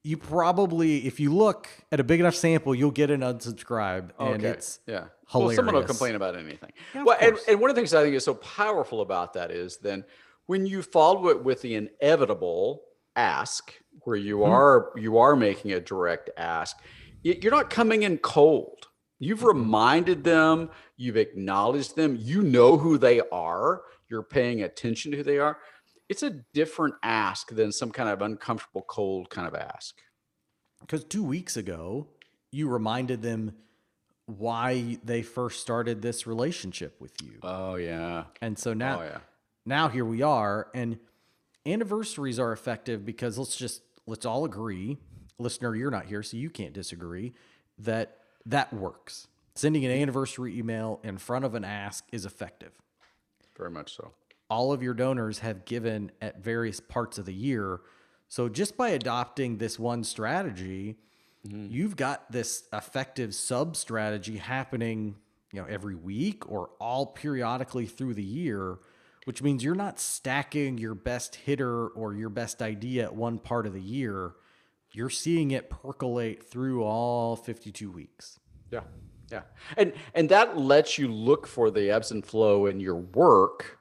you 0.03 0.17
probably 0.17 1.05
if 1.05 1.19
you 1.19 1.33
look 1.33 1.67
at 1.91 1.99
a 1.99 2.03
big 2.03 2.19
enough 2.19 2.35
sample 2.35 2.73
you'll 2.75 2.91
get 2.91 3.09
an 3.11 3.21
unsubscribe 3.21 4.11
and 4.19 4.35
Okay. 4.35 4.47
it's 4.47 4.79
yeah. 4.87 5.05
hilarious. 5.29 5.33
Well, 5.33 5.51
someone 5.55 5.75
will 5.75 5.83
complain 5.83 6.15
about 6.15 6.35
anything. 6.35 6.71
Yeah, 6.93 7.03
well, 7.03 7.17
and, 7.19 7.37
and 7.47 7.59
one 7.59 7.69
of 7.69 7.75
the 7.75 7.79
things 7.81 7.93
I 7.93 8.03
think 8.03 8.15
is 8.15 8.23
so 8.23 8.35
powerful 8.35 9.01
about 9.01 9.33
that 9.33 9.51
is 9.51 9.77
then 9.77 10.05
when 10.45 10.65
you 10.65 10.81
follow 10.83 11.29
it 11.29 11.43
with 11.43 11.61
the 11.63 11.75
inevitable 11.75 12.81
ask, 13.15 13.73
where 14.05 14.15
you 14.15 14.37
Mm-hmm. 14.37 14.51
are 14.51 14.91
you 14.97 15.17
are 15.17 15.35
making 15.35 15.73
a 15.73 15.79
direct 15.79 16.29
ask, 16.37 16.77
you're 17.23 17.51
not 17.51 17.69
coming 17.69 18.03
in 18.03 18.17
cold. 18.19 18.87
You've 19.19 19.39
Mm-hmm. 19.39 19.47
reminded 19.47 20.23
them, 20.23 20.69
you've 20.97 21.17
acknowledged 21.17 21.95
them, 21.95 22.17
you 22.19 22.41
know 22.41 22.77
who 22.77 22.97
they 22.97 23.21
are, 23.31 23.81
you're 24.09 24.23
paying 24.23 24.61
attention 24.63 25.11
to 25.11 25.17
who 25.17 25.23
they 25.23 25.39
are. 25.39 25.57
It's 26.07 26.21
a 26.23 26.29
different 26.53 26.95
ask 27.03 27.49
than 27.49 27.71
some 27.71 27.91
kind 27.91 28.09
of 28.09 28.21
uncomfortable, 28.21 28.85
cold 28.87 29.29
kind 29.29 29.47
of 29.47 29.55
ask. 29.55 29.95
because 30.81 31.03
two 31.03 31.23
weeks 31.23 31.57
ago 31.57 32.07
you 32.51 32.69
reminded 32.69 33.21
them 33.21 33.53
why 34.27 34.97
they 35.03 35.21
first 35.21 35.61
started 35.61 36.01
this 36.01 36.25
relationship 36.27 36.95
with 36.99 37.13
you 37.23 37.39
Oh 37.43 37.75
yeah. 37.75 38.25
and 38.41 38.57
so 38.57 38.73
now 38.73 38.99
oh 39.01 39.03
yeah. 39.03 39.17
now 39.65 39.87
here 39.89 40.05
we 40.05 40.21
are 40.21 40.67
and 40.73 40.99
anniversaries 41.65 42.39
are 42.39 42.51
effective 42.51 43.05
because 43.05 43.37
let's 43.37 43.55
just 43.55 43.81
let's 44.07 44.25
all 44.25 44.45
agree 44.45 44.97
listener 45.37 45.75
you're 45.75 45.91
not 45.91 46.05
here 46.05 46.23
so 46.23 46.37
you 46.37 46.49
can't 46.49 46.73
disagree 46.73 47.33
that 47.77 48.17
that 48.45 48.71
works 48.73 49.27
sending 49.55 49.85
an 49.85 49.91
anniversary 49.91 50.57
email 50.57 50.99
in 51.03 51.17
front 51.17 51.45
of 51.45 51.55
an 51.55 51.63
ask 51.63 52.05
is 52.11 52.25
effective 52.25 52.71
Very 53.57 53.71
much 53.71 53.95
so. 53.95 54.11
all 54.49 54.71
of 54.71 54.83
your 54.83 54.93
donors 54.93 55.39
have 55.39 55.65
given 55.65 56.11
at 56.21 56.43
various 56.43 56.79
parts 56.79 57.17
of 57.17 57.25
the 57.25 57.33
year. 57.33 57.81
So 58.27 58.49
just 58.49 58.75
by 58.77 58.89
adopting 58.89 59.57
this 59.57 59.77
one 59.79 60.03
strategy, 60.03 60.97
mm-hmm. 61.47 61.67
you've 61.69 61.95
got 61.95 62.31
this 62.31 62.63
effective 62.73 63.33
sub 63.35 63.75
strategy 63.75 64.37
happening, 64.37 65.15
you 65.51 65.61
know, 65.61 65.67
every 65.69 65.95
week 65.95 66.49
or 66.49 66.69
all 66.79 67.05
periodically 67.07 67.85
through 67.85 68.13
the 68.15 68.23
year, 68.23 68.77
which 69.25 69.41
means 69.41 69.63
you're 69.63 69.75
not 69.75 69.99
stacking 69.99 70.77
your 70.77 70.95
best 70.95 71.35
hitter 71.35 71.87
or 71.89 72.13
your 72.13 72.29
best 72.29 72.61
idea 72.61 73.03
at 73.03 73.15
one 73.15 73.37
part 73.37 73.67
of 73.67 73.73
the 73.73 73.81
year. 73.81 74.33
You're 74.91 75.09
seeing 75.09 75.51
it 75.51 75.69
percolate 75.69 76.43
through 76.43 76.83
all 76.83 77.35
52 77.35 77.91
weeks. 77.91 78.39
Yeah. 78.71 78.81
Yeah. 79.31 79.41
And 79.75 79.93
and 80.13 80.29
that 80.29 80.57
lets 80.57 80.97
you 80.97 81.07
look 81.07 81.47
for 81.47 81.71
the 81.71 81.89
ebbs 81.89 82.11
and 82.11 82.25
flow 82.25 82.67
in 82.67 82.79
your 82.79 82.95
work 82.95 83.79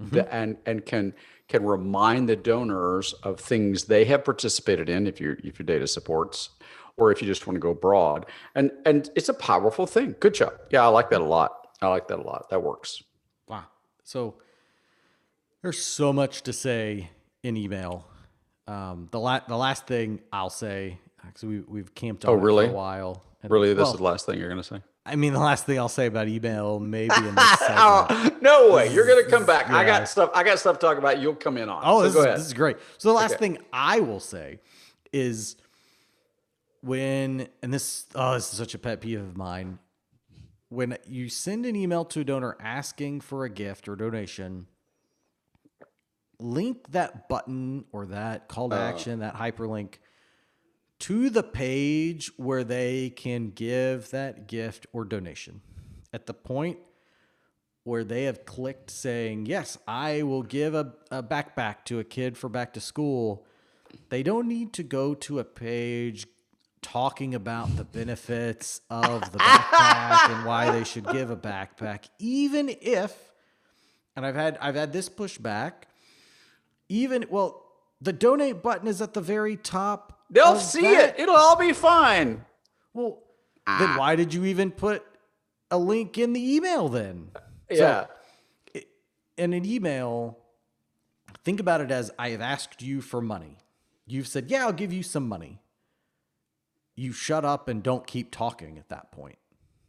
mm-hmm. 0.00 0.14
the- 0.14 0.34
and 0.34 0.56
and 0.64 0.86
can 0.86 1.12
can 1.48 1.64
remind 1.64 2.28
the 2.28 2.36
donors 2.36 3.12
of 3.22 3.40
things 3.40 3.84
they 3.84 4.04
have 4.04 4.24
participated 4.24 4.88
in 4.88 5.06
if 5.06 5.20
your 5.20 5.36
if 5.44 5.58
your 5.58 5.66
data 5.66 5.86
supports 5.86 6.50
or 6.96 7.12
if 7.12 7.20
you 7.20 7.28
just 7.28 7.46
want 7.46 7.56
to 7.56 7.60
go 7.60 7.74
broad. 7.74 8.26
And 8.54 8.70
and 8.84 9.10
it's 9.16 9.28
a 9.28 9.34
powerful 9.34 9.86
thing. 9.86 10.14
Good 10.20 10.34
job. 10.34 10.54
Yeah, 10.70 10.84
I 10.84 10.88
like 10.88 11.10
that 11.10 11.20
a 11.20 11.24
lot. 11.24 11.68
I 11.82 11.88
like 11.88 12.08
that 12.08 12.18
a 12.18 12.22
lot. 12.22 12.48
That 12.50 12.62
works. 12.62 13.02
Wow. 13.48 13.64
So 14.04 14.36
there's 15.66 15.82
so 15.82 16.12
much 16.12 16.42
to 16.42 16.52
say 16.52 17.10
in 17.42 17.56
email. 17.56 18.06
Um, 18.68 19.08
the 19.10 19.18
la- 19.18 19.40
the 19.48 19.56
last 19.56 19.84
thing 19.88 20.20
I'll 20.32 20.48
say 20.48 21.00
because 21.24 21.42
we 21.42 21.58
we've 21.60 21.92
camped 21.92 22.24
on 22.24 22.30
Oh, 22.30 22.34
really? 22.34 22.66
for 22.66 22.70
a 22.70 22.74
while. 22.76 23.24
And- 23.42 23.50
Really, 23.50 23.74
this 23.74 23.82
well, 23.82 23.90
is 23.92 23.96
the 23.98 24.04
last 24.04 24.26
thing 24.26 24.38
you're 24.38 24.48
going 24.48 24.62
to 24.62 24.68
say. 24.68 24.80
I 25.04 25.16
mean, 25.16 25.32
the 25.32 25.40
last 25.40 25.66
thing 25.66 25.76
I'll 25.78 25.88
say 25.88 26.06
about 26.06 26.28
email, 26.28 26.78
maybe 26.78 27.14
in 27.16 27.34
this. 27.34 27.56
Oh, 27.62 28.30
no 28.40 28.72
way. 28.72 28.92
You're 28.94 29.06
going 29.08 29.24
to 29.24 29.28
come 29.28 29.44
back. 29.44 29.68
I 29.68 29.84
got 29.84 30.08
stuff 30.08 30.30
I 30.34 30.44
got 30.44 30.60
stuff 30.60 30.78
to 30.78 30.86
talk 30.86 30.98
about. 30.98 31.18
You'll 31.20 31.34
come 31.34 31.56
in 31.58 31.68
on. 31.68 31.82
Oh, 31.84 31.98
So 32.02 32.04
this, 32.10 32.16
is, 32.16 32.24
this 32.38 32.46
is 32.46 32.54
great. 32.54 32.76
So 32.98 33.08
the 33.08 33.14
last 33.14 33.32
Okay. 33.32 33.40
thing 33.40 33.58
I 33.72 33.98
will 33.98 34.20
say 34.20 34.60
is 35.12 35.56
when, 36.80 37.48
and 37.60 37.74
this, 37.74 38.06
oh, 38.14 38.34
this 38.34 38.52
is 38.52 38.56
such 38.58 38.74
a 38.74 38.78
pet 38.78 39.00
peeve 39.00 39.18
of 39.20 39.36
mine. 39.36 39.80
When 40.68 40.96
you 41.08 41.28
send 41.28 41.66
an 41.66 41.74
email 41.74 42.04
to 42.06 42.20
a 42.20 42.24
donor 42.24 42.56
asking 42.60 43.22
for 43.22 43.44
a 43.44 43.48
gift 43.50 43.88
or 43.88 43.96
donation, 43.96 44.66
link 46.38 46.90
that 46.92 47.28
button 47.28 47.84
or 47.92 48.06
that 48.06 48.48
call 48.48 48.70
to 48.70 48.76
uh. 48.76 48.80
action, 48.80 49.20
that 49.20 49.36
hyperlink 49.36 49.94
to 50.98 51.30
the 51.30 51.42
page 51.42 52.30
where 52.36 52.64
they 52.64 53.10
can 53.10 53.50
give 53.50 54.10
that 54.10 54.46
gift 54.46 54.86
or 54.92 55.04
donation. 55.04 55.60
At 56.12 56.26
the 56.26 56.34
point 56.34 56.78
where 57.84 58.04
they 58.04 58.24
have 58.24 58.44
clicked 58.44 58.90
saying, 58.90 59.46
Yes, 59.46 59.78
I 59.86 60.22
will 60.22 60.42
give 60.42 60.74
a, 60.74 60.94
a 61.10 61.22
backpack 61.22 61.84
to 61.86 61.98
a 61.98 62.04
kid 62.04 62.36
for 62.36 62.48
back 62.48 62.72
to 62.74 62.80
school, 62.80 63.46
they 64.08 64.22
don't 64.22 64.48
need 64.48 64.72
to 64.74 64.82
go 64.82 65.14
to 65.14 65.38
a 65.38 65.44
page 65.44 66.26
talking 66.82 67.34
about 67.34 67.76
the 67.76 67.84
benefits 67.84 68.80
of 68.90 69.32
the 69.32 69.38
backpack 69.38 70.30
and 70.30 70.46
why 70.46 70.70
they 70.70 70.84
should 70.84 71.06
give 71.10 71.30
a 71.30 71.36
backpack, 71.36 72.08
even 72.18 72.74
if, 72.80 73.32
and 74.14 74.24
I've 74.24 74.34
had 74.34 74.56
I've 74.60 74.76
had 74.76 74.92
this 74.92 75.08
pushback, 75.08 75.72
even 76.88 77.26
well, 77.30 77.62
the 78.00 78.12
donate 78.12 78.62
button 78.62 78.88
is 78.88 79.00
at 79.00 79.14
the 79.14 79.20
very 79.20 79.56
top. 79.56 80.20
They'll 80.30 80.58
see 80.58 80.82
that. 80.82 81.14
it. 81.18 81.22
It'll 81.22 81.36
all 81.36 81.56
be 81.56 81.72
fine. 81.72 82.44
Well, 82.92 83.22
then 83.66 83.90
ah. 83.90 83.96
why 83.98 84.16
did 84.16 84.34
you 84.34 84.44
even 84.44 84.70
put 84.70 85.04
a 85.70 85.78
link 85.78 86.18
in 86.18 86.32
the 86.32 86.54
email 86.56 86.88
then? 86.88 87.30
Yeah. 87.70 88.06
in 89.36 89.52
an 89.52 89.64
email, 89.64 90.38
think 91.44 91.60
about 91.60 91.80
it 91.80 91.90
as 91.90 92.10
I 92.18 92.30
have 92.30 92.40
asked 92.40 92.82
you 92.82 93.00
for 93.00 93.20
money. 93.20 93.58
You've 94.06 94.28
said, 94.28 94.50
Yeah, 94.50 94.66
I'll 94.66 94.72
give 94.72 94.92
you 94.92 95.02
some 95.02 95.28
money. 95.28 95.60
You 96.94 97.12
shut 97.12 97.44
up 97.44 97.68
and 97.68 97.82
don't 97.82 98.06
keep 98.06 98.30
talking 98.30 98.78
at 98.78 98.88
that 98.88 99.12
point. 99.12 99.36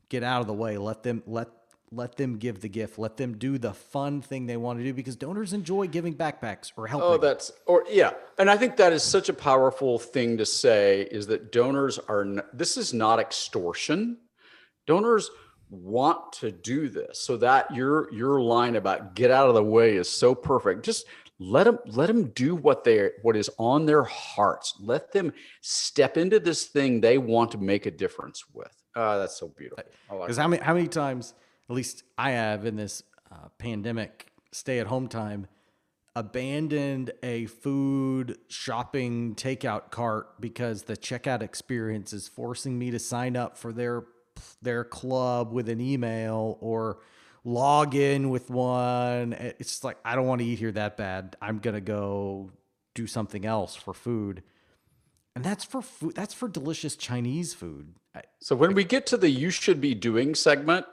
Get 0.10 0.24
out 0.24 0.41
of 0.41 0.48
the 0.48 0.54
way. 0.54 0.78
Let 0.78 1.04
them 1.04 1.24
let 1.26 1.50
let 1.92 2.18
them 2.18 2.38
give 2.38 2.62
the 2.62 2.70
gift. 2.70 3.00
Let 3.00 3.18
them 3.18 3.38
do 3.38 3.58
the 3.58 3.74
fun 3.74 4.22
thing 4.22 4.46
they 4.46 4.58
want 4.58 4.80
to 4.80 4.86
do 4.86 4.94
because 4.94 5.16
donors 5.16 5.54
enjoy 5.54 5.88
giving 5.88 6.16
backpacks 6.16 6.72
or 6.76 6.88
helping. 6.88 7.10
Oh, 7.10 7.18
that's 7.18 7.52
or 7.66 7.86
yeah, 7.90 8.12
and 8.38 8.50
I 8.50 8.58
think 8.58 8.78
that 8.78 8.94
is 8.94 9.04
such 9.04 9.30
a 9.30 9.34
powerful 9.34 10.00
thing 10.00 10.38
to 10.38 10.46
say 10.46 11.08
is 11.12 11.28
that 11.28 11.52
donors 11.52 11.98
are. 11.98 12.26
This 12.54 12.78
is 12.78 12.94
not 12.94 13.20
extortion. 13.20 14.18
Donors 14.86 15.30
want 15.70 16.32
to 16.34 16.52
do 16.52 16.90
this, 16.90 17.20
so 17.20 17.38
that 17.38 17.74
your 17.74 18.14
your 18.14 18.42
line 18.42 18.76
about 18.76 19.16
get 19.16 19.32
out 19.32 19.48
of 19.50 19.56
the 19.56 19.64
way 19.64 19.96
is 19.96 20.10
so 20.10 20.36
perfect. 20.36 20.84
Just 20.84 21.06
let 21.40 21.66
them 21.66 21.80
let 21.86 22.08
them 22.08 22.30
do 22.32 22.56
what 22.56 22.84
they 22.84 23.12
what 23.22 23.36
is 23.36 23.50
on 23.58 23.86
their 23.86 24.04
hearts. 24.04 24.76
Let 24.80 25.12
them 25.12 25.34
step 25.62 26.18
into 26.18 26.40
this 26.40 26.66
thing 26.66 27.00
they 27.00 27.18
want 27.18 27.52
to 27.52 27.58
make 27.58 27.86
a 27.86 27.92
difference 27.92 28.44
with. 28.54 28.72
Ah, 28.96 29.18
that's 29.18 29.38
so 29.38 29.48
beautiful. 29.48 29.84
I 30.10 30.16
like 30.16 30.24
Because 30.24 30.38
how 30.38 30.48
many 30.48 30.64
how 30.64 30.74
many 30.74 30.88
times, 30.88 31.34
at 31.70 31.76
least 31.76 32.03
I 32.18 32.32
have 32.32 32.65
in 32.65 32.76
this 32.76 33.03
uh, 33.32 33.49
pandemic 33.57 34.32
stay 34.51 34.80
at 34.80 34.88
home 34.88 35.07
time, 35.07 35.47
abandoned 36.15 37.11
a 37.22 37.45
food 37.45 38.38
shopping 38.47 39.36
takeout 39.36 39.91
cart 39.91 40.41
because 40.41 40.84
the 40.84 40.97
checkout 40.97 41.41
experience 41.41 42.13
is 42.13 42.28
forcing 42.28 42.80
me 42.80 42.91
to 42.91 42.99
sign 42.99 43.36
up 43.36 43.57
for 43.57 43.72
their 43.72 44.05
their 44.61 44.84
club 44.84 45.51
with 45.51 45.68
an 45.68 45.82
email 45.82 46.57
or 46.61 46.99
log 47.43 47.95
in 47.95 48.30
with 48.30 48.49
one. 48.49 49.34
It's 49.34 49.70
just 49.70 49.84
like 49.84 49.97
I 50.03 50.15
don't 50.15 50.28
want 50.28 50.41
to 50.41 50.47
eat 50.47 50.59
here 50.59 50.72
that 50.72 50.97
bad. 50.97 51.36
I'm 51.41 51.59
gonna 51.59 51.82
go 51.82 52.51
do 52.95 53.07
something 53.07 53.45
else 53.45 53.76
for 53.76 53.93
food. 53.93 54.43
And 55.36 55.43
that's 55.43 55.63
for 55.63 55.84
food. 55.84 56.15
That's 56.15 56.34
for 56.34 56.47
delicious 56.47 56.95
Chinese 56.95 57.53
food. 57.53 57.93
So 58.39 58.55
when 58.55 58.74
we 58.74 58.84
get 58.84 59.05
to 59.07 59.18
the 59.18 59.30
you 59.30 59.51
should 59.51 59.80
be 59.80 59.93
doing 59.93 60.34
segment, 60.34 60.88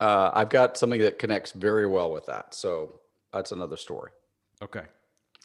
uh, 0.00 0.30
I've 0.34 0.48
got 0.50 0.76
something 0.76 1.00
that 1.00 1.18
connects 1.18 1.52
very 1.52 1.86
well 1.86 2.12
with 2.12 2.26
that. 2.26 2.54
So 2.54 3.00
that's 3.32 3.52
another 3.52 3.76
story. 3.76 4.10
okay. 4.62 4.82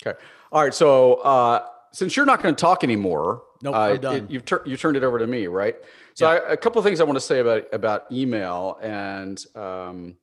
Okay. 0.06 0.18
All 0.52 0.64
right. 0.64 0.74
So 0.74 1.16
uh, 1.16 1.64
since 1.91 2.18
you're 2.18 2.26
not 2.26 2.41
going 2.41 2.56
to 2.56 2.60
talk 2.60 2.84
anymore, 2.84 3.43
Nope, 3.62 3.76
Uh, 3.76 3.80
I'm 3.80 3.95
it- 3.95 4.02
done. 4.02 4.28
you've 4.32 4.45
tur- 4.45 4.64
you 4.66 4.76
turned 4.76 4.97
it 4.97 5.04
over 5.04 5.20
to 5.20 5.28
me, 5.28 5.45
right? 5.45 5.76
So 6.16 6.26
Yeah. 6.32 6.39
I, 6.39 6.54
a 6.54 6.58
couple 6.58 6.80
of 6.80 6.86
things 6.86 6.99
I 6.99 7.04
want 7.04 7.18
to 7.18 7.22
say 7.22 7.39
about 7.39 7.66
about 7.72 8.12
email 8.12 8.80
and 8.82 9.43
um, 9.56 10.18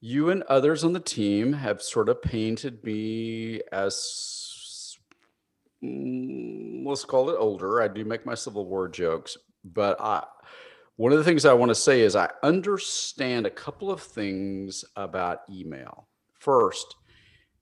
you 0.00 0.30
and 0.30 0.42
others 0.44 0.84
on 0.84 0.92
the 0.92 1.00
team 1.00 1.54
have 1.54 1.80
sort 1.82 2.08
of 2.10 2.20
painted 2.22 2.84
me 2.84 3.62
as 3.72 4.96
mm, 5.82 6.86
let's 6.86 7.04
call 7.06 7.30
it 7.30 7.36
older. 7.38 7.80
I 7.82 7.88
do 7.88 8.04
make 8.04 8.24
my 8.26 8.34
Civil 8.34 8.66
War 8.66 8.88
jokes, 8.88 9.36
but 9.64 9.98
I 10.00 10.24
one 10.98 11.12
of 11.12 11.18
the 11.18 11.24
things 11.24 11.44
I 11.44 11.52
want 11.52 11.68
to 11.68 11.76
say 11.76 12.00
is 12.00 12.16
I 12.16 12.28
understand 12.42 13.46
a 13.46 13.50
couple 13.50 13.88
of 13.88 14.02
things 14.02 14.84
about 14.96 15.42
email. 15.48 16.08
First, 16.40 16.96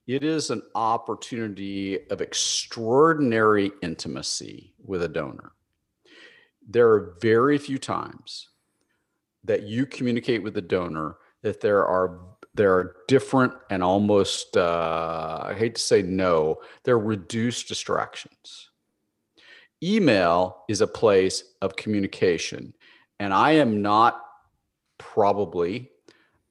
it 0.06 0.24
is 0.24 0.48
an 0.48 0.62
opportunity 0.74 2.08
of 2.08 2.22
extraordinary 2.22 3.72
intimacy 3.82 4.72
with 4.82 5.02
a 5.02 5.08
donor. 5.08 5.52
There 6.66 6.88
are 6.88 7.18
very 7.20 7.58
few 7.58 7.76
times 7.76 8.48
that 9.44 9.64
you 9.64 9.84
communicate 9.84 10.42
with 10.42 10.54
the 10.54 10.62
donor 10.62 11.18
that 11.42 11.60
there 11.60 11.84
are 11.84 12.20
there 12.54 12.72
are 12.72 12.96
different 13.06 13.52
and 13.68 13.82
almost 13.82 14.56
uh, 14.56 15.42
I 15.42 15.52
hate 15.52 15.74
to 15.74 15.82
say 15.82 16.00
no, 16.00 16.56
they're 16.84 16.98
reduced 16.98 17.68
distractions. 17.68 18.70
Email 19.82 20.64
is 20.70 20.80
a 20.80 20.86
place 20.86 21.44
of 21.60 21.76
communication, 21.76 22.72
and 23.20 23.32
I 23.32 23.52
am 23.52 23.82
not 23.82 24.22
probably 24.98 25.90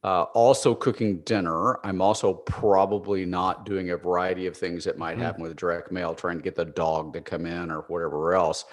uh, 0.04 0.24
also 0.36 0.76
cooking 0.76 1.22
dinner. 1.22 1.80
I'm 1.84 2.00
also 2.00 2.34
probably 2.34 3.26
not 3.26 3.66
doing 3.66 3.90
a 3.90 3.98
variety 3.98 4.46
of 4.46 4.56
things 4.56 4.84
that 4.84 5.00
might 5.00 5.18
Mm. 5.18 5.22
happen 5.22 5.42
with 5.42 5.56
direct 5.56 5.92
mail, 5.92 6.14
trying 6.14 6.38
to 6.38 6.44
get 6.44 6.56
the 6.56 6.66
dog 6.66 7.14
to 7.14 7.22
come 7.22 7.48
in 7.48 7.72
or 7.72 7.86
whatever 7.88 8.36
else. 8.36 8.66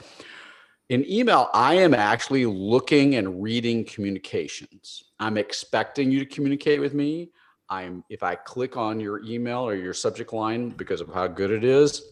In 0.91 1.11
email, 1.11 1.49
I 1.55 1.75
am 1.77 1.95
actually 1.95 2.45
looking 2.45 3.15
and 3.15 3.43
reading 3.43 3.83
communications. 3.87 5.05
I'm 5.19 5.39
expecting 5.39 6.11
you 6.11 6.19
to 6.19 6.27
communicate 6.27 6.81
with 6.81 6.93
me. 6.93 7.31
I'm 7.71 8.05
if 8.11 8.23
I 8.23 8.35
click 8.35 8.77
on 8.77 9.01
your 9.01 9.23
email 9.25 9.61
or 9.61 9.75
your 9.75 9.95
subject 9.95 10.35
line 10.35 10.69
because 10.69 11.01
of 11.01 11.09
how 11.15 11.29
good 11.29 11.51
it 11.51 11.65
is, 11.65 12.03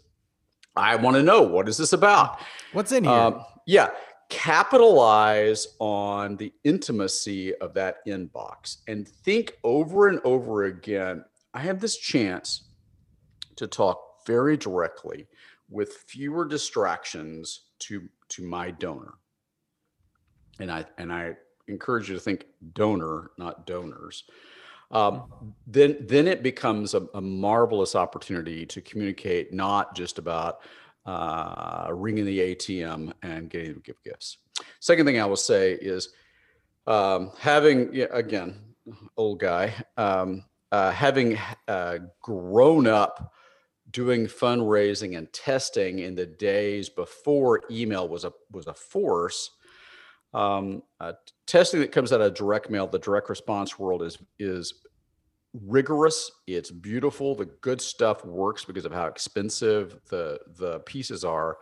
I 0.74 0.96
want 0.96 1.16
to 1.16 1.22
know 1.22 1.42
what 1.42 1.68
is 1.68 1.76
this 1.76 1.92
about. 1.92 2.40
What's 2.72 2.92
in 2.92 3.04
here? 3.04 3.12
Um, 3.12 3.44
yeah, 3.66 3.90
capitalize 4.30 5.66
on 5.80 6.36
the 6.36 6.52
intimacy 6.64 7.54
of 7.56 7.74
that 7.74 7.96
inbox 8.06 8.78
and 8.88 9.06
think 9.06 9.58
over 9.64 10.08
and 10.08 10.20
over 10.24 10.64
again. 10.64 11.24
I 11.52 11.58
have 11.60 11.80
this 11.80 11.98
chance 11.98 12.62
to 13.56 13.66
talk 13.66 14.24
very 14.26 14.56
directly 14.56 15.26
with 15.68 16.04
fewer 16.08 16.46
distractions 16.46 17.66
to 17.80 18.08
to 18.28 18.42
my 18.42 18.70
donor. 18.70 19.14
And 20.60 20.70
I 20.70 20.84
and 20.96 21.12
I 21.12 21.34
encourage 21.66 22.08
you 22.08 22.14
to 22.14 22.20
think 22.20 22.46
donor, 22.74 23.32
not 23.36 23.66
donors. 23.66 24.24
Um, 24.92 25.54
then 25.66 25.96
then 26.00 26.26
it 26.26 26.42
becomes 26.42 26.94
a, 26.94 27.06
a 27.14 27.20
marvelous 27.20 27.94
opportunity 27.94 28.64
to 28.66 28.80
communicate 28.80 29.52
not 29.52 29.94
just 29.94 30.18
about 30.18 30.60
uh, 31.06 31.88
ringing 31.92 32.24
the 32.24 32.54
ATM 32.54 33.12
and 33.22 33.48
getting 33.50 33.74
to 33.74 33.80
give 33.80 34.02
gifts. 34.02 34.38
Second 34.80 35.06
thing 35.06 35.20
I 35.20 35.26
will 35.26 35.36
say 35.36 35.72
is 35.72 36.10
um, 36.86 37.32
having 37.38 37.92
yeah, 37.92 38.06
again 38.10 38.60
old 39.16 39.38
guy 39.40 39.74
um, 39.96 40.44
uh, 40.72 40.90
having 40.90 41.38
uh, 41.68 41.98
grown 42.20 42.86
up 42.86 43.32
doing 43.90 44.26
fundraising 44.26 45.18
and 45.18 45.32
testing 45.32 46.00
in 46.00 46.14
the 46.14 46.26
days 46.26 46.88
before 46.88 47.62
email 47.70 48.08
was 48.08 48.24
a 48.24 48.32
was 48.50 48.66
a 48.66 48.74
force. 48.74 49.50
Um, 50.32 50.84
uh, 51.00 51.14
testing 51.46 51.80
that 51.80 51.90
comes 51.90 52.12
out 52.12 52.20
of 52.20 52.34
direct 52.34 52.70
mail, 52.70 52.86
the 52.86 52.98
direct 52.98 53.28
response 53.28 53.78
world 53.78 54.02
is 54.02 54.18
is 54.38 54.74
rigorous. 55.52 56.30
It's 56.46 56.70
beautiful. 56.70 57.34
The 57.34 57.46
good 57.46 57.80
stuff 57.80 58.24
works 58.24 58.64
because 58.64 58.84
of 58.84 58.92
how 58.92 59.06
expensive 59.06 60.00
the 60.08 60.38
the 60.56 60.80
pieces 60.80 61.24
are. 61.24 61.58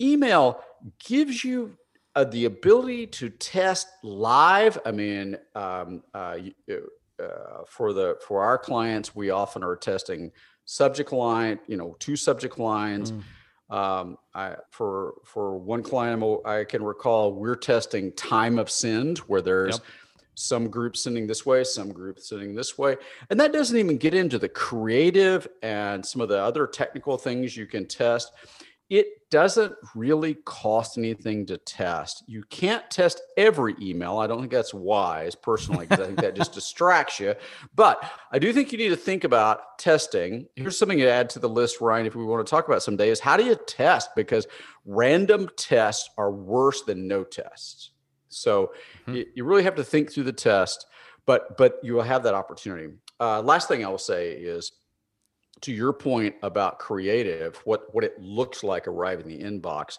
Email 0.00 0.60
gives 1.04 1.44
you 1.44 1.76
uh, 2.14 2.24
the 2.24 2.44
ability 2.44 3.06
to 3.08 3.30
test 3.30 3.88
live. 4.02 4.78
I 4.84 4.92
mean, 4.92 5.36
um, 5.54 6.02
uh, 6.14 6.38
uh, 7.22 7.64
for 7.66 7.92
the 7.92 8.16
for 8.26 8.42
our 8.42 8.58
clients, 8.58 9.14
we 9.14 9.30
often 9.30 9.62
are 9.64 9.76
testing 9.76 10.30
subject 10.64 11.12
line, 11.12 11.58
you 11.66 11.76
know, 11.76 11.96
two 11.98 12.16
subject 12.16 12.58
lines. 12.58 13.12
Mm. 13.12 13.22
Um, 13.70 14.18
I, 14.34 14.56
for 14.70 15.14
for 15.24 15.58
one 15.58 15.82
client 15.82 16.22
I 16.44 16.64
can 16.64 16.82
recall, 16.82 17.32
we're 17.32 17.56
testing 17.56 18.12
time 18.12 18.58
of 18.58 18.70
send, 18.70 19.18
where 19.18 19.40
there's 19.42 19.76
Yep. 19.76 19.84
Some 20.34 20.68
groups 20.68 21.02
sending 21.02 21.26
this 21.26 21.46
way, 21.46 21.64
some 21.64 21.92
groups 21.92 22.28
sending 22.28 22.54
this 22.54 22.76
way, 22.78 22.96
and 23.30 23.38
that 23.40 23.52
doesn't 23.52 23.78
even 23.78 23.96
get 23.96 24.14
into 24.14 24.38
the 24.38 24.48
creative 24.48 25.46
and 25.62 26.04
some 26.04 26.20
of 26.20 26.28
the 26.28 26.40
other 26.40 26.66
technical 26.66 27.16
things 27.16 27.56
you 27.56 27.66
can 27.66 27.86
test. 27.86 28.32
It 28.90 29.06
doesn't 29.30 29.74
really 29.94 30.34
cost 30.44 30.98
anything 30.98 31.46
to 31.46 31.56
test. 31.56 32.22
You 32.26 32.44
can't 32.50 32.88
test 32.90 33.22
every 33.36 33.74
email. 33.80 34.18
I 34.18 34.26
don't 34.26 34.40
think 34.40 34.52
that's 34.52 34.74
wise 34.74 35.34
personally, 35.34 35.86
because 35.86 36.04
I 36.04 36.06
think 36.06 36.20
that 36.20 36.36
just 36.36 36.52
distracts 36.54 37.18
you. 37.18 37.34
But 37.74 38.04
I 38.30 38.38
do 38.38 38.52
think 38.52 38.72
you 38.72 38.78
need 38.78 38.90
to 38.90 38.96
think 38.96 39.24
about 39.24 39.78
testing. 39.78 40.46
Here's 40.54 40.78
something 40.78 40.98
to 40.98 41.10
add 41.10 41.30
to 41.30 41.38
the 41.38 41.48
list, 41.48 41.80
Ryan, 41.80 42.06
if 42.06 42.14
we 42.14 42.24
want 42.24 42.46
to 42.46 42.50
talk 42.50 42.68
about 42.68 42.82
someday 42.82 43.08
is 43.08 43.20
how 43.20 43.38
do 43.38 43.44
you 43.44 43.56
test? 43.66 44.10
Because 44.14 44.46
random 44.84 45.48
tests 45.56 46.10
are 46.18 46.30
worse 46.30 46.82
than 46.82 47.08
no 47.08 47.24
tests. 47.24 47.90
So 48.36 48.72
Mhm. 49.06 49.16
you, 49.16 49.26
you 49.34 49.44
really 49.44 49.62
have 49.62 49.76
to 49.76 49.84
think 49.84 50.12
through 50.12 50.24
the 50.24 50.32
test, 50.32 50.86
but 51.26 51.56
but 51.56 51.80
you 51.82 51.94
will 51.94 52.02
have 52.02 52.22
that 52.24 52.34
opportunity. 52.34 52.94
Uh, 53.20 53.40
last 53.42 53.68
thing 53.68 53.84
I 53.84 53.88
will 53.88 53.98
say 53.98 54.32
is 54.32 54.72
to 55.62 55.72
your 55.72 55.92
point 55.92 56.34
about 56.42 56.78
creative, 56.78 57.56
what 57.64 57.94
what 57.94 58.04
it 58.04 58.20
looks 58.20 58.62
like 58.64 58.88
arriving 58.88 59.30
in 59.30 59.38
the 59.38 59.60
inbox. 59.60 59.98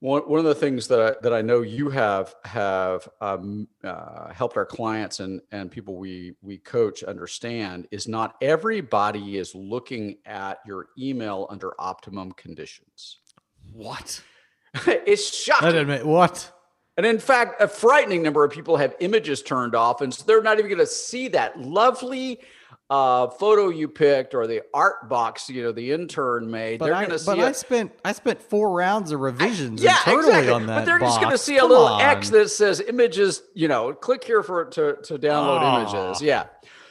One, 0.00 0.22
one 0.22 0.38
of 0.38 0.44
the 0.44 0.54
things 0.54 0.88
that 0.88 1.00
I, 1.00 1.14
that 1.22 1.32
I 1.32 1.40
know 1.40 1.62
you 1.62 1.88
have 1.88 2.34
have 2.44 3.08
um, 3.22 3.68
uh, 3.82 4.34
helped 4.34 4.56
our 4.56 4.66
clients 4.66 5.20
and 5.20 5.40
and 5.50 5.70
people 5.70 5.96
we 5.96 6.34
we 6.42 6.58
coach 6.58 7.02
understand 7.02 7.88
is 7.90 8.06
not 8.06 8.36
everybody 8.42 9.38
is 9.38 9.54
looking 9.54 10.18
at 10.26 10.58
your 10.66 10.88
email 10.98 11.46
under 11.48 11.72
optimum 11.78 12.32
conditions. 12.32 13.18
what? 13.72 14.20
it's 14.86 15.34
shocking. 15.34 15.68
I 15.68 15.72
admit 15.72 16.06
what? 16.06 16.52
And 16.96 17.04
in 17.04 17.18
fact, 17.18 17.60
a 17.60 17.66
frightening 17.66 18.22
number 18.22 18.44
of 18.44 18.52
people 18.52 18.76
have 18.76 18.94
images 19.00 19.42
turned 19.42 19.74
off, 19.74 20.00
and 20.00 20.14
so 20.14 20.24
they're 20.26 20.42
not 20.42 20.58
even 20.58 20.70
going 20.70 20.78
to 20.78 20.86
see 20.86 21.28
that 21.28 21.60
lovely 21.60 22.40
uh, 22.90 23.28
photo 23.28 23.70
you 23.70 23.88
picked 23.88 24.34
or 24.34 24.46
the 24.46 24.62
art 24.74 25.08
box 25.08 25.48
you 25.48 25.62
know 25.62 25.72
the 25.72 25.90
intern 25.90 26.50
made. 26.50 26.78
But 26.78 26.86
they're 26.86 26.94
I, 26.94 27.00
going 27.00 27.10
to 27.10 27.18
see 27.18 27.26
but 27.26 27.38
a- 27.38 27.46
I 27.46 27.52
spent 27.52 27.92
I 28.04 28.12
spent 28.12 28.40
four 28.40 28.70
rounds 28.72 29.10
of 29.10 29.20
revisions 29.20 29.82
yeah, 29.82 29.96
internally 29.98 30.28
exactly. 30.28 30.52
on 30.52 30.66
that. 30.66 30.80
but 30.80 30.84
they're 30.84 30.98
just 31.00 31.16
going 31.18 31.30
to 31.30 31.34
box. 31.34 31.42
see 31.42 31.56
a 31.56 31.60
Come 31.60 31.70
little 31.70 31.98
X 31.98 32.30
that 32.30 32.50
says 32.50 32.80
images. 32.80 33.42
You 33.54 33.68
know, 33.68 33.92
click 33.92 34.22
here 34.22 34.42
for 34.42 34.66
to 34.66 34.96
to 35.02 35.18
download 35.18 35.60
Aw. 35.60 35.80
images. 35.80 36.22
Yeah. 36.22 36.44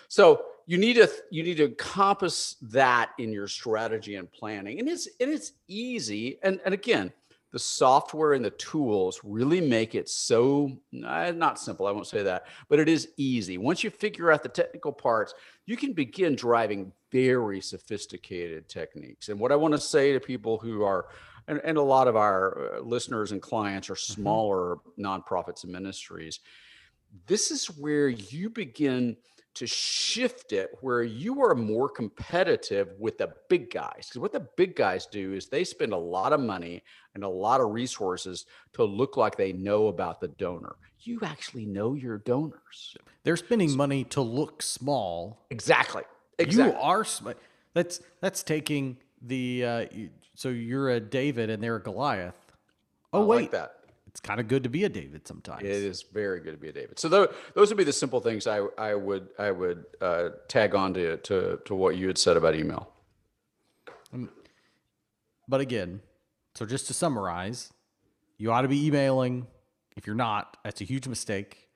So 0.09 0.45
you 0.65 0.77
need 0.77 0.95
to 0.95 1.09
you 1.29 1.43
need 1.43 1.57
to 1.57 1.65
encompass 1.65 2.55
that 2.63 3.11
in 3.19 3.31
your 3.31 3.47
strategy 3.47 4.15
and 4.15 4.31
planning, 4.31 4.79
and 4.79 4.89
it's 4.89 5.07
and 5.19 5.29
it's 5.31 5.53
easy. 5.67 6.39
And 6.41 6.59
and 6.65 6.73
again, 6.73 7.13
the 7.53 7.59
software 7.59 8.33
and 8.33 8.43
the 8.43 8.49
tools 8.49 9.21
really 9.23 9.61
make 9.61 9.93
it 9.93 10.09
so 10.09 10.75
not 10.91 11.59
simple. 11.59 11.85
I 11.85 11.91
won't 11.91 12.07
say 12.07 12.23
that, 12.23 12.47
but 12.67 12.79
it 12.79 12.89
is 12.89 13.09
easy. 13.15 13.59
Once 13.59 13.83
you 13.83 13.91
figure 13.91 14.31
out 14.31 14.41
the 14.41 14.49
technical 14.49 14.91
parts, 14.91 15.35
you 15.67 15.77
can 15.77 15.93
begin 15.93 16.35
driving 16.35 16.91
very 17.11 17.61
sophisticated 17.61 18.67
techniques. 18.67 19.29
And 19.29 19.39
what 19.39 19.51
I 19.51 19.55
want 19.55 19.75
to 19.75 19.79
say 19.79 20.13
to 20.13 20.19
people 20.19 20.57
who 20.57 20.83
are 20.83 21.05
and, 21.47 21.61
and 21.63 21.77
a 21.77 21.81
lot 21.81 22.07
of 22.07 22.15
our 22.15 22.77
uh, 22.77 22.79
listeners 22.79 23.31
and 23.31 23.41
clients 23.41 23.89
are 23.89 23.95
smaller 23.95 24.77
nonprofits 24.97 25.63
and 25.63 25.71
ministries. 25.71 26.39
This 27.27 27.51
is 27.51 27.67
where 27.67 28.07
you 28.07 28.49
begin 28.49 29.17
to 29.55 29.67
shift 29.67 30.51
it 30.51 30.71
where 30.81 31.03
you 31.03 31.41
are 31.43 31.53
more 31.53 31.87
competitive 31.89 32.93
with 32.99 33.17
the 33.17 33.33
big 33.49 33.71
guys. 33.71 34.07
Because 34.09 34.19
what 34.19 34.31
the 34.31 34.47
big 34.57 34.75
guys 34.75 35.05
do 35.05 35.33
is 35.33 35.47
they 35.47 35.63
spend 35.63 35.93
a 35.93 35.97
lot 35.97 36.33
of 36.33 36.39
money 36.39 36.83
and 37.13 37.23
a 37.23 37.29
lot 37.29 37.61
of 37.61 37.71
resources 37.71 38.45
to 38.73 38.83
look 38.83 39.15
like 39.17 39.35
they 39.37 39.53
know 39.53 39.87
about 39.87 40.19
the 40.19 40.29
donor. 40.29 40.75
You 41.01 41.19
actually 41.23 41.65
know 41.65 41.93
your 41.93 42.17
donors. 42.17 42.97
They're 43.23 43.37
spending 43.37 43.75
money 43.75 44.05
to 44.05 44.21
look 44.21 44.61
small. 44.61 45.45
Exactly. 45.49 46.03
Exactly. 46.39 46.73
You 46.73 46.81
are. 46.81 47.03
sm- 47.03 47.29
That's 47.73 48.01
that's 48.21 48.41
taking 48.43 48.97
the. 49.21 49.65
Uh, 49.65 49.85
so 50.35 50.49
you're 50.49 50.89
a 50.89 50.99
David 50.99 51.49
and 51.49 51.61
they're 51.61 51.75
a 51.75 51.81
Goliath. 51.83 52.39
Oh 53.11 53.21
I 53.21 53.25
wait, 53.25 53.41
like 53.41 53.51
that. 53.51 53.75
It's 54.13 54.19
kind 54.21 54.39
of 54.39 54.47
good 54.47 54.61
to 54.61 54.69
be 54.69 54.83
a 54.83 54.89
David 54.89 55.27
sometimes. 55.27 55.63
It 55.63 55.71
is 55.71 56.03
very 56.03 56.39
good 56.39 56.51
to 56.51 56.57
be 56.57 56.69
a 56.69 56.71
David. 56.71 56.99
So 56.99 57.09
tho- 57.09 57.33
those 57.55 57.69
would 57.69 57.77
be 57.77 57.83
the 57.83 57.91
simple 57.93 58.19
things 58.19 58.45
I 58.45 58.59
I 58.77 58.93
would 58.93 59.29
I 59.39 59.49
would 59.49 59.85
uh, 60.01 60.29
tag 60.47 60.75
on 60.75 60.93
to, 60.93 61.17
to 61.17 61.59
to 61.65 61.73
what 61.75 61.97
you 61.97 62.05
had 62.07 62.19
said 62.19 62.37
about 62.37 62.53
email. 62.53 62.89
but 65.47 65.61
again, 65.61 66.01
so 66.53 66.65
just 66.65 66.85
to 66.87 66.93
summarize, 66.93 67.73
you 68.37 68.51
ought 68.51 68.61
to 68.61 68.67
be 68.67 68.85
emailing. 68.85 69.47
If 69.95 70.05
you're 70.07 70.15
not, 70.15 70.57
that's 70.63 70.81
a 70.81 70.83
huge 70.85 71.07
mistake. 71.07 71.69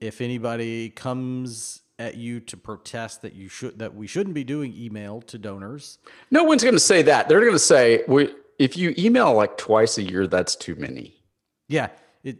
If 0.00 0.20
anybody 0.20 0.90
comes 0.90 1.82
at 1.98 2.14
you 2.16 2.38
to 2.40 2.56
protest 2.56 3.22
that 3.22 3.34
you 3.34 3.48
should 3.48 3.78
that 3.80 3.94
we 3.94 4.06
shouldn't 4.06 4.34
be 4.34 4.44
doing 4.44 4.72
email 4.76 5.22
to 5.22 5.38
donors, 5.38 5.98
No 6.30 6.44
one's 6.44 6.62
going 6.62 6.76
to 6.76 6.80
say 6.80 7.02
that. 7.02 7.28
They're 7.28 7.40
going 7.40 7.52
to 7.52 7.58
say, 7.58 8.04
we, 8.06 8.32
if 8.58 8.76
you 8.76 8.94
email 8.96 9.32
like 9.32 9.56
twice 9.56 9.98
a 9.98 10.02
year, 10.02 10.26
that's 10.28 10.54
too 10.54 10.76
many. 10.76 11.15
Yeah, 11.68 11.88
it 12.22 12.38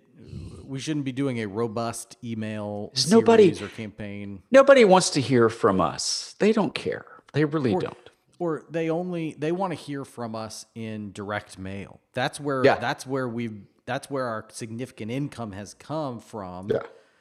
we 0.64 0.78
shouldn't 0.80 1.04
be 1.04 1.12
doing 1.12 1.38
a 1.40 1.46
robust 1.46 2.16
email 2.24 2.92
nobody- 3.10 3.52
or 3.62 3.68
campaign. 3.68 4.42
Nobody 4.50 4.84
wants 4.84 5.10
to 5.10 5.20
hear 5.20 5.48
from 5.48 5.80
us. 5.80 6.34
They 6.38 6.52
don't 6.52 6.74
care. 6.74 7.06
They 7.32 7.44
really 7.44 7.72
don't. 7.74 8.10
or 8.38 8.64
they 8.70 8.88
only 8.90 9.34
they 9.38 9.52
want 9.52 9.72
to 9.72 9.76
hear 9.78 10.04
from 10.04 10.34
us 10.34 10.66
in 10.74 11.12
direct 11.12 11.58
mail 11.58 12.00
that's 12.14 12.38
where 12.40 12.64
Yeah. 12.64 12.76
that's 12.78 13.06
where 13.06 13.28
we've 13.28 13.62
that's 13.86 14.10
where 14.10 14.26
our 14.26 14.46
significant 14.50 15.10
income 15.10 15.52
has 15.52 15.72
come 15.74 16.18
from 16.20 16.68
Yeah. 16.70 16.80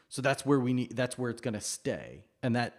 so 0.09 0.21
that's 0.21 0.45
where 0.45 0.59
we 0.59 0.73
need 0.73 0.95
that's 0.95 1.17
where 1.17 1.29
it's 1.29 1.41
going 1.41 1.53
to 1.53 1.61
stay 1.61 2.25
and 2.43 2.55
that 2.55 2.73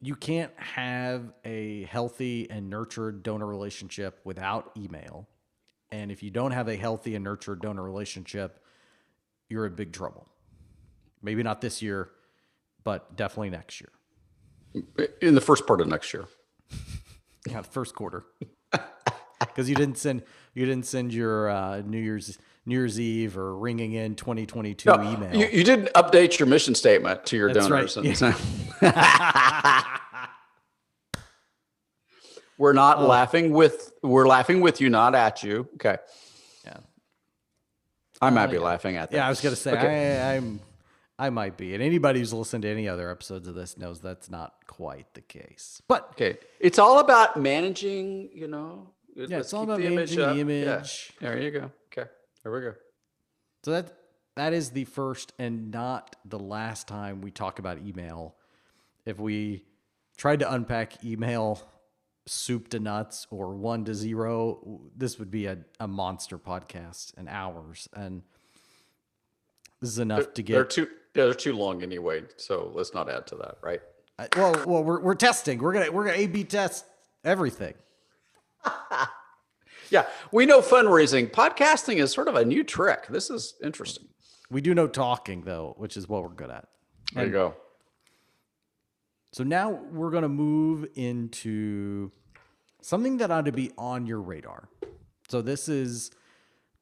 you 0.00 0.14
can't 0.14 0.52
have 0.56 1.32
a 1.44 1.84
healthy 1.84 2.48
and 2.50 2.70
nurtured 2.70 3.22
donor 3.24 3.46
relationship 3.46 4.20
without 4.24 4.70
email 4.76 5.28
and 5.90 6.10
if 6.10 6.22
you 6.22 6.30
don't 6.30 6.50
have 6.52 6.68
a 6.68 6.76
healthy 6.76 7.14
and 7.14 7.24
nurtured 7.24 7.60
donor 7.62 7.82
relationship 7.82 8.62
you're 9.48 9.66
in 9.66 9.74
big 9.74 9.92
trouble 9.92 10.28
maybe 11.22 11.42
not 11.42 11.60
this 11.60 11.80
year 11.82 12.10
but 12.84 13.16
definitely 13.16 13.50
next 13.50 13.80
year 13.80 13.90
In 15.22 15.34
the 15.34 15.40
first 15.40 15.66
part 15.66 15.80
of 15.80 15.88
next 15.88 16.12
year. 16.12 16.26
Yeah, 17.48 17.62
the 17.62 17.68
first 17.68 17.94
quarter. 17.94 18.24
Because 19.40 19.68
you 19.68 19.74
didn't 19.76 19.96
send 19.98 20.22
you 20.54 20.66
didn't 20.66 20.84
send 20.86 21.14
your 21.14 21.48
uh, 21.48 21.80
New 21.82 21.98
Year's 22.00 22.38
New 22.66 22.74
Year's 22.74 22.98
Eve 23.00 23.38
or 23.38 23.56
ringing 23.56 23.92
in 23.92 24.14
2022 24.16 24.90
email. 24.90 25.34
You, 25.34 25.46
you 25.46 25.64
didn't 25.64 25.92
update 25.94 26.38
your 26.38 26.46
mission 26.48 26.74
statement 26.74 27.24
to 27.26 27.36
your 27.36 27.52
That's 27.52 27.68
donors. 27.68 27.96
right. 27.96 28.22
and- 28.82 29.84
we're 32.58 32.72
not 32.74 32.98
Oh. 32.98 33.06
laughing 33.06 33.52
with 33.52 33.92
we're 34.02 34.26
laughing 34.28 34.60
with 34.60 34.80
you, 34.80 34.90
not 34.90 35.14
at 35.14 35.42
you. 35.42 35.68
Okay. 35.74 35.96
yeah, 36.64 36.78
I 38.20 38.30
might 38.30 38.48
be 38.50 38.58
laughing 38.58 38.96
at 38.96 39.10
that. 39.10 39.16
yeah. 39.16 39.26
I 39.26 39.30
was 39.30 39.40
gonna 39.40 39.56
say 39.56 39.72
Okay. 39.72 40.20
I, 40.20 40.36
I'm 40.36 40.60
I 41.20 41.30
might 41.30 41.56
be, 41.56 41.74
and 41.74 41.82
anybody 41.82 42.20
who's 42.20 42.32
listened 42.32 42.62
to 42.62 42.68
any 42.68 42.86
other 42.88 43.10
episodes 43.10 43.48
of 43.48 43.54
this 43.56 43.76
knows 43.76 44.00
that's 44.00 44.30
not 44.30 44.54
quite 44.68 45.12
the 45.14 45.20
case. 45.20 45.82
But 45.88 46.08
Okay. 46.12 46.38
It's 46.60 46.78
all 46.78 47.00
about 47.00 47.36
managing, 47.36 48.30
you 48.32 48.46
know. 48.46 48.90
yeah, 49.16 49.38
it's 49.38 49.52
all 49.52 49.64
about 49.64 49.80
managing 49.80 50.18
the 50.18 50.38
image. 50.38 51.12
Yeah. 51.20 51.28
There 51.30 51.40
you 51.40 51.50
go. 51.50 51.70
Okay. 51.92 52.08
There 52.44 52.52
we 52.52 52.60
go. 52.60 52.74
So 53.64 53.72
that 53.72 53.92
that 54.36 54.52
is 54.52 54.70
the 54.70 54.84
first 54.84 55.32
and 55.40 55.72
not 55.72 56.14
the 56.24 56.38
last 56.38 56.86
time 56.86 57.20
we 57.20 57.32
talk 57.32 57.58
about 57.58 57.78
email. 57.78 58.36
If 59.04 59.18
we 59.18 59.64
tried 60.16 60.38
to 60.40 60.52
unpack 60.52 61.04
email 61.04 61.60
soup 62.28 62.68
to 62.68 62.78
nuts 62.78 63.26
or 63.30 63.54
one 63.54 63.84
to 63.86 63.94
zero, 63.94 64.80
this 64.96 65.18
would 65.18 65.30
be 65.30 65.46
a, 65.46 65.58
a 65.80 65.88
monster 65.88 66.38
podcast 66.38 67.12
and 67.16 67.28
hours. 67.28 67.88
And 67.94 68.22
this 69.80 69.90
is 69.90 69.98
enough 69.98 70.32
to 70.34 70.42
get. 70.42 70.54
They're 70.54 70.64
too 70.64 70.88
yeah, 71.14 71.24
they're 71.24 71.34
too 71.34 71.54
long 71.54 71.82
anyway, 71.82 72.22
so 72.36 72.70
let's 72.74 72.94
not 72.94 73.10
add 73.10 73.26
to 73.28 73.36
that, 73.36 73.56
right? 73.62 73.80
I- 74.18 74.28
well, 74.36 74.52
well, 74.66 74.84
we're, 74.84 75.00
we're 75.00 75.14
testing. 75.14 75.58
We're 75.58 75.72
gonna 75.72 75.90
we're 75.90 76.04
gonna 76.04 76.18
A/B 76.18 76.44
test 76.44 76.84
everything. 77.24 77.74
Yeah, 79.90 80.06
we 80.32 80.44
know 80.44 80.60
fundraising. 80.60 81.30
Podcasting 81.30 81.96
is 81.96 82.12
sort 82.12 82.28
of 82.28 82.34
a 82.34 82.44
new 82.44 82.62
trick. 82.62 83.06
This 83.08 83.30
is 83.30 83.54
interesting. 83.62 84.06
We 84.50 84.60
do 84.60 84.74
know 84.74 84.86
talking 84.86 85.42
though, 85.42 85.74
which 85.78 85.96
is 85.96 86.06
what 86.08 86.22
we're 86.22 86.28
good 86.28 86.50
at. 86.50 86.68
There 87.14 87.24
you 87.24 87.32
go. 87.32 87.54
So 89.32 89.44
now 89.44 89.70
we're 89.70 90.10
going 90.10 90.22
to 90.22 90.28
move 90.28 90.86
into 90.94 92.10
something 92.80 93.18
that 93.18 93.30
ought 93.30 93.44
to 93.44 93.52
be 93.52 93.70
on 93.76 94.06
your 94.06 94.20
radar. 94.20 94.68
So 95.28 95.42
this 95.42 95.68
is 95.68 96.10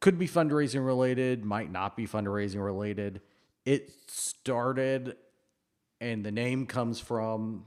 could 0.01 0.19
be 0.19 0.29
fundraising 0.29 0.85
related, 0.85 1.45
might 1.45 1.73
not 1.73 1.97
be 1.97 2.07
fundraising 2.07 2.65
related. 2.65 3.21
It 3.65 3.91
started 4.07 5.17
and 6.01 6.25
the 6.25 6.31
name 6.31 6.67
comes 6.67 7.01
from 7.01 7.65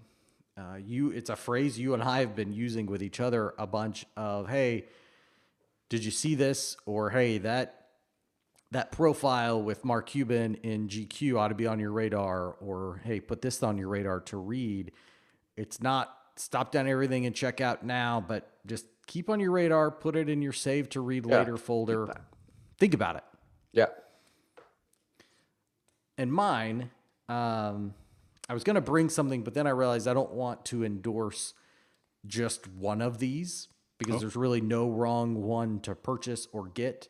uh, 0.58 0.76
you 0.76 1.10
it's 1.12 1.30
a 1.30 1.36
phrase 1.36 1.80
you 1.80 1.94
and 1.94 2.04
I 2.04 2.20
have 2.20 2.36
been 2.36 2.54
using 2.54 2.86
with 2.86 3.02
each 3.02 3.20
other 3.20 3.54
a 3.58 3.68
bunch 3.68 4.06
of 4.16 4.48
hey, 4.50 4.86
did 5.90 6.06
you 6.06 6.12
see 6.12 6.36
this 6.36 6.78
or 6.86 7.10
hey, 7.10 7.40
that 7.40 7.79
that 8.72 8.92
profile 8.92 9.62
with 9.62 9.84
Mark 9.84 10.08
Cuban 10.08 10.56
in 10.56 10.88
GQ 10.88 11.40
ought 11.40 11.48
to 11.48 11.56
be 11.56 11.66
on 11.66 11.80
your 11.80 11.92
radar, 11.92 12.52
or 12.62 13.02
hey, 13.04 13.20
put 13.20 13.42
this 13.42 13.64
on 13.64 13.78
your 13.78 13.88
radar 13.88 14.20
to 14.22 14.38
read. 14.38 14.92
It's 15.58 15.82
not 15.82 16.16
stop 16.36 16.72
down 16.72 16.88
everything 16.88 17.26
and 17.26 17.36
check 17.36 17.62
out 17.62 17.84
now, 17.84 18.24
but 18.26 18.50
just 18.66 18.86
keep 19.08 19.30
on 19.30 19.40
your 19.40 19.52
radar, 19.52 19.92
put 19.92 20.16
it 20.16 20.30
in 20.30 20.42
your 20.42 20.54
save 20.54 20.90
to 20.90 21.02
read 21.02 21.26
later 21.26 21.58
folder. 21.58 22.08
Think 22.78 22.94
about 22.94 23.18
it. 23.18 23.24
Yeah. 23.74 23.88
And 26.18 26.32
mine, 26.32 26.92
um, 27.28 27.94
I 28.48 28.54
was 28.54 28.64
going 28.64 28.76
to 28.76 28.82
bring 28.82 29.10
something, 29.10 29.44
but 29.44 29.54
then 29.54 29.68
I 29.68 29.72
realized 29.72 30.08
I 30.08 30.14
don't 30.14 30.32
want 30.32 30.66
to 30.66 30.84
endorse 30.84 31.54
just 32.26 32.68
one 32.68 33.02
of 33.02 33.20
these 33.20 33.68
because 33.98 34.22
there's 34.22 34.36
really 34.36 34.62
no 34.62 34.90
wrong 34.90 35.44
one 35.44 35.80
to 35.82 35.96
purchase 35.96 36.48
or 36.52 36.68
get. 36.68 37.08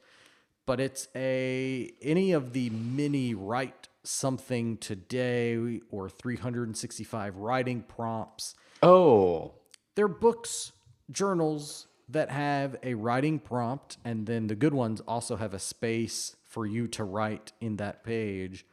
But 0.70 0.80
it's 0.80 1.08
a 1.16 1.92
any 2.00 2.32
of 2.34 2.54
the 2.54 2.70
mini 2.70 3.34
write 3.34 3.88
something 4.04 4.78
today 4.78 5.82
or 5.90 6.10
365 6.10 7.38
writing 7.38 7.82
prompts. 7.82 8.54
Oh, 8.84 9.56
They're 9.96 10.08
books, 10.08 10.74
journals 11.10 11.88
that 12.08 12.30
have 12.30 12.76
a 12.84 12.94
writing 12.94 13.40
prompt, 13.40 13.98
and 14.06 14.28
then 14.28 14.46
the 14.46 14.54
good 14.54 14.76
ones 14.76 15.02
also 15.08 15.38
have 15.38 15.56
a 15.56 15.60
space 15.60 16.36
for 16.44 16.68
you 16.68 16.86
to 16.90 17.04
write 17.04 17.52
in 17.60 17.78
that 17.78 18.04
page. 18.04 18.64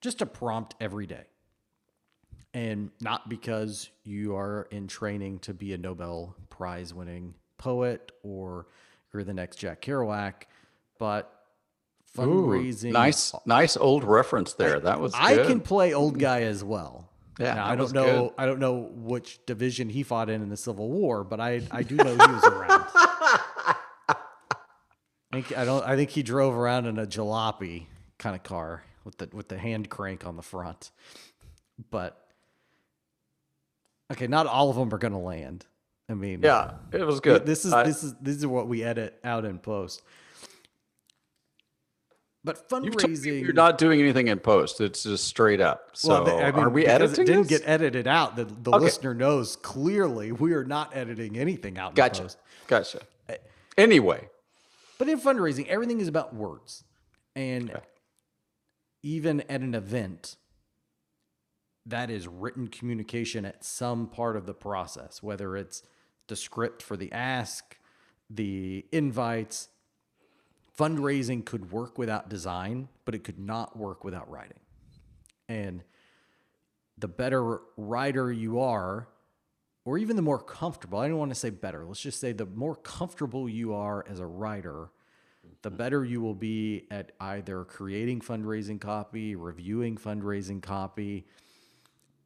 Just 0.00 0.20
a 0.20 0.26
prompt 0.26 0.74
every 0.80 1.06
day. 1.06 1.26
And 2.52 2.90
not 3.00 3.28
because 3.28 3.88
you 4.02 4.34
are 4.34 4.66
in 4.72 4.88
training 4.88 5.38
to 5.42 5.54
be 5.54 5.74
a 5.74 5.78
Nobel 5.78 6.34
Prize 6.48 6.92
winning 6.92 7.34
poet 7.56 8.10
or 8.24 8.66
you're 9.12 9.22
the 9.22 9.32
next 9.32 9.56
Jack 9.56 9.82
Kerouac, 9.82 10.42
but 11.00 11.32
Ooh, 12.18 12.20
fundraising. 12.22 12.92
nice, 12.92 13.34
nice 13.46 13.76
old 13.76 14.04
reference 14.04 14.52
there. 14.52 14.78
that 14.78 15.00
was. 15.00 15.12
I 15.16 15.34
good. 15.34 15.46
can 15.48 15.60
play 15.60 15.92
old 15.94 16.18
guy 16.20 16.42
as 16.42 16.62
well. 16.62 17.08
Yeah, 17.40 17.54
Now, 17.54 17.66
I 17.66 17.74
don't 17.74 17.92
know. 17.92 18.04
good. 18.28 18.32
I 18.36 18.44
don't 18.46 18.58
know 18.60 18.90
which 18.92 19.40
division 19.46 19.88
he 19.88 20.02
fought 20.02 20.28
in 20.28 20.42
in 20.42 20.50
the 20.50 20.56
Civil 20.58 20.90
War, 20.90 21.24
but 21.24 21.40
I 21.40 21.62
I 21.70 21.82
do 21.82 21.96
know 21.96 22.04
he 22.12 22.16
was 22.32 22.44
around. 22.44 22.84
I 24.12 24.16
think 25.32 25.56
I 25.56 25.64
don't. 25.64 25.84
I 25.86 25.96
think 25.96 26.10
he 26.10 26.22
drove 26.22 26.54
around 26.54 26.86
in 26.86 26.98
a 26.98 27.06
jalopy 27.06 27.86
kind 28.18 28.36
of 28.36 28.42
car 28.42 28.82
with 29.04 29.16
the 29.18 29.28
with 29.32 29.48
the 29.48 29.56
hand 29.58 29.88
crank 29.88 30.26
on 30.26 30.36
the 30.36 30.42
front. 30.42 30.90
But 31.90 32.20
okay, 34.12 34.26
not 34.26 34.46
all 34.46 34.68
of 34.70 34.76
them 34.76 34.92
are 34.92 34.98
going 34.98 35.12
to 35.12 35.18
land. 35.18 35.64
I 36.10 36.14
mean, 36.14 36.42
Yeah, 36.42 36.72
it 36.92 37.06
was 37.06 37.20
good. 37.20 37.46
this 37.46 37.64
is 37.64 37.72
I- 37.72 37.84
this 37.84 38.02
is 38.02 38.14
this 38.20 38.36
is 38.36 38.46
what 38.46 38.66
we 38.66 38.82
edit 38.82 39.18
out 39.24 39.44
in 39.44 39.58
post. 39.60 40.02
But 42.42 42.56
You've 42.56 42.68
told 42.68 42.82
me 42.84 42.90
fundraising, 42.90 43.42
You're 43.42 43.52
not 43.52 43.76
doing 43.76 44.00
anything 44.00 44.28
in 44.28 44.38
post. 44.38 44.80
It's 44.80 45.02
just 45.02 45.24
straight 45.26 45.60
up. 45.60 45.90
So 45.92 46.08
well, 46.08 46.24
the- 46.24 46.42
I 46.44 46.50
mean, 46.52 46.64
are 46.64 46.70
we 46.70 46.86
editing? 46.86 47.22
It 47.22 47.26
didn't 47.26 47.48
this? 47.48 47.60
get 47.60 47.68
edited 47.68 48.06
out. 48.06 48.36
The, 48.36 48.46
the 48.46 48.70
Okay. 48.72 48.84
listener 48.84 49.12
knows 49.14 49.56
clearly 49.56 50.32
we 50.32 50.54
are 50.54 50.64
not 50.64 50.96
editing 50.96 51.36
anything 51.36 51.76
out. 51.76 51.90
In 51.90 51.94
Gotcha. 51.96 52.22
Post. 52.22 52.38
Gotcha. 52.66 53.00
Uh, 53.28 53.34
anyway, 53.76 54.28
But 54.98 55.08
in 55.08 55.20
fundraising, 55.20 55.66
everything 55.66 56.00
is 56.00 56.08
about 56.08 56.34
words, 56.34 56.84
and 57.36 57.78
even 59.02 59.40
at 59.42 59.60
an 59.62 59.74
event, 59.74 60.36
that 61.86 62.10
is 62.10 62.26
written 62.28 62.68
communication 62.68 63.44
at 63.44 63.64
some 63.64 64.06
part 64.06 64.36
of 64.36 64.46
the 64.46 64.52
process, 64.54 65.22
whether 65.22 65.56
it's 65.56 65.82
the 66.28 66.36
script 66.36 66.82
for 66.82 66.96
the 66.96 67.10
ask, 67.12 67.76
the 68.28 68.86
invites. 68.92 69.68
Fundraising 70.78 71.44
could 71.44 71.72
work 71.72 71.98
without 71.98 72.28
design, 72.28 72.88
but 73.04 73.14
it 73.14 73.24
could 73.24 73.38
not 73.38 73.76
work 73.76 74.04
without 74.04 74.30
writing. 74.30 74.60
And 75.48 75.82
the 76.96 77.08
better 77.08 77.60
writer 77.76 78.32
you 78.32 78.60
are, 78.60 79.08
or 79.84 79.98
even 79.98 80.16
the 80.16 80.22
more 80.22 80.38
comfortable, 80.38 80.98
I 80.98 81.08
don't 81.08 81.18
want 81.18 81.30
to 81.32 81.34
say 81.34 81.50
better, 81.50 81.84
let's 81.84 82.00
just 82.00 82.20
say 82.20 82.32
the 82.32 82.46
more 82.46 82.76
comfortable 82.76 83.48
you 83.48 83.74
are 83.74 84.04
as 84.08 84.20
a 84.20 84.26
writer, 84.26 84.90
the 85.62 85.68
mm-hmm. 85.68 85.78
better 85.78 86.04
you 86.04 86.20
will 86.20 86.34
be 86.34 86.86
at 86.90 87.12
either 87.20 87.64
creating 87.64 88.20
fundraising 88.20 88.80
copy, 88.80 89.34
reviewing 89.34 89.96
fundraising 89.96 90.62
copy, 90.62 91.26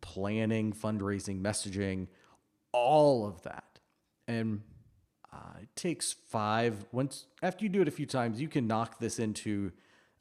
planning 0.01 0.73
fundraising 0.73 1.41
messaging, 1.41 2.09
all 2.73 3.27
of 3.27 3.43
that. 3.43 3.79
And 4.29 4.63
uh, 5.35 5.59
takes 5.75 6.13
five. 6.13 6.85
Once 6.93 7.27
after 7.43 7.65
you 7.65 7.69
do 7.69 7.83
it 7.83 7.89
a 7.89 7.93
few 7.93 8.07
times, 8.07 8.41
you 8.41 8.49
can 8.49 8.67
knock 8.67 8.99
this 8.99 9.19
into 9.19 9.73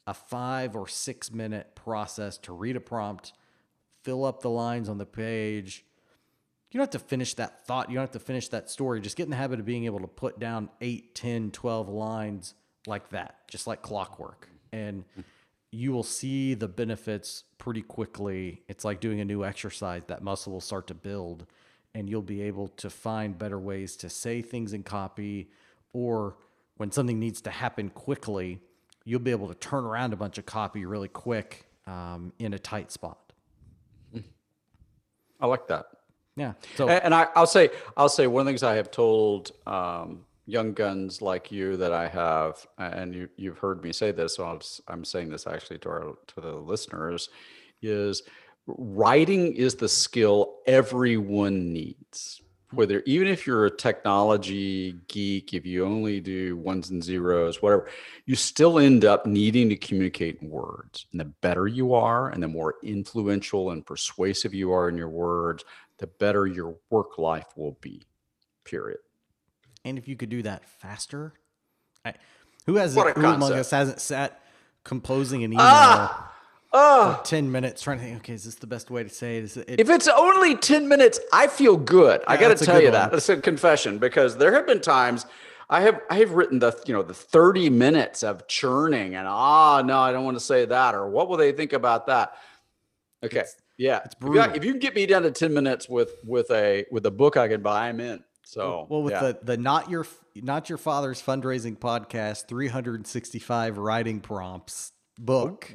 a 0.06 0.14
five 0.14 0.74
or 0.74 0.88
six 0.88 1.32
minute 1.32 1.74
process 1.74 2.36
to 2.38 2.52
read 2.52 2.76
a 2.76 2.80
prompt, 2.80 3.32
fill 4.02 4.24
up 4.24 4.42
the 4.42 4.50
lines 4.50 4.88
on 4.88 4.98
the 4.98 5.06
page. 5.06 5.84
You 6.70 6.78
don't 6.78 6.92
have 6.92 7.02
to 7.02 7.08
finish 7.08 7.34
that 7.34 7.64
thought. 7.66 7.88
You 7.88 7.94
don't 7.94 8.02
have 8.02 8.10
to 8.12 8.18
finish 8.18 8.48
that 8.48 8.68
story. 8.68 9.00
Just 9.00 9.16
get 9.16 9.24
in 9.24 9.30
the 9.30 9.36
habit 9.36 9.60
of 9.60 9.66
being 9.66 9.84
able 9.84 10.00
to 10.00 10.08
put 10.08 10.40
down 10.40 10.68
8, 10.80 11.14
10, 11.14 11.50
12 11.52 11.88
lines 11.88 12.54
like 12.86 13.10
that, 13.10 13.46
just 13.48 13.68
like 13.68 13.80
clockwork. 13.80 14.48
And 14.72 15.04
you 15.70 15.92
will 15.92 16.02
see 16.02 16.54
the 16.54 16.66
benefits 16.66 17.44
pretty 17.58 17.82
quickly. 17.82 18.62
It's 18.68 18.84
like 18.84 18.98
doing 18.98 19.20
a 19.20 19.24
new 19.24 19.44
exercise. 19.44 20.02
That 20.08 20.22
muscle 20.22 20.52
will 20.52 20.60
start 20.60 20.88
to 20.88 20.94
build, 20.94 21.46
and 21.94 22.10
you'll 22.10 22.22
be 22.22 22.42
able 22.42 22.68
to 22.68 22.90
find 22.90 23.38
better 23.38 23.58
ways 23.58 23.96
to 23.96 24.10
say 24.10 24.42
things 24.42 24.72
in 24.72 24.82
copy, 24.82 25.48
or 25.92 26.36
when 26.76 26.90
something 26.90 27.18
needs 27.20 27.40
to 27.42 27.50
happen 27.50 27.88
quickly, 27.88 28.58
you'll 29.04 29.20
be 29.20 29.30
able 29.30 29.48
to 29.48 29.54
turn 29.54 29.84
around 29.84 30.12
a 30.12 30.16
bunch 30.16 30.38
of 30.38 30.46
copy 30.46 30.84
really 30.84 31.08
quick 31.08 31.66
um, 31.86 32.32
in 32.38 32.54
a 32.54 32.58
tight 32.58 32.90
spot. 32.90 33.18
I 35.40 35.46
like 35.46 35.66
that. 35.68 35.86
Yeah. 36.36 36.54
So 36.76 36.88
And, 36.88 37.14
I, 37.14 37.28
I'll 37.36 37.46
say, 37.46 37.70
I'll 37.96 38.08
say 38.08 38.26
one 38.26 38.40
of 38.40 38.46
the 38.46 38.50
things 38.50 38.62
I 38.62 38.74
have 38.74 38.90
told 38.90 39.52
um, 39.66 40.24
young 40.46 40.72
guns 40.72 41.22
like 41.22 41.52
you 41.52 41.76
that 41.76 41.92
I 41.92 42.08
have, 42.08 42.66
and 42.78 43.14
you, 43.14 43.28
you've 43.36 43.58
heard 43.58 43.82
me 43.84 43.92
say 43.92 44.10
this, 44.10 44.36
so 44.36 44.44
I'm, 44.44 44.56
s- 44.56 44.80
I'm 44.88 45.04
saying 45.04 45.28
this 45.28 45.46
actually 45.46 45.78
to 45.78 45.88
our 45.90 46.14
to 46.28 46.40
the 46.40 46.52
listeners, 46.52 47.28
is 47.82 48.22
writing 48.66 49.54
is 49.54 49.74
the 49.74 49.88
skill 49.88 50.56
everyone 50.66 51.72
needs. 51.72 52.40
Whether 52.70 53.04
even 53.06 53.28
if 53.28 53.46
you're 53.46 53.66
a 53.66 53.70
technology 53.70 54.96
geek, 55.06 55.54
if 55.54 55.64
you 55.64 55.84
only 55.84 56.20
do 56.20 56.56
ones 56.56 56.90
and 56.90 57.04
zeros, 57.04 57.62
whatever, 57.62 57.88
you 58.26 58.34
still 58.34 58.80
end 58.80 59.04
up 59.04 59.26
needing 59.26 59.68
to 59.68 59.76
communicate 59.76 60.42
in 60.42 60.50
words. 60.50 61.06
And 61.12 61.20
the 61.20 61.26
better 61.26 61.68
you 61.68 61.94
are, 61.94 62.30
and 62.30 62.42
the 62.42 62.48
more 62.48 62.74
influential 62.82 63.70
and 63.70 63.86
persuasive 63.86 64.54
you 64.54 64.72
are 64.72 64.88
in 64.88 64.96
your 64.96 65.08
words, 65.08 65.64
the 65.98 66.08
better 66.08 66.48
your 66.48 66.74
work 66.90 67.16
life 67.16 67.46
will 67.54 67.78
be. 67.80 68.02
Period. 68.64 68.98
And 69.84 69.96
if 69.96 70.08
you 70.08 70.16
could 70.16 70.30
do 70.30 70.42
that 70.42 70.64
faster, 70.64 71.34
I, 72.04 72.14
who 72.66 72.76
has 72.76 72.94
who 72.94 73.02
among 73.02 73.52
us 73.52 73.70
hasn't 73.70 74.00
sat 74.00 74.40
composing 74.82 75.44
an 75.44 75.52
email 75.52 75.64
Ah! 75.64 76.33
Oh, 76.76 77.14
for 77.18 77.24
ten 77.24 77.50
minutes 77.52 77.82
trying 77.82 77.98
to 77.98 78.04
think? 78.04 78.16
Okay, 78.18 78.32
is 78.34 78.44
this 78.44 78.56
the 78.56 78.66
best 78.66 78.90
way 78.90 79.04
to 79.04 79.08
say 79.08 79.38
it? 79.38 79.44
Is 79.44 79.56
it? 79.56 79.66
if 79.80 79.88
it's 79.88 80.08
only 80.08 80.56
10 80.56 80.88
minutes, 80.88 81.20
I 81.32 81.46
feel 81.46 81.76
good. 81.76 82.22
I 82.26 82.36
got 82.36 82.56
to 82.56 82.64
tell 82.64 82.82
you 82.82 82.90
that. 82.90 83.02
one. 83.04 83.10
That's 83.12 83.28
a 83.28 83.36
confession 83.36 83.98
because 83.98 84.36
there 84.36 84.52
have 84.52 84.66
been 84.66 84.80
times 84.80 85.24
I 85.70 85.80
have 85.82 86.00
I 86.10 86.16
have 86.18 86.32
written 86.32 86.58
the 86.58 86.72
you 86.84 86.92
know 86.92 87.02
the 87.02 87.14
30 87.14 87.70
minutes 87.70 88.22
of 88.24 88.46
churning 88.48 89.14
and 89.14 89.26
ah 89.28 89.82
no, 89.82 89.98
I 90.00 90.10
don't 90.12 90.24
want 90.24 90.36
to 90.36 90.44
say 90.44 90.64
that 90.64 90.94
or 90.94 91.08
what 91.08 91.28
will 91.28 91.36
they 91.36 91.52
think 91.52 91.72
about 91.72 92.06
that? 92.08 92.34
Okay. 93.24 93.38
It's- 93.38 93.56
yeah. 93.76 94.00
it's 94.04 94.14
If 94.20 94.34
you- 94.34 94.40
If 94.40 94.64
you 94.64 94.72
can 94.72 94.80
get 94.80 94.94
me 94.94 95.06
down 95.06 95.22
to 95.22 95.30
10 95.30 95.54
minutes 95.54 95.88
with 95.88 96.16
with 96.24 96.50
a 96.50 96.84
with 96.90 97.06
a 97.06 97.10
book 97.10 97.36
I 97.36 97.48
can 97.48 97.62
buy, 97.62 97.88
I'm 97.88 98.00
in. 98.00 98.22
So 98.44 98.86
well, 98.90 99.02
with 99.02 99.14
yeah. 99.14 99.20
the 99.20 99.38
the 99.42 99.56
not 99.56 99.88
your 99.88 100.06
not 100.36 100.68
your 100.68 100.78
father's 100.78 101.22
fundraising 101.22 101.78
podcast, 101.78 102.46
three 102.46 102.68
hundred 102.68 102.96
and 102.96 103.06
sixty 103.06 103.38
five 103.38 103.78
writing 103.78 104.20
prompts 104.20 104.92
book. 105.18 105.74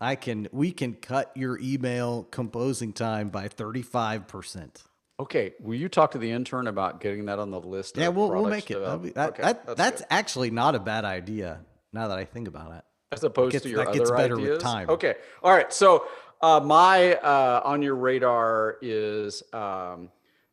I 0.00 0.14
can 0.16 0.48
we 0.52 0.72
can 0.72 0.94
cut 0.94 1.32
your 1.34 1.58
email 1.60 2.24
composing 2.30 2.92
time 2.92 3.28
by 3.28 3.48
thirty 3.48 3.82
five 3.82 4.28
percent. 4.28 4.82
Okay, 5.18 5.54
will 5.60 5.74
you 5.76 5.88
talk 5.88 6.10
to 6.10 6.18
the 6.18 6.30
intern 6.30 6.66
about 6.66 7.00
getting 7.00 7.24
that 7.26 7.38
on 7.38 7.50
the 7.50 7.60
list? 7.60 7.96
Yeah, 7.96 8.08
we'll 8.08 8.28
we'll 8.30 8.46
make 8.48 8.70
it. 8.70 8.78
Be- 9.02 9.10
that, 9.10 9.30
Okay, 9.30 9.42
that, 9.42 9.76
that's 9.76 10.00
good. 10.02 10.06
actually 10.10 10.50
not 10.50 10.74
a 10.74 10.78
bad 10.78 11.04
idea. 11.06 11.60
Now 11.92 12.08
that 12.08 12.18
I 12.18 12.26
think 12.26 12.48
about 12.48 12.72
it. 12.72 12.84
as 13.12 13.24
opposed 13.24 13.52
gets- 13.52 13.62
to 13.62 13.70
your 13.70 13.84
that 13.84 13.94
gets 13.94 14.10
other 14.10 14.16
better 14.18 14.36
with 14.38 14.60
time. 14.60 14.90
Okay, 14.90 15.14
all 15.42 15.52
right. 15.52 15.72
So 15.72 16.06
uh, 16.42 16.60
my 16.62 17.14
uh, 17.14 17.62
on 17.64 17.80
your 17.80 17.94
radar 17.94 18.76
is 18.82 19.42
um, 19.54 20.10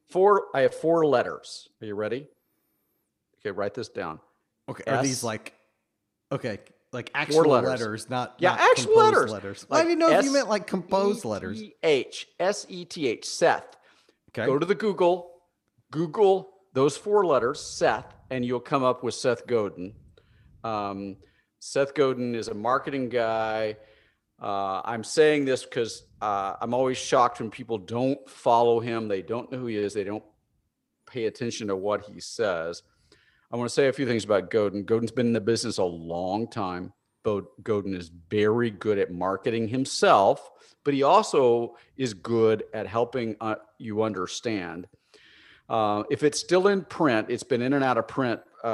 four. 0.10 0.46
I 0.54 0.62
have 0.62 0.74
four 0.74 1.06
letters. 1.06 1.68
Are 1.82 1.86
you 1.86 1.96
ready? 1.96 2.28
Okay, 3.41 3.52
write 3.52 3.74
this 3.74 3.89
down. 3.89 4.22
Okay, 4.70 4.89
are 4.89 5.04
these 5.04 5.26
like 5.26 5.54
okay, 6.32 6.60
like 6.94 7.10
actual 7.14 7.50
letters. 7.50 7.70
letters. 7.70 8.10
not 8.10 8.36
Yeah, 8.39 8.52
not 8.52 8.60
actual 8.60 8.98
letters. 8.98 9.32
letters. 9.32 9.66
Like 9.70 9.82
I 9.82 9.84
didn't 9.88 10.00
know 10.00 10.12
if 10.12 10.26
you 10.26 10.32
meant 10.34 10.50
like 10.50 10.68
composed 10.68 11.26
letters. 11.26 11.62
H 11.82 12.28
S 12.39 12.66
E 12.70 12.86
T 12.86 13.08
H. 13.08 13.26
Seth. 13.26 13.66
Okay, 14.32 14.46
Go 14.46 14.58
to 14.58 14.66
the 14.66 14.76
Google, 14.76 15.32
Google 15.91 16.50
those 16.74 16.98
four 16.98 17.26
letters, 17.26 17.62
Seth, 17.62 18.16
and 18.32 18.44
you'll 18.44 18.60
come 18.60 18.84
up 18.84 19.04
with 19.04 19.14
Seth 19.14 19.46
Godin. 19.46 19.94
Um, 20.64 21.18
Seth 21.60 21.94
Godin 21.94 22.34
is 22.36 22.48
a 22.48 22.54
marketing 22.54 23.10
guy. 23.10 23.78
Uh, 24.41 24.82
I'm 24.84 25.04
saying 25.04 25.46
this 25.46 25.64
because 25.64 26.04
uh, 26.22 26.56
I'm 26.60 26.74
always 26.74 26.98
shocked 26.98 27.39
when 27.39 27.52
people 27.52 27.78
don't 27.78 28.28
follow 28.30 28.80
him. 28.80 29.08
They 29.08 29.22
don't 29.22 29.52
know 29.52 29.60
who 29.60 29.68
he 29.68 29.78
is. 29.78 29.94
They 29.94 30.04
don't 30.04 30.24
pay 31.06 31.26
attention 31.26 31.68
to 31.68 31.76
what 31.76 32.06
he 32.06 32.20
says. 32.20 32.82
I 33.54 33.56
want 33.56 33.70
to 33.70 33.74
say 33.74 33.88
a 33.88 33.93
few 33.93 34.08
things 34.08 34.26
about 34.26 34.49
Godin. 34.49 34.84
Godin's 34.84 35.12
been 35.12 35.28
in 35.28 35.34
the 35.34 35.39
business 35.39 35.78
a 35.78 35.84
long 35.84 36.47
time. 36.47 36.91
Godin 37.24 37.93
is 37.93 38.10
very 38.30 38.72
good 38.72 38.97
at 38.97 39.12
marketing 39.12 39.68
himself, 39.68 40.49
but 40.84 40.95
he 40.95 41.04
also 41.04 41.76
is 41.95 42.16
good 42.16 42.64
at 42.74 42.88
helping 42.88 43.36
uh, 43.39 43.56
you 43.78 44.01
understand. 44.01 44.88
Uh, 45.70 46.01
if 46.10 46.24
it's 46.24 46.39
still 46.39 46.68
in 46.68 46.84
print, 46.84 47.28
it's 47.30 47.43
been 47.43 47.62
in 47.62 47.74
and 47.74 47.84
out 47.84 47.99
of 47.99 48.08
print. 48.08 48.41
Uh, 48.64 48.68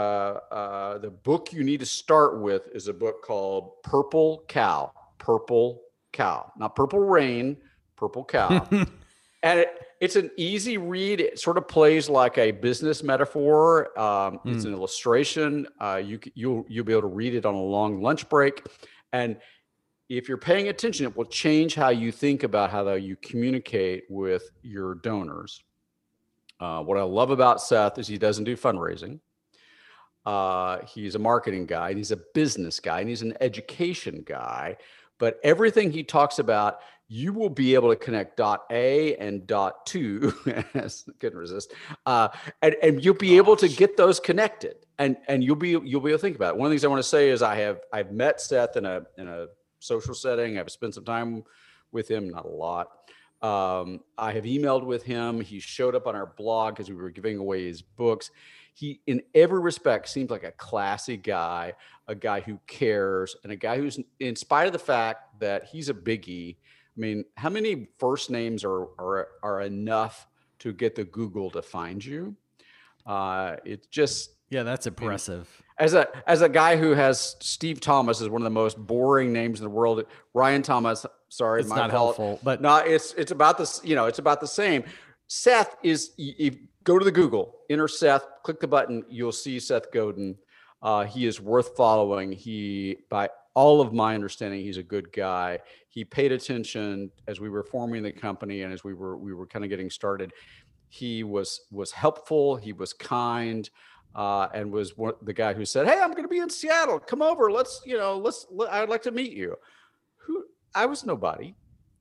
uh, 0.50 0.98
the 1.00 1.10
book 1.10 1.52
you 1.52 1.66
need 1.66 1.82
to 1.82 1.86
start 1.86 2.40
with 2.40 2.70
is 2.74 2.88
a 2.88 2.94
book 2.94 3.22
called 3.22 3.84
Purple 3.84 4.46
Cow. 4.48 4.94
Purple 5.18 5.82
Cow, 6.14 6.54
not 6.58 6.74
Purple 6.74 7.02
Rain, 7.02 7.58
Purple 7.98 8.24
Cow. 8.24 8.66
and 9.44 9.60
it, 9.60 9.89
it's 10.00 10.16
an 10.16 10.32
easy 10.38 10.78
read. 10.78 11.20
It 11.20 11.40
sort 11.40 11.58
of 11.58 11.68
plays 11.68 12.10
like 12.10 12.38
a 12.38 12.52
business 12.52 13.04
metaphor. 13.04 13.98
Um, 14.00 14.40
It's 14.46 14.66
an 14.66 14.74
illustration. 14.74 15.68
Uh, 15.80 16.02
You 16.04 16.20
you'll 16.36 16.66
you'll 16.70 16.86
be 16.86 16.94
able 16.94 17.02
to 17.02 17.08
read 17.08 17.36
it 17.36 17.46
on 17.46 17.54
a 17.56 17.62
long 17.62 18.02
lunch 18.02 18.30
break, 18.30 18.66
and 19.12 19.38
if 20.08 20.28
you're 20.28 20.38
paying 20.38 20.70
attention, 20.70 21.06
it 21.06 21.16
will 21.16 21.26
change 21.26 21.76
how 21.76 21.90
you 21.90 22.12
think 22.12 22.44
about 22.44 22.72
how 22.72 22.94
you 22.94 23.16
communicate 23.18 24.06
with 24.10 24.50
your 24.64 24.96
donors. 24.96 25.64
Uh, 26.60 26.82
what 26.82 26.98
I 26.98 27.04
love 27.04 27.30
about 27.30 27.62
Seth 27.62 28.00
is 28.00 28.08
he 28.08 28.18
doesn't 28.18 28.44
do 28.44 28.58
fundraising. 28.58 29.20
Uh, 30.26 30.80
he's 30.86 31.16
a 31.16 31.20
marketing 31.20 31.66
guy 31.66 31.90
and 31.90 31.98
he's 31.98 32.12
a 32.12 32.20
business 32.34 32.80
guy 32.80 33.00
and 33.00 33.10
he's 33.10 33.22
an 33.22 33.36
education 33.40 34.24
guy. 34.26 34.78
But 35.20 35.40
everything 35.44 35.92
he 35.92 36.04
talks 36.04 36.40
about, 36.40 36.80
you 37.12 37.34
will 37.34 37.50
be 37.50 37.74
able 37.74 37.90
to 37.90 37.96
connect 37.96 38.38
dot 38.38 38.66
A 38.70 39.16
and 39.16 39.46
dot 39.48 39.86
two. 39.88 40.32
couldn't 41.20 41.38
resist. 41.38 41.74
Uh, 42.06 42.30
and, 42.62 42.76
and 42.84 43.04
you'll 43.04 43.16
be 43.16 43.36
able 43.38 43.56
to 43.58 43.68
get 43.68 43.98
those 43.98 44.20
connected. 44.20 44.76
And 45.00 45.18
and 45.28 45.44
you'll 45.44 45.56
be 45.56 45.70
you'll 45.70 46.02
be 46.02 46.12
able 46.12 46.12
to 46.12 46.18
think 46.20 46.36
about 46.36 46.56
it. 46.56 46.58
One 46.60 46.68
of 46.68 46.70
the 46.70 46.76
things 46.76 46.86
I 46.86 46.88
want 46.90 47.00
to 47.00 47.10
say 47.10 47.30
is 47.30 47.42
I 47.42 47.56
have 47.56 47.80
I've 47.92 48.12
met 48.12 48.40
Seth 48.40 48.78
in 48.78 48.86
a 48.86 49.02
in 49.18 49.28
a 49.28 49.48
social 49.80 50.14
setting. 50.14 50.60
I've 50.60 50.70
spent 50.70 50.94
some 50.94 51.06
time 51.06 51.44
with 51.92 52.10
him, 52.10 52.30
not 52.30 52.46
a 52.46 52.50
lot. 52.50 52.90
Um, 53.42 54.02
I 54.18 54.34
have 54.34 54.44
emailed 54.44 54.86
with 54.86 55.04
him. 55.04 55.40
He 55.42 55.60
showed 55.60 55.96
up 55.96 56.08
on 56.08 56.16
our 56.16 56.26
blog 56.26 56.76
because 56.76 56.90
we 56.90 56.96
were 56.96 57.10
giving 57.10 57.38
away 57.38 57.66
his 57.66 57.82
books. 57.82 58.32
He, 58.74 59.02
in 59.08 59.22
every 59.34 59.60
respect, 59.60 60.10
seems 60.10 60.30
like 60.30 60.44
a 60.44 60.52
classy 60.52 61.18
guy, 61.18 61.74
a 62.08 62.16
guy 62.16 62.42
who 62.42 62.60
cares, 62.68 63.36
and 63.44 63.52
a 63.52 63.56
guy 63.56 63.78
who's, 63.78 64.00
in 64.20 64.36
spite 64.36 64.68
of 64.68 64.74
the 64.74 64.80
fact 64.80 65.40
that 65.40 65.66
he's 65.66 65.90
a 65.90 65.94
biggie. 65.94 66.58
I 67.00 67.02
mean, 67.02 67.24
how 67.38 67.50
many 67.50 67.88
first 67.98 68.30
names 68.30 68.66
are 68.66 68.82
are, 69.00 69.30
are 69.42 69.62
enough 69.62 70.28
to 70.60 70.74
get 70.74 70.96
the 70.96 71.06
Google 71.06 71.50
to 71.52 71.62
find 71.62 72.04
you? 72.04 72.36
Uh, 73.06 73.56
it's 73.64 73.88
just 73.88 74.32
yeah, 74.50 74.64
that's 74.64 74.86
impressive. 74.86 75.48
as 75.78 75.94
a 75.94 76.08
as 76.28 76.42
a 76.42 76.50
guy 76.50 76.76
who 76.76 76.92
has 76.92 77.38
Steve 77.40 77.80
Thomas 77.80 78.20
is 78.20 78.28
one 78.28 78.42
of 78.42 78.44
the 78.44 78.50
most 78.50 78.78
boring 78.78 79.32
names 79.32 79.60
in 79.60 79.64
the 79.64 79.70
world. 79.70 80.04
Ryan 80.34 80.62
Thomas, 80.62 81.06
sorry, 81.30 81.62
It's 81.62 81.70
my 81.70 81.78
not 81.78 81.92
fault. 81.92 82.18
helpful, 82.18 82.40
but 82.44 82.62
No, 82.62 82.76
it's 82.78 83.14
it's 83.14 83.32
about 83.32 83.58
this. 83.58 83.80
You 83.84 83.96
know, 83.96 84.06
it's 84.08 84.20
about 84.20 84.42
the 84.42 84.48
same. 84.48 84.84
Seth 85.28 85.78
is. 85.84 86.12
You 86.18 86.58
go 86.84 87.00
to 87.00 87.06
the 87.06 87.12
Google, 87.12 87.56
enter 87.70 87.88
Seth, 87.88 88.26
click 88.44 88.60
the 88.60 88.68
button. 88.68 89.06
You'll 89.10 89.32
see 89.32 89.60
Seth 89.60 89.92
Godin. 89.94 90.36
Uh, 90.82 91.06
he 91.06 91.26
is 91.28 91.40
worth 91.40 91.76
following. 91.78 92.32
He, 92.32 92.98
by 93.10 93.30
all 93.54 93.80
of 93.82 93.94
my 93.94 94.16
understanding, 94.16 94.62
he's 94.62 94.78
a 94.78 94.84
good 94.84 95.12
guy. 95.12 95.60
He 95.90 96.06
paid 96.06 96.32
attention 96.32 97.12
as 97.28 97.40
we 97.40 97.50
were 97.50 97.64
forming 97.64 98.04
the 98.04 98.12
company 98.12 98.62
and 98.62 98.72
as 98.72 98.84
we 98.84 98.94
were 98.94 99.18
we 99.18 99.34
were 99.34 99.48
kind 99.48 99.66
of 99.66 99.70
getting 99.70 99.90
started. 99.90 100.32
He 100.88 101.24
was 101.24 101.62
was 101.72 101.92
helpful. 101.92 102.56
He 102.56 102.74
was 102.74 102.94
kind. 102.94 103.70
Uh, 104.16 104.48
and 104.56 104.72
was 104.72 104.98
one, 104.98 105.14
the 105.22 105.34
guy 105.34 105.54
who 105.54 105.64
said, 105.64 105.86
"Hey, 105.88 106.00
I'm 106.00 106.10
going 106.12 106.24
to 106.24 106.30
be 106.30 106.40
in 106.40 106.50
Seattle. 106.50 106.98
Come 106.98 107.22
over. 107.22 107.52
Let's, 107.52 107.80
you 107.86 107.96
know, 107.96 108.18
let's. 108.18 108.48
Let, 108.50 108.74
I'd 108.74 108.90
like 108.90 109.04
to 109.04 109.12
meet 109.12 109.34
you." 109.34 109.56
Who 110.26 110.46
I 110.74 110.88
was 110.88 111.06
nobody. 111.06 111.54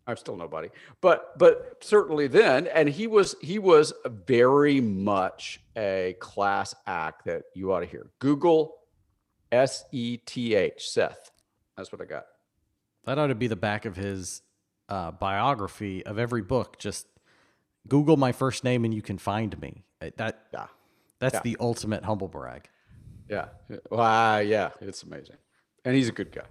I'm 0.06 0.16
still 0.16 0.38
nobody, 0.38 0.70
but 1.02 1.38
but 1.38 1.76
certainly 1.84 2.26
then, 2.28 2.66
and 2.68 2.88
he 2.88 3.06
was 3.06 3.36
he 3.42 3.58
was 3.58 3.92
very 4.06 4.80
much 4.80 5.60
a 5.76 6.16
class 6.18 6.74
act 6.86 7.26
that 7.26 7.42
you 7.54 7.74
ought 7.74 7.80
to 7.80 7.86
hear. 7.86 8.10
Google 8.18 8.74
S 9.52 9.84
E 9.92 10.16
T 10.16 10.54
H 10.54 10.88
Seth. 10.88 11.30
That's 11.76 11.92
what 11.92 12.00
I 12.00 12.06
got. 12.06 12.24
That 13.08 13.18
ought 13.18 13.28
to 13.28 13.34
be 13.34 13.46
the 13.46 13.56
back 13.56 13.86
of 13.86 13.96
his 13.96 14.42
uh, 14.90 15.12
biography 15.12 16.04
of 16.04 16.18
every 16.18 16.42
book. 16.42 16.78
Just 16.78 17.06
Google 17.88 18.18
my 18.18 18.32
first 18.32 18.64
name 18.64 18.84
and 18.84 18.92
you 18.92 19.00
can 19.00 19.16
find 19.16 19.58
me. 19.62 19.84
Uh, 20.02 20.10
That 20.18 20.46
Yeah, 20.52 20.66
that's 21.18 21.36
Yeah. 21.36 21.40
the 21.42 21.56
ultimate 21.58 22.04
humble 22.04 22.28
brag. 22.28 22.68
yeah, 23.30 23.48
wow, 23.90 24.38
yeah. 24.40 24.70
It's 24.82 25.02
amazing, 25.04 25.36
and 25.86 25.94
he's 25.94 26.08
a 26.08 26.12
good 26.12 26.32
guy. 26.32 26.44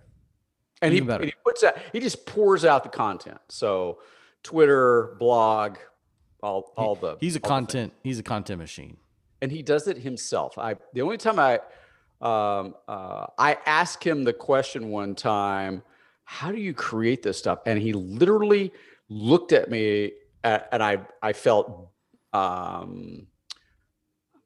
And 0.81 0.93
he, 0.93 0.99
and 0.99 1.23
he 1.25 1.33
puts 1.43 1.63
out 1.63 1.75
he 1.91 1.99
just 1.99 2.25
pours 2.25 2.65
out 2.65 2.83
the 2.83 2.89
content. 2.89 3.39
So 3.49 3.99
Twitter, 4.41 5.15
blog, 5.19 5.77
all 6.41 6.73
all 6.75 6.95
the 6.95 7.17
He's 7.19 7.35
a 7.35 7.39
all 7.39 7.49
the 7.49 7.55
things. 7.65 7.71
content. 7.71 7.93
He's 8.03 8.17
a 8.19 8.23
content 8.23 8.59
machine. 8.59 8.97
and 9.43 9.51
he 9.51 9.61
does 9.61 9.87
it 9.87 9.97
himself. 9.99 10.57
I 10.57 10.75
the 10.93 11.03
only 11.03 11.17
time 11.17 11.37
I 11.37 11.59
um, 12.19 12.73
uh, 12.87 13.27
I 13.37 13.57
asked 13.67 14.03
him 14.03 14.23
the 14.23 14.33
question 14.33 14.89
one 14.89 15.13
time, 15.13 15.83
"How 16.29 16.51
do 16.51 16.57
you 16.59 16.73
create 16.73 17.23
this 17.23 17.37
stuff?" 17.37 17.59
And 17.65 17.79
he 17.81 17.93
literally 17.93 18.73
looked 19.09 19.53
at 19.53 19.69
me, 19.71 20.11
at, 20.43 20.67
and 20.73 20.83
I 20.83 20.99
I 21.23 21.31
felt 21.33 21.89
um, 22.33 23.27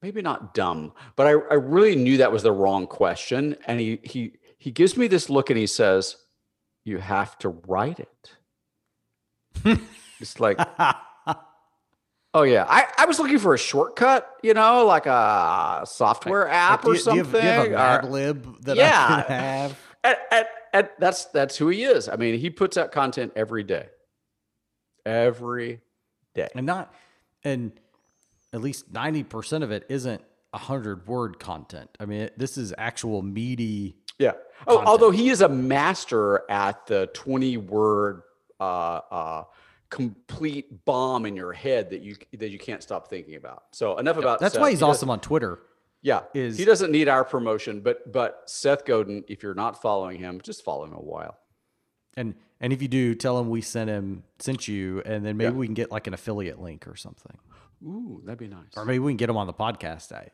maybe 0.01 0.21
not 0.21 0.53
dumb, 0.53 0.93
but 1.15 1.25
I, 1.27 1.32
I 1.32 1.55
really 1.55 1.95
knew 1.95 2.17
that 2.17 2.32
was 2.32 2.43
the 2.43 2.51
wrong 2.51 2.86
question. 2.88 3.55
And 3.65 3.79
he 3.79 3.99
he 4.03 4.34
he 4.59 4.69
gives 4.71 4.95
me 4.95 5.07
this 5.07 5.29
look, 5.29 5.49
and 5.49 5.57
he 5.57 5.65
says, 5.67 6.15
"You 6.86 6.99
have 6.99 7.38
to 7.39 7.49
write 7.49 7.99
it." 7.99 8.36
it's 10.19 10.39
like 10.39 10.59
Oh 12.34 12.43
yeah, 12.43 12.65
I, 12.69 12.88
I 12.97 13.05
was 13.07 13.19
looking 13.19 13.39
for 13.39 13.53
a 13.53 13.57
shortcut, 13.57 14.25
you 14.41 14.53
know, 14.53 14.86
like 14.86 15.05
a 15.05 15.82
software 15.86 16.47
app 16.47 16.84
do 16.84 16.91
or 16.91 16.95
you, 16.95 17.03
do 17.03 17.09
you 17.15 17.23
something. 17.23 17.41
have, 17.41 17.41
do 17.41 17.47
you 17.47 17.75
have 17.75 17.99
a 17.99 18.01
Mad 18.03 18.09
Lib 18.09 18.61
that 18.63 18.77
Yeah. 18.77 19.05
I 19.05 19.21
can 19.23 19.32
have? 19.39 19.77
and, 20.05 20.17
and, 20.32 20.45
and 20.74 20.89
that's 20.99 21.26
that's 21.26 21.57
who 21.57 21.67
he 21.69 21.84
is. 21.84 22.07
I 22.09 22.15
mean, 22.15 22.39
he 22.39 22.49
puts 22.49 22.78
out 22.78 22.91
content 22.91 23.34
every 23.36 23.63
day, 23.63 23.88
every 25.05 25.82
day. 26.36 26.47
and 26.55 26.65
not 26.65 26.93
and 27.43 27.72
at 28.53 28.61
least 28.61 28.91
90% 28.91 29.63
of 29.63 29.72
it 29.72 29.86
isn't 29.89 30.22
a 30.53 30.57
100 30.57 31.07
word 31.07 31.39
content 31.39 31.89
i 32.01 32.05
mean 32.05 32.30
this 32.36 32.57
is 32.57 32.74
actual 32.78 33.22
meaty 33.22 33.95
Yeah. 34.19 34.34
Oh, 34.67 34.76
content. 34.76 34.88
although 34.89 35.11
he 35.11 35.30
is 35.30 35.39
a 35.41 35.47
master 35.49 36.43
at 36.51 36.86
the 36.88 37.07
twenty 37.13 37.55
word 37.57 38.22
uh, 38.59 38.63
uh, 39.09 39.43
complete 39.89 40.84
bomb 40.86 41.26
in 41.26 41.36
your 41.38 41.53
head 41.53 41.89
that 41.91 42.01
you 42.01 42.15
that 42.38 42.49
you 42.49 42.59
can't 42.59 42.84
stop 42.84 43.07
thinking 43.09 43.36
about. 43.36 43.63
So 43.72 43.97
enough 43.97 44.17
about 44.17 44.39
that's 44.39 44.53
Seth. 44.53 44.61
why 44.61 44.69
he's 44.72 44.80
He 44.80 44.86
awesome 44.86 45.09
on 45.09 45.19
twitter 45.22 45.59
Yeah, 46.03 46.21
is- 46.33 46.57
he 46.57 46.65
doesn't 46.65 46.91
need 46.91 47.07
our 47.07 47.23
promotion, 47.23 47.81
but 47.81 48.11
but 48.11 48.43
Seth 48.47 48.85
Godin, 48.85 49.23
if 49.27 49.43
you're 49.43 49.53
not 49.53 49.81
following 49.81 50.17
him, 50.17 50.41
just 50.41 50.63
follow 50.63 50.85
him 50.85 50.93
a 50.93 51.01
while. 51.01 51.37
and 52.17 52.35
and 52.59 52.73
if 52.73 52.81
you 52.81 52.87
do 52.87 53.15
tell 53.15 53.39
him 53.39 53.49
we 53.49 53.61
sent 53.61 53.89
him 53.89 54.23
sent 54.39 54.67
you 54.67 55.01
and 55.05 55.25
then 55.25 55.37
maybe 55.37 55.51
Yeah. 55.53 55.57
we 55.57 55.65
can 55.67 55.73
get 55.73 55.91
like 55.91 56.07
an 56.07 56.13
affiliate 56.13 56.59
link 56.59 56.85
or 56.87 56.95
something 56.95 57.37
Ooh, 57.83 58.21
that'd 58.25 58.37
be 58.37 58.47
nice. 58.47 58.75
or 58.75 58.83
maybe 58.85 58.99
we 58.99 59.11
can 59.13 59.17
get 59.17 59.29
him 59.29 59.37
on 59.37 59.47
the 59.47 59.53
podcast 59.53 60.11
I, 60.11 60.29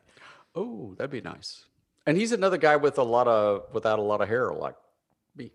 Oh, 0.56 0.94
that'd 0.98 1.10
be 1.10 1.20
nice. 1.20 1.64
And 2.06 2.16
he's 2.16 2.32
another 2.32 2.56
guy 2.56 2.74
with 2.76 2.98
a 2.98 3.02
lot 3.04 3.28
of 3.28 3.72
without 3.72 3.98
a 3.98 4.02
lot 4.02 4.20
of 4.20 4.28
hair, 4.28 4.50
like 4.52 4.74
me. 5.36 5.52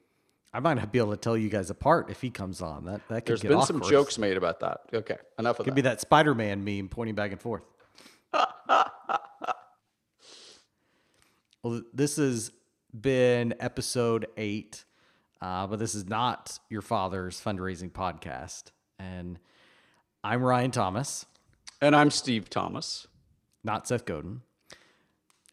I 0.53 0.59
might 0.61 0.75
not 0.75 0.91
be 0.93 0.99
able 0.99 1.11
to 1.11 1.17
tell 1.17 1.35
you 1.35 1.49
guys 1.49 1.69
apart 1.69 2.09
if 2.09 2.21
he 2.21 2.29
comes 2.29 2.61
on 2.61 2.85
that 2.85 3.01
that 3.09 3.25
could 3.25 3.25
There's 3.25 3.41
been 3.41 3.61
some 3.63 3.81
jokes 3.81 4.17
made 4.17 4.37
about 4.37 4.59
that. 4.61 4.81
Okay, 4.93 5.17
enough 5.39 5.59
of 5.59 5.65
could 5.65 5.65
that. 5.65 5.69
Could 5.71 5.75
be 5.75 5.81
that 5.81 5.99
spider-man 5.99 6.63
meme 6.63 6.87
pointing 6.89 7.15
back 7.15 7.31
and 7.31 7.41
forth 7.41 7.63
Well, 11.63 11.81
this 11.93 12.17
has 12.17 12.51
been 12.99 13.53
episode 13.59 14.27
eight, 14.35 14.83
uh, 15.41 15.65
but 15.65 15.79
this 15.79 15.95
is 15.95 16.05
not 16.05 16.59
your 16.69 16.81
father's 16.81 17.39
fundraising 17.41 17.89
podcast. 17.89 18.65
And 18.99 19.39
I'm 20.25 20.43
Ryan 20.43 20.71
Thomas, 20.71 21.25
And 21.81 21.95
I'm 21.95 22.11
Steve 22.11 22.49
Thomas. 22.49 23.07
not 23.63 23.87
Seth 23.87 24.03
Godin. 24.05 24.41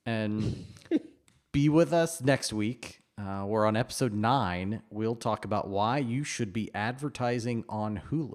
And 0.05 0.67
be 1.53 1.69
with 1.69 1.93
us 1.93 2.21
next 2.21 2.53
week. 2.53 3.03
Uh, 3.17 3.45
we're 3.47 3.65
on 3.65 3.77
episode 3.77 4.13
nine. 4.13 4.83
We'll 4.91 5.15
talk 5.15 5.45
about 5.45 5.69
why 5.69 5.99
you 5.99 6.25
should 6.25 6.53
be 6.53 6.75
advertising 6.75 7.65
on 7.69 8.03
Hulu. 8.11 8.35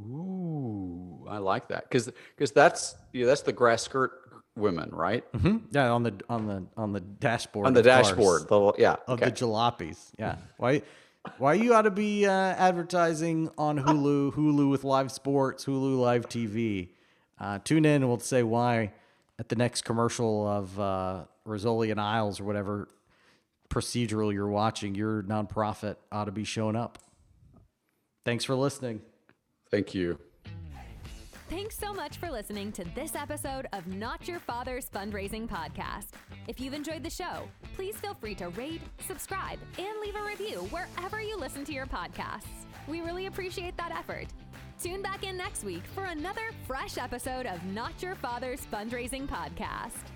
Ooh, 0.00 1.26
I 1.28 1.38
like 1.38 1.68
that 1.68 1.84
because 1.88 2.10
because 2.34 2.50
that's 2.50 2.96
yeah, 3.12 3.26
that's 3.26 3.42
the 3.42 3.52
grass 3.52 3.82
skirt 3.82 4.21
women, 4.56 4.90
right? 4.92 5.24
Hmm? 5.40 5.58
Yeah, 5.70 5.90
on 5.90 6.02
the 6.02 6.14
on 6.28 6.46
the 6.46 6.64
on 6.76 6.92
the 6.92 7.00
dashboard. 7.00 7.66
On 7.66 7.72
the 7.72 7.82
dashboard. 7.82 8.48
The, 8.48 8.72
yeah. 8.78 8.96
of 9.06 9.20
okay. 9.20 9.26
the 9.26 9.32
jalopies. 9.32 9.98
Yeah. 10.18 10.36
Why? 10.56 10.82
Why 11.38 11.54
you 11.54 11.72
ought 11.74 11.82
to 11.82 11.90
be 11.90 12.26
uh, 12.26 12.32
advertising 12.32 13.48
on 13.56 13.78
Hulu, 13.78 14.34
Hulu 14.34 14.68
with 14.68 14.82
live 14.82 15.12
sports, 15.12 15.64
Hulu 15.64 15.96
live 15.96 16.28
TV. 16.28 16.88
Uh, 17.38 17.60
tune 17.62 17.84
in 17.84 18.02
and 18.02 18.08
we'll 18.08 18.18
say 18.18 18.42
why 18.42 18.92
at 19.38 19.48
the 19.48 19.56
next 19.56 19.82
commercial 19.82 20.46
of 20.46 20.80
uh, 20.80 21.24
Rizzoli 21.46 21.92
and 21.92 22.00
Isles 22.00 22.40
or 22.40 22.44
whatever 22.44 22.88
procedural 23.70 24.32
you're 24.32 24.48
watching. 24.48 24.94
Your 24.94 25.22
nonprofit 25.22 25.96
ought 26.10 26.24
to 26.24 26.32
be 26.32 26.44
showing 26.44 26.76
up. 26.76 26.98
Thanks 28.24 28.44
for 28.44 28.54
listening. 28.54 29.00
Thank 29.70 29.94
you. 29.94 30.18
Thanks 31.52 31.76
so 31.76 31.92
much 31.92 32.16
for 32.16 32.30
listening 32.30 32.72
to 32.72 32.84
this 32.94 33.14
episode 33.14 33.66
of 33.74 33.86
Not 33.86 34.26
Your 34.26 34.38
Father's 34.38 34.88
Fundraising 34.88 35.46
Podcast. 35.46 36.06
If 36.48 36.58
you've 36.58 36.72
enjoyed 36.72 37.02
the 37.02 37.10
show, 37.10 37.46
please 37.76 37.94
feel 37.96 38.14
free 38.14 38.34
to 38.36 38.48
rate, 38.48 38.80
subscribe, 39.06 39.58
and 39.76 40.00
leave 40.00 40.16
a 40.16 40.24
review 40.24 40.60
wherever 40.70 41.20
you 41.20 41.36
listen 41.36 41.62
to 41.66 41.72
your 41.74 41.84
podcasts. 41.84 42.64
We 42.88 43.02
really 43.02 43.26
appreciate 43.26 43.76
that 43.76 43.92
effort. 43.94 44.28
Tune 44.82 45.02
back 45.02 45.24
in 45.24 45.36
next 45.36 45.62
week 45.62 45.82
for 45.94 46.04
another 46.04 46.52
fresh 46.66 46.96
episode 46.96 47.44
of 47.44 47.62
Not 47.66 48.02
Your 48.02 48.14
Father's 48.14 48.66
Fundraising 48.72 49.28
Podcast. 49.28 50.11